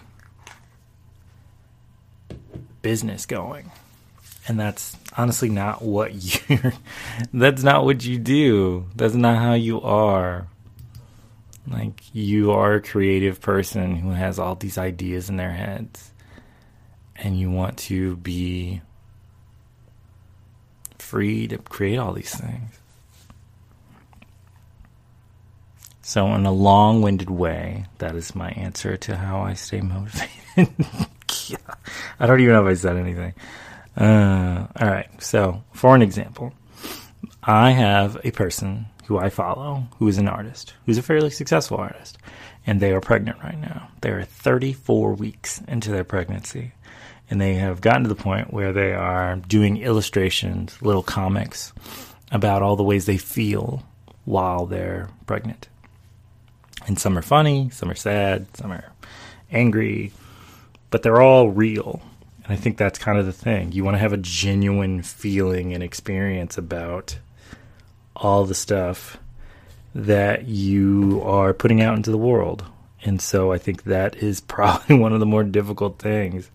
business 2.82 3.25
going 3.25 3.71
and 4.47 4.59
that's 4.59 4.97
honestly 5.17 5.49
not 5.49 5.82
what 5.82 6.13
you 6.49 6.71
that's 7.34 7.63
not 7.63 7.86
what 7.86 8.05
you 8.05 8.17
do 8.17 8.86
that's 8.95 9.15
not 9.15 9.38
how 9.38 9.53
you 9.53 9.82
are 9.82 10.47
like 11.67 12.01
you 12.13 12.51
are 12.51 12.75
a 12.75 12.82
creative 12.82 13.41
person 13.41 13.95
who 13.95 14.11
has 14.11 14.39
all 14.39 14.55
these 14.55 14.77
ideas 14.77 15.30
in 15.30 15.38
their 15.38 15.51
heads 15.51 16.11
and 17.15 17.38
you 17.38 17.51
want 17.51 17.77
to 17.77 18.15
be 18.17 18.82
free 20.97 21.47
to 21.47 21.57
create 21.57 21.97
all 21.97 22.13
these 22.13 22.34
things. 22.34 22.80
So, 26.01 26.34
in 26.34 26.45
a 26.45 26.51
long 26.51 27.01
winded 27.01 27.30
way, 27.30 27.86
that 27.99 28.15
is 28.15 28.36
my 28.36 28.49
answer 28.51 28.97
to 28.97 29.17
how 29.17 29.41
I 29.41 29.53
stay 29.53 29.82
motivated. 29.82 30.30
I 32.20 32.26
don't 32.26 32.39
even 32.39 32.54
know 32.54 32.68
if 32.68 32.72
I 32.72 32.80
said 32.80 32.97
anything. 32.97 33.34
Uh, 33.97 34.68
all 34.80 34.88
right. 34.88 35.10
So, 35.22 35.64
for 35.74 35.95
an 35.95 36.02
example, 36.02 36.54
I 37.43 37.72
have 37.72 38.20
a 38.24 38.32
person 38.32 38.86
who 39.06 39.18
I 39.18 39.30
follow 39.30 39.88
who 39.97 40.08
is 40.08 40.18
an 40.18 40.28
artist, 40.28 40.74
who's 40.86 40.97
a 40.97 41.04
fairly 41.04 41.32
successful 41.32 41.78
artist, 41.78 42.18
and 42.66 42.80
they 42.80 42.91
are 42.93 43.02
pregnant 43.02 43.39
right 43.43 43.60
now. 43.60 43.89
They 44.02 44.12
are 44.12 44.24
34 44.24 45.14
weeks 45.14 45.62
into 45.68 45.91
their 45.91 46.04
pregnancy 46.04 46.74
and 47.30 47.39
they 47.39 47.56
have 47.56 47.82
gotten 47.82 48.04
to 48.04 48.10
the 48.10 48.16
point 48.16 48.52
where 48.52 48.74
they 48.74 48.93
are 48.93 49.36
doing 49.36 49.78
illustrations, 49.78 50.82
little 50.82 51.04
comics 51.04 51.74
about 52.32 52.62
all 52.62 52.76
the 52.76 52.84
ways 52.84 53.06
they 53.06 53.18
feel 53.18 53.84
while 54.26 54.66
they're 54.66 55.10
pregnant. 55.26 55.68
And 56.88 56.97
some 56.97 57.18
are 57.18 57.24
funny, 57.24 57.70
some 57.70 57.89
are 57.89 57.95
sad, 57.95 58.47
some 58.58 58.72
are 58.72 58.91
angry, 59.52 60.12
but 60.89 61.03
they're 61.03 61.21
all 61.21 61.49
real. 61.49 62.01
And 62.43 62.53
I 62.53 62.55
think 62.55 62.77
that's 62.77 62.99
kind 62.99 63.17
of 63.19 63.25
the 63.25 63.33
thing. 63.33 63.71
You 63.71 63.83
want 63.83 63.95
to 63.95 63.99
have 63.99 64.13
a 64.13 64.17
genuine 64.17 65.01
feeling 65.01 65.73
and 65.73 65.83
experience 65.83 66.57
about 66.57 67.17
all 68.15 68.45
the 68.45 68.55
stuff 68.55 69.17
that 69.95 70.45
you 70.47 71.21
are 71.23 71.53
putting 71.53 71.81
out 71.81 71.95
into 71.95 72.11
the 72.11 72.17
world. 72.17 72.65
And 73.03 73.21
so 73.21 73.51
I 73.51 73.57
think 73.57 73.83
that 73.83 74.15
is 74.17 74.41
probably 74.55 74.97
one 74.97 75.13
of 75.13 75.19
the 75.19 75.25
more 75.25 75.43
difficult 75.43 75.99
things 75.99 76.49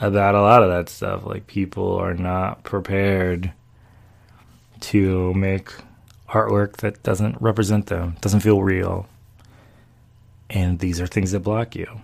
about 0.00 0.34
a 0.34 0.40
lot 0.40 0.62
of 0.62 0.70
that 0.70 0.88
stuff. 0.88 1.24
Like 1.24 1.46
people 1.46 1.94
are 1.96 2.14
not 2.14 2.64
prepared 2.64 3.52
to 4.80 5.34
make 5.34 5.72
artwork 6.28 6.78
that 6.78 7.02
doesn't 7.02 7.40
represent 7.40 7.86
them, 7.86 8.16
doesn't 8.20 8.40
feel 8.40 8.62
real. 8.62 9.06
And 10.48 10.78
these 10.78 11.00
are 11.00 11.06
things 11.06 11.32
that 11.32 11.40
block 11.40 11.76
you. 11.76 12.00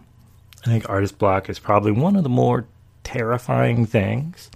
I 0.67 0.71
think 0.71 0.89
artist 0.89 1.19
block 1.19 1.49
is 1.49 1.59
probably 1.59 1.93
one 1.93 2.17
of 2.17 2.23
the 2.23 2.29
more 2.29 2.67
terrifying 3.05 3.87
things 3.87 4.51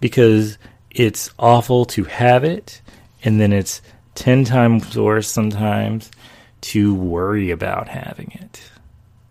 because 0.00 0.58
it's 0.90 1.30
awful 1.38 1.84
to 1.86 2.04
have 2.04 2.42
it 2.42 2.80
and 3.22 3.40
then 3.40 3.52
it's 3.52 3.80
10 4.16 4.44
times 4.44 4.96
worse 4.96 5.28
sometimes 5.28 6.10
to 6.62 6.94
worry 6.94 7.50
about 7.50 7.88
having 7.88 8.32
it 8.32 8.70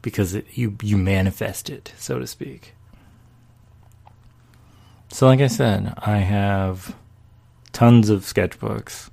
because 0.01 0.35
it, 0.35 0.45
you 0.53 0.77
you 0.81 0.97
manifest 0.97 1.69
it 1.69 1.91
so 1.97 2.19
to 2.19 2.27
speak. 2.27 2.73
So, 5.09 5.27
like 5.27 5.39
I 5.39 5.47
said, 5.47 5.93
I 5.97 6.17
have 6.17 6.95
tons 7.71 8.09
of 8.09 8.21
sketchbooks. 8.21 9.09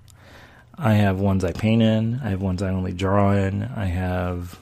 I 0.76 0.94
have 0.94 1.20
ones 1.20 1.44
I 1.44 1.52
paint 1.52 1.82
in, 1.82 2.20
I 2.24 2.30
have 2.30 2.42
ones 2.42 2.60
I 2.62 2.70
only 2.70 2.92
draw 2.92 3.32
in, 3.32 3.62
I 3.62 3.86
have 3.86 4.58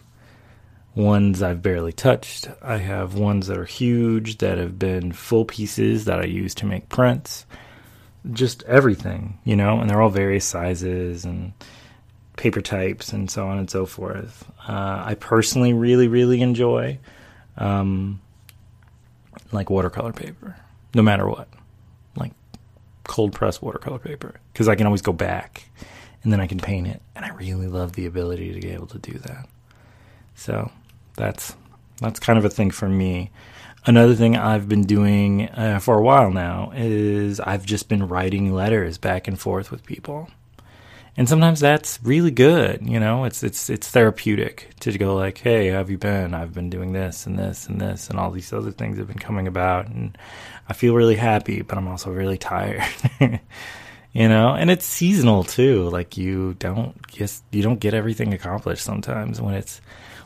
ones 0.95 1.43
I've 1.43 1.63
barely 1.63 1.93
touched, 1.93 2.49
I 2.63 2.79
have 2.79 3.15
ones 3.15 3.47
that 3.47 3.59
are 3.59 3.65
huge 3.65 4.39
that 4.39 4.59
have 4.59 4.79
been 4.79 5.13
full 5.13 5.45
pieces 5.45 6.07
that 6.07 6.21
I 6.21 6.25
use 6.25 6.55
to 6.57 6.67
make 6.67 6.89
prints. 6.89 7.47
Just 8.33 8.63
everything, 8.65 9.39
you 9.45 9.57
know, 9.57 9.81
and 9.81 9.89
they're 9.89 10.03
all 10.03 10.11
various 10.11 10.45
sizes 10.45 11.25
and 11.25 11.53
paper 12.37 12.61
types 12.61 13.13
and 13.13 13.31
so 13.31 13.47
on 13.47 13.59
and 13.59 13.71
so 13.71 13.87
forth. 13.87 14.45
Uh, 14.69 15.03
I 15.07 15.17
personally 15.19 15.73
really, 15.73 16.09
really 16.09 16.41
enjoy 16.43 16.99
um, 17.57 18.21
like 19.53 19.71
watercolor 19.71 20.13
paper 20.13 20.57
no 20.95 21.03
matter 21.03 21.29
what. 21.29 21.49
Like 22.17 22.33
cold 23.05 23.33
press 23.33 23.63
watercolor 23.63 23.99
paper 23.99 24.35
because 24.53 24.69
I 24.69 24.75
can 24.75 24.87
always 24.87 25.03
go 25.03 25.13
back 25.13 25.69
and 26.23 26.33
then 26.33 26.41
I 26.41 26.47
can 26.47 26.59
paint 26.59 26.87
it 26.87 27.01
and 27.15 27.25
I 27.25 27.29
really 27.31 27.69
love 27.69 27.93
the 27.93 28.07
ability 28.07 28.53
to 28.53 28.61
be 28.61 28.71
able 28.71 28.89
to 28.89 28.99
do 28.99 29.19
that. 29.19 29.49
So 30.35 30.71
that's 31.17 31.55
that's 32.01 32.21
kind 32.21 32.39
of 32.39 32.45
a 32.45 32.51
thing 32.51 32.71
for 32.71 32.89
me. 32.89 33.31
Another 33.87 34.15
thing 34.15 34.37
I've 34.37 34.69
been 34.69 34.85
doing 34.85 35.49
uh, 35.49 35.79
for 35.79 35.99
a 35.99 36.03
while 36.03 36.31
now 36.31 36.73
is 36.75 37.41
I've 37.41 37.65
just 37.65 37.89
been 37.89 38.09
writing 38.09 38.53
letters 38.53 38.99
back 38.99 39.27
and 39.27 39.39
forth 39.39 39.71
with 39.71 39.85
people 39.85 40.29
and 41.17 41.29
sometimes 41.29 41.59
that's 41.59 41.99
really 42.05 42.31
good 42.31 42.87
you 42.87 43.01
know 43.01 43.25
it's 43.25 43.43
it's 43.43 43.69
it's 43.69 43.89
therapeutic 43.89 44.71
to 44.79 44.97
go 44.97 45.17
like 45.17 45.39
hey 45.39 45.69
how 45.69 45.79
have 45.79 45.91
you 45.91 45.99
been 45.99 46.35
i've 46.35 46.55
been 46.55 46.71
doing 46.71 46.93
this 46.93 47.27
and 47.27 47.37
this 47.37 47.67
and 47.67 47.81
this 47.81 48.09
and 48.09 48.19
all 48.19 48.31
these 48.31 48.53
other 48.53 48.71
things 48.71 48.97
have 48.97 49.09
been 49.09 49.19
coming 49.19 49.49
about 49.49 49.89
and 49.89 50.17
i 50.69 50.73
feel 50.73 50.95
really 50.95 51.17
happy 51.17 51.63
but 51.63 51.77
i'm 51.77 51.89
also 51.89 52.13
really 52.13 52.39
tired 52.39 52.81
you 54.13 54.29
know, 54.29 54.55
and 54.55 54.71
it's 54.71 54.85
seasonal 54.85 55.45
too. 55.45 55.89
Like 55.89 56.17
you 56.17 56.55
don't 56.55 56.95
just 57.09 57.45
you 57.53 57.63
don't 57.63 57.81
get 57.81 57.95
everything 57.95 58.35
accomplished 58.35 58.85
sometimes 58.85 59.41
when 59.41 59.55
it's 59.55 59.81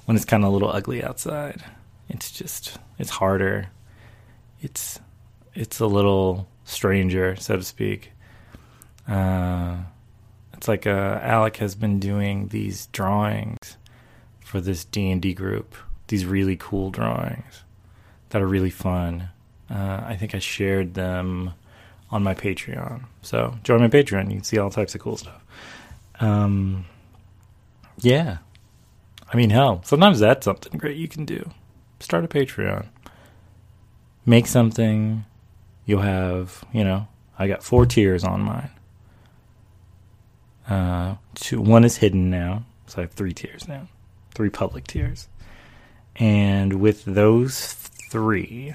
when 0.05 0.17
it's 0.17 0.25
kind 0.25 0.45
of 0.45 0.51
a 0.51 0.53
little 0.53 0.71
ugly 0.71 1.03
outside. 1.03 1.65
It's 2.09 2.31
just 2.31 2.79
it's 2.99 3.11
harder. 3.11 3.69
It's 4.61 5.01
it's 5.55 5.81
a 5.81 5.87
little 5.87 6.49
stranger, 6.65 7.37
so 7.37 7.57
to 7.57 7.63
speak. 7.63 8.13
Uh, 9.09 9.77
it's 10.55 10.69
like 10.69 10.87
uh, 10.87 11.19
Alec 11.23 11.59
has 11.59 11.75
been 11.75 12.01
doing 12.01 12.49
these 12.49 12.87
drawings 12.87 13.77
for 14.41 14.61
this 14.61 14.85
D 14.85 15.11
and 15.11 15.21
D 15.21 15.35
group. 15.35 15.75
These 16.09 16.27
really 16.27 16.57
cool 16.57 16.91
drawings 16.91 17.65
that 18.31 18.43
are 18.43 18.47
really 18.47 18.71
fun. 18.71 19.31
Uh, 19.71 20.03
I 20.07 20.17
think 20.17 20.35
I 20.35 20.39
shared 20.39 20.95
them 20.95 21.53
on 22.11 22.23
my 22.23 22.35
Patreon. 22.35 23.05
So 23.23 23.57
join 23.65 23.81
my 23.81 23.89
Patreon. 23.89 24.29
You 24.29 24.37
can 24.37 24.45
see 24.45 24.59
all 24.59 24.71
types 24.71 24.95
of 24.95 25.01
cool 25.01 25.17
stuff. 25.17 25.43
Um, 26.21 26.85
yeah. 28.01 28.39
I 29.33 29.37
mean, 29.37 29.51
hell, 29.51 29.83
sometimes 29.85 30.21
that's 30.21 30.45
something 30.45 30.79
great 30.79 30.97
you 30.97 31.09
can 31.09 31.25
do. 31.25 31.51
Start 32.01 32.25
a 32.25 32.29
Patreon. 32.29 32.87
Make 34.27 34.47
something. 34.47 35.25
You'll 35.87 36.03
have, 36.03 36.65
you 36.73 36.85
know, 36.85 37.09
I 37.39 37.49
got 37.49 37.63
four 37.63 37.85
tiers 37.87 38.25
on 38.25 38.41
mine. 38.43 38.71
Uh, 40.69 41.17
two, 41.35 41.61
one 41.61 41.85
is 41.85 41.99
hidden 41.99 42.31
now, 42.31 42.65
so 42.87 42.99
I 42.99 43.01
have 43.03 43.13
three 43.13 43.35
tiers 43.35 43.69
now, 43.69 43.89
three 44.35 44.51
public 44.51 44.87
tiers. 44.87 45.29
And 46.17 46.81
with 46.81 47.05
those 47.05 47.75
three, 48.11 48.75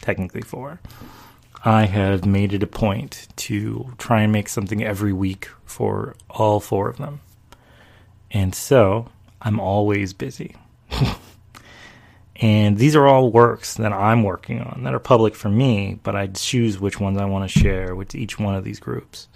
technically 0.00 0.42
four, 0.42 0.80
I 1.64 1.86
have 1.86 2.24
made 2.24 2.52
it 2.52 2.62
a 2.62 2.66
point 2.66 3.28
to 3.36 3.94
try 3.98 4.22
and 4.22 4.32
make 4.32 4.48
something 4.48 4.82
every 4.82 5.12
week 5.12 5.48
for 5.64 6.16
all 6.28 6.60
four 6.60 6.88
of 6.88 6.96
them. 6.96 7.20
And 8.30 8.54
so 8.54 9.08
I'm 9.42 9.58
always 9.58 10.12
busy. 10.12 10.56
and 12.36 12.76
these 12.76 12.96
are 12.96 13.06
all 13.06 13.30
works 13.30 13.74
that 13.74 13.92
I'm 13.92 14.22
working 14.22 14.60
on 14.60 14.84
that 14.84 14.94
are 14.94 15.00
public 15.00 15.34
for 15.34 15.48
me, 15.48 15.98
but 16.02 16.14
I 16.14 16.26
choose 16.28 16.78
which 16.78 17.00
ones 17.00 17.18
I 17.18 17.24
want 17.24 17.50
to 17.50 17.58
share 17.58 17.94
with 17.94 18.14
each 18.14 18.38
one 18.38 18.54
of 18.54 18.64
these 18.64 18.80
groups. 18.80 19.28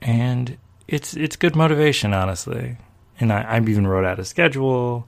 And 0.00 0.58
it's 0.86 1.14
it's 1.14 1.36
good 1.36 1.56
motivation, 1.56 2.12
honestly. 2.12 2.76
And 3.18 3.32
I, 3.32 3.42
I 3.42 3.60
even 3.60 3.86
wrote 3.86 4.04
out 4.04 4.18
a 4.18 4.24
schedule 4.24 5.06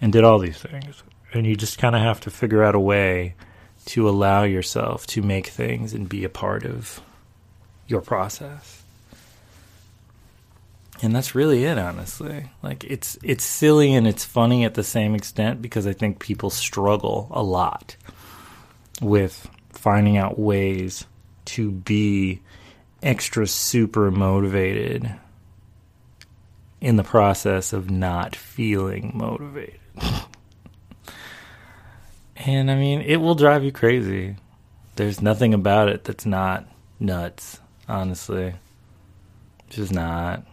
and 0.00 0.12
did 0.12 0.24
all 0.24 0.38
these 0.38 0.58
things. 0.58 1.02
And 1.32 1.46
you 1.46 1.56
just 1.56 1.78
kind 1.78 1.96
of 1.96 2.02
have 2.02 2.20
to 2.20 2.30
figure 2.30 2.62
out 2.62 2.74
a 2.74 2.80
way 2.80 3.34
to 3.86 4.08
allow 4.08 4.42
yourself 4.42 5.06
to 5.06 5.22
make 5.22 5.46
things 5.46 5.94
and 5.94 6.08
be 6.08 6.24
a 6.24 6.28
part 6.28 6.64
of 6.64 7.00
your 7.86 8.00
process. 8.00 8.82
And 11.02 11.14
that's 11.14 11.34
really 11.34 11.64
it 11.64 11.78
honestly. 11.78 12.50
Like 12.62 12.84
it's 12.84 13.18
it's 13.22 13.44
silly 13.44 13.94
and 13.94 14.06
it's 14.06 14.24
funny 14.24 14.64
at 14.64 14.74
the 14.74 14.84
same 14.84 15.14
extent 15.14 15.60
because 15.60 15.86
I 15.86 15.92
think 15.92 16.18
people 16.18 16.50
struggle 16.50 17.28
a 17.30 17.42
lot 17.42 17.96
with 19.00 19.48
finding 19.70 20.16
out 20.16 20.38
ways 20.38 21.06
to 21.46 21.70
be 21.70 22.40
extra 23.02 23.46
super 23.46 24.10
motivated 24.10 25.14
in 26.80 26.96
the 26.96 27.04
process 27.04 27.72
of 27.72 27.90
not 27.90 28.34
feeling 28.34 29.12
motivated. 29.14 29.80
And 32.36 32.70
I 32.70 32.74
mean, 32.74 33.00
it 33.00 33.16
will 33.16 33.34
drive 33.34 33.64
you 33.64 33.72
crazy. 33.72 34.36
There's 34.96 35.22
nothing 35.22 35.54
about 35.54 35.88
it 35.88 36.04
that's 36.04 36.26
not 36.26 36.66
nuts, 37.00 37.60
honestly. 37.88 38.54
Just 39.70 39.92
not. 39.92 40.46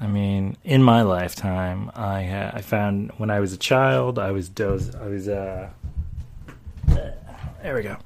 I 0.00 0.06
mean, 0.06 0.56
in 0.64 0.82
my 0.82 1.02
lifetime, 1.02 1.90
I 1.94 2.24
ha- 2.24 2.52
I 2.54 2.62
found 2.62 3.12
when 3.18 3.30
I 3.30 3.40
was 3.40 3.52
a 3.52 3.58
child, 3.58 4.18
I 4.18 4.30
was 4.30 4.48
doze. 4.48 4.94
I 4.94 5.06
was 5.06 5.28
uh, 5.28 5.68
there 7.62 7.74
we 7.74 7.82
go. 7.82 7.98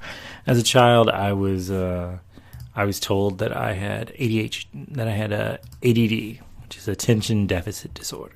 As 0.46 0.58
a 0.58 0.62
child, 0.62 1.08
I 1.08 1.32
was 1.32 1.70
uh, 1.70 2.18
I 2.74 2.84
was 2.84 2.98
told 2.98 3.38
that 3.38 3.56
I 3.56 3.74
had 3.74 4.08
ADHD, 4.14 4.66
that 4.96 5.06
I 5.06 5.12
had 5.12 5.32
a 5.32 5.60
ADD, 5.84 6.40
which 6.62 6.76
is 6.76 6.88
attention 6.88 7.46
deficit 7.46 7.94
disorder. 7.94 8.34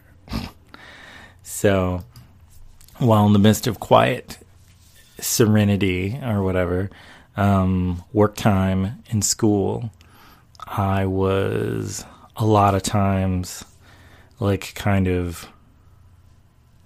so 1.43 2.05
while 2.99 3.27
in 3.27 3.33
the 3.33 3.41
midst 3.41 3.67
of 3.67 3.81
quiet 3.81 4.39
serenity 5.19 6.21
or 6.23 6.45
whatever, 6.45 6.91
um, 7.37 8.05
work 8.13 8.37
time 8.37 9.03
in 9.11 9.23
school, 9.23 9.91
I 10.61 11.07
was 11.07 12.05
a 12.39 12.47
lot 12.47 12.75
of 12.75 12.83
times 12.83 13.65
like 14.41 14.75
kind 14.75 15.07
of 15.07 15.47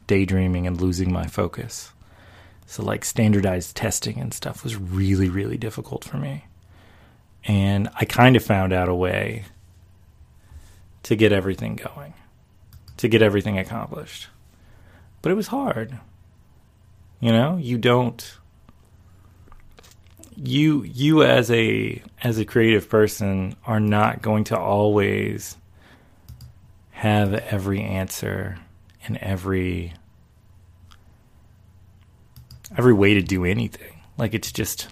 daydreaming 0.08 0.66
and 0.66 0.80
losing 0.80 1.12
my 1.12 1.26
focus. 1.26 1.92
So, 2.66 2.82
like, 2.82 3.04
standardized 3.04 3.76
testing 3.76 4.18
and 4.18 4.32
stuff 4.32 4.64
was 4.64 4.76
really, 4.76 5.28
really 5.28 5.58
difficult 5.58 6.04
for 6.04 6.16
me. 6.16 6.46
And 7.44 7.90
I 7.94 8.06
kind 8.06 8.34
of 8.34 8.42
found 8.42 8.72
out 8.72 8.88
a 8.88 8.94
way 8.94 9.44
to 11.02 11.14
get 11.14 11.32
everything 11.32 11.76
going, 11.76 12.14
to 12.96 13.08
get 13.08 13.20
everything 13.20 13.58
accomplished 13.58 14.28
but 15.22 15.30
it 15.30 15.36
was 15.36 15.46
hard. 15.46 15.98
You 17.20 17.30
know, 17.30 17.56
you 17.56 17.78
don't 17.78 18.38
you 20.36 20.82
you 20.82 21.22
as 21.22 21.50
a 21.50 22.02
as 22.22 22.38
a 22.38 22.44
creative 22.44 22.88
person 22.88 23.56
are 23.66 23.80
not 23.80 24.22
going 24.22 24.44
to 24.44 24.58
always 24.58 25.56
have 26.90 27.34
every 27.34 27.80
answer 27.80 28.58
and 29.06 29.16
every 29.18 29.94
every 32.76 32.92
way 32.92 33.14
to 33.14 33.22
do 33.22 33.44
anything. 33.44 34.00
Like 34.18 34.34
it's 34.34 34.52
just 34.52 34.88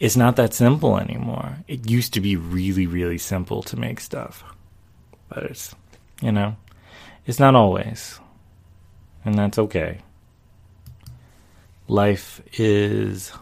it's 0.00 0.16
not 0.16 0.36
that 0.36 0.54
simple 0.54 0.98
anymore. 0.98 1.58
It 1.68 1.88
used 1.88 2.14
to 2.14 2.20
be 2.20 2.36
really 2.36 2.86
really 2.86 3.18
simple 3.18 3.62
to 3.64 3.78
make 3.78 4.00
stuff. 4.00 4.44
But 5.28 5.44
it's 5.44 5.74
you 6.22 6.32
know, 6.32 6.56
it's 7.26 7.40
not 7.40 7.54
always 7.54 8.20
and 9.24 9.38
that's 9.38 9.58
okay. 9.58 10.00
Life 11.88 12.40
is, 12.54 13.32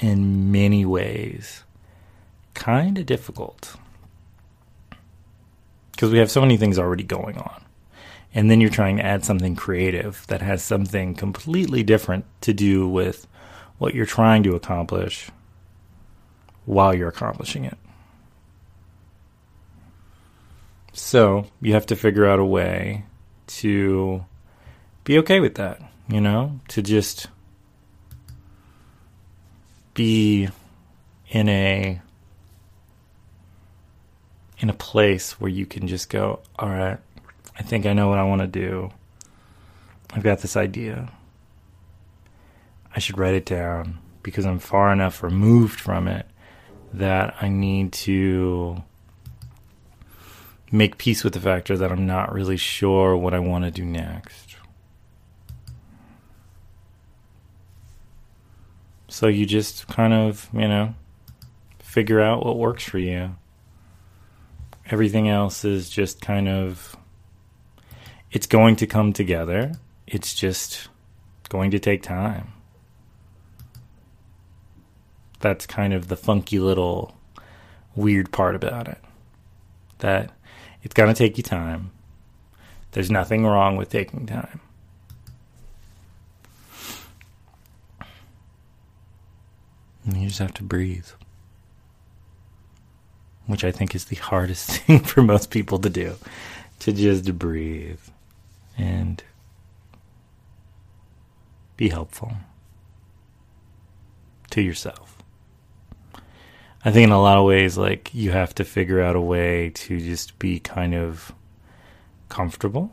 in 0.00 0.50
many 0.52 0.84
ways, 0.84 1.64
kind 2.54 2.98
of 2.98 3.06
difficult 3.06 3.76
because 5.96 6.10
we 6.10 6.18
have 6.18 6.30
so 6.30 6.42
many 6.42 6.58
things 6.58 6.78
already 6.78 7.02
going 7.02 7.38
on. 7.38 7.64
And 8.34 8.50
then 8.50 8.60
you're 8.60 8.68
trying 8.68 8.98
to 8.98 9.04
add 9.04 9.24
something 9.24 9.56
creative 9.56 10.26
that 10.26 10.42
has 10.42 10.62
something 10.62 11.14
completely 11.14 11.82
different 11.82 12.26
to 12.42 12.52
do 12.52 12.86
with 12.86 13.26
what 13.78 13.94
you're 13.94 14.04
trying 14.04 14.42
to 14.42 14.54
accomplish 14.54 15.30
while 16.66 16.94
you're 16.94 17.08
accomplishing 17.08 17.64
it. 17.64 17.78
So 20.92 21.46
you 21.62 21.72
have 21.72 21.86
to 21.86 21.96
figure 21.96 22.26
out 22.26 22.40
a 22.40 22.44
way 22.44 23.04
to 23.46 24.24
be 25.04 25.18
okay 25.18 25.40
with 25.40 25.54
that, 25.54 25.80
you 26.08 26.20
know, 26.20 26.60
to 26.68 26.82
just 26.82 27.28
be 29.96 30.48
in 31.30 31.48
a 31.48 32.00
in 34.58 34.70
a 34.70 34.74
place 34.74 35.40
where 35.40 35.50
you 35.50 35.66
can 35.66 35.88
just 35.88 36.08
go, 36.08 36.40
all 36.58 36.68
right, 36.68 36.98
I 37.58 37.62
think 37.62 37.84
I 37.84 37.92
know 37.92 38.08
what 38.08 38.18
I 38.18 38.24
want 38.24 38.40
to 38.42 38.46
do. 38.46 38.90
I've 40.12 40.22
got 40.22 40.38
this 40.38 40.56
idea. 40.56 41.10
I 42.94 43.00
should 43.00 43.18
write 43.18 43.34
it 43.34 43.44
down 43.44 43.98
because 44.22 44.46
I'm 44.46 44.58
far 44.58 44.92
enough 44.92 45.22
removed 45.22 45.80
from 45.80 46.08
it 46.08 46.26
that 46.92 47.34
I 47.40 47.48
need 47.48 47.92
to 47.92 48.82
make 50.72 50.96
peace 50.96 51.22
with 51.22 51.34
the 51.34 51.40
factor 51.40 51.76
that 51.76 51.92
I'm 51.92 52.06
not 52.06 52.32
really 52.32 52.56
sure 52.56 53.16
what 53.16 53.34
I 53.34 53.38
want 53.38 53.64
to 53.64 53.70
do 53.70 53.84
next. 53.84 54.45
So 59.16 59.28
you 59.28 59.46
just 59.46 59.86
kind 59.88 60.12
of, 60.12 60.46
you 60.52 60.68
know, 60.68 60.94
figure 61.78 62.20
out 62.20 62.44
what 62.44 62.58
works 62.58 62.84
for 62.84 62.98
you. 62.98 63.34
Everything 64.90 65.26
else 65.26 65.64
is 65.64 65.88
just 65.88 66.20
kind 66.20 66.46
of 66.46 66.94
it's 68.30 68.46
going 68.46 68.76
to 68.76 68.86
come 68.86 69.14
together. 69.14 69.72
It's 70.06 70.34
just 70.34 70.88
going 71.48 71.70
to 71.70 71.78
take 71.78 72.02
time. 72.02 72.52
That's 75.40 75.64
kind 75.64 75.94
of 75.94 76.08
the 76.08 76.16
funky 76.18 76.58
little 76.58 77.16
weird 77.94 78.30
part 78.32 78.54
about 78.54 78.86
it. 78.86 78.98
That 80.00 80.30
it's 80.82 80.92
going 80.92 81.08
to 81.08 81.18
take 81.18 81.38
you 81.38 81.42
time. 81.42 81.90
There's 82.92 83.10
nothing 83.10 83.46
wrong 83.46 83.78
with 83.78 83.88
taking 83.88 84.26
time. 84.26 84.60
You 90.06 90.28
just 90.28 90.38
have 90.38 90.54
to 90.54 90.62
breathe. 90.62 91.06
which 93.46 93.64
I 93.64 93.70
think 93.70 93.94
is 93.94 94.06
the 94.06 94.16
hardest 94.16 94.70
thing 94.82 95.00
for 95.00 95.22
most 95.22 95.50
people 95.50 95.78
to 95.80 95.88
do, 95.90 96.16
to 96.80 96.92
just 96.92 97.38
breathe 97.38 98.00
and 98.76 99.22
be 101.76 101.88
helpful 101.88 102.32
to 104.50 104.60
yourself. 104.62 105.18
I 106.84 106.90
think 106.92 107.04
in 107.06 107.12
a 107.12 107.20
lot 107.20 107.38
of 107.38 107.44
ways, 107.44 107.76
like 107.76 108.14
you 108.14 108.30
have 108.32 108.54
to 108.56 108.64
figure 108.64 109.00
out 109.00 109.16
a 109.16 109.20
way 109.20 109.70
to 109.70 109.98
just 109.98 110.38
be 110.38 110.60
kind 110.60 110.94
of 110.94 111.32
comfortable 112.28 112.92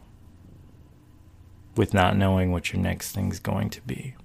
with 1.76 1.94
not 1.94 2.18
knowing 2.18 2.52
what 2.52 2.74
your 2.74 2.82
next 2.82 3.12
thing's 3.14 3.40
going 3.40 3.70
to 3.72 3.82
be. 3.82 4.16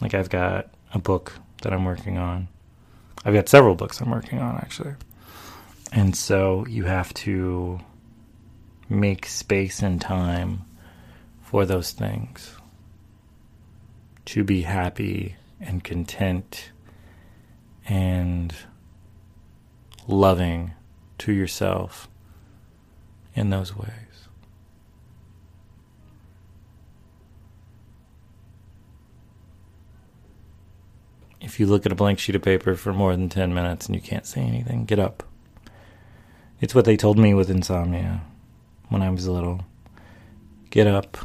Like 0.00 0.14
I've 0.14 0.30
got 0.30 0.68
a 0.92 0.98
book 0.98 1.34
that 1.62 1.72
I'm 1.72 1.84
working 1.84 2.18
on. 2.18 2.48
I've 3.24 3.34
got 3.34 3.48
several 3.48 3.74
books 3.74 4.00
I'm 4.00 4.10
working 4.10 4.38
on 4.38 4.56
actually. 4.56 4.94
And 5.92 6.14
so 6.14 6.66
you 6.68 6.84
have 6.84 7.12
to 7.14 7.80
make 8.88 9.26
space 9.26 9.82
and 9.82 10.00
time 10.00 10.64
for 11.42 11.66
those 11.66 11.92
things. 11.92 12.54
To 14.26 14.44
be 14.44 14.62
happy 14.62 15.36
and 15.60 15.82
content 15.82 16.70
and 17.86 18.54
loving 20.06 20.72
to 21.18 21.32
yourself 21.32 22.08
in 23.34 23.50
those 23.50 23.74
ways. 23.74 24.07
If 31.40 31.60
you 31.60 31.66
look 31.66 31.86
at 31.86 31.92
a 31.92 31.96
blank 31.96 32.18
sheet 32.18 32.34
of 32.34 32.42
paper 32.42 32.74
for 32.74 32.92
more 32.92 33.12
than 33.12 33.28
10 33.28 33.54
minutes 33.54 33.86
and 33.86 33.94
you 33.94 34.00
can't 34.02 34.26
say 34.26 34.40
anything, 34.40 34.84
get 34.84 34.98
up. 34.98 35.22
It's 36.60 36.74
what 36.74 36.84
they 36.84 36.96
told 36.96 37.18
me 37.18 37.34
with 37.34 37.50
insomnia 37.50 38.22
when 38.88 39.02
I 39.02 39.10
was 39.10 39.28
little. 39.28 39.64
Get 40.70 40.86
up, 40.86 41.16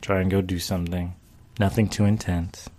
try 0.00 0.20
and 0.20 0.30
go 0.30 0.40
do 0.40 0.58
something. 0.58 1.14
Nothing 1.58 1.88
too 1.88 2.06
intense. 2.06 2.70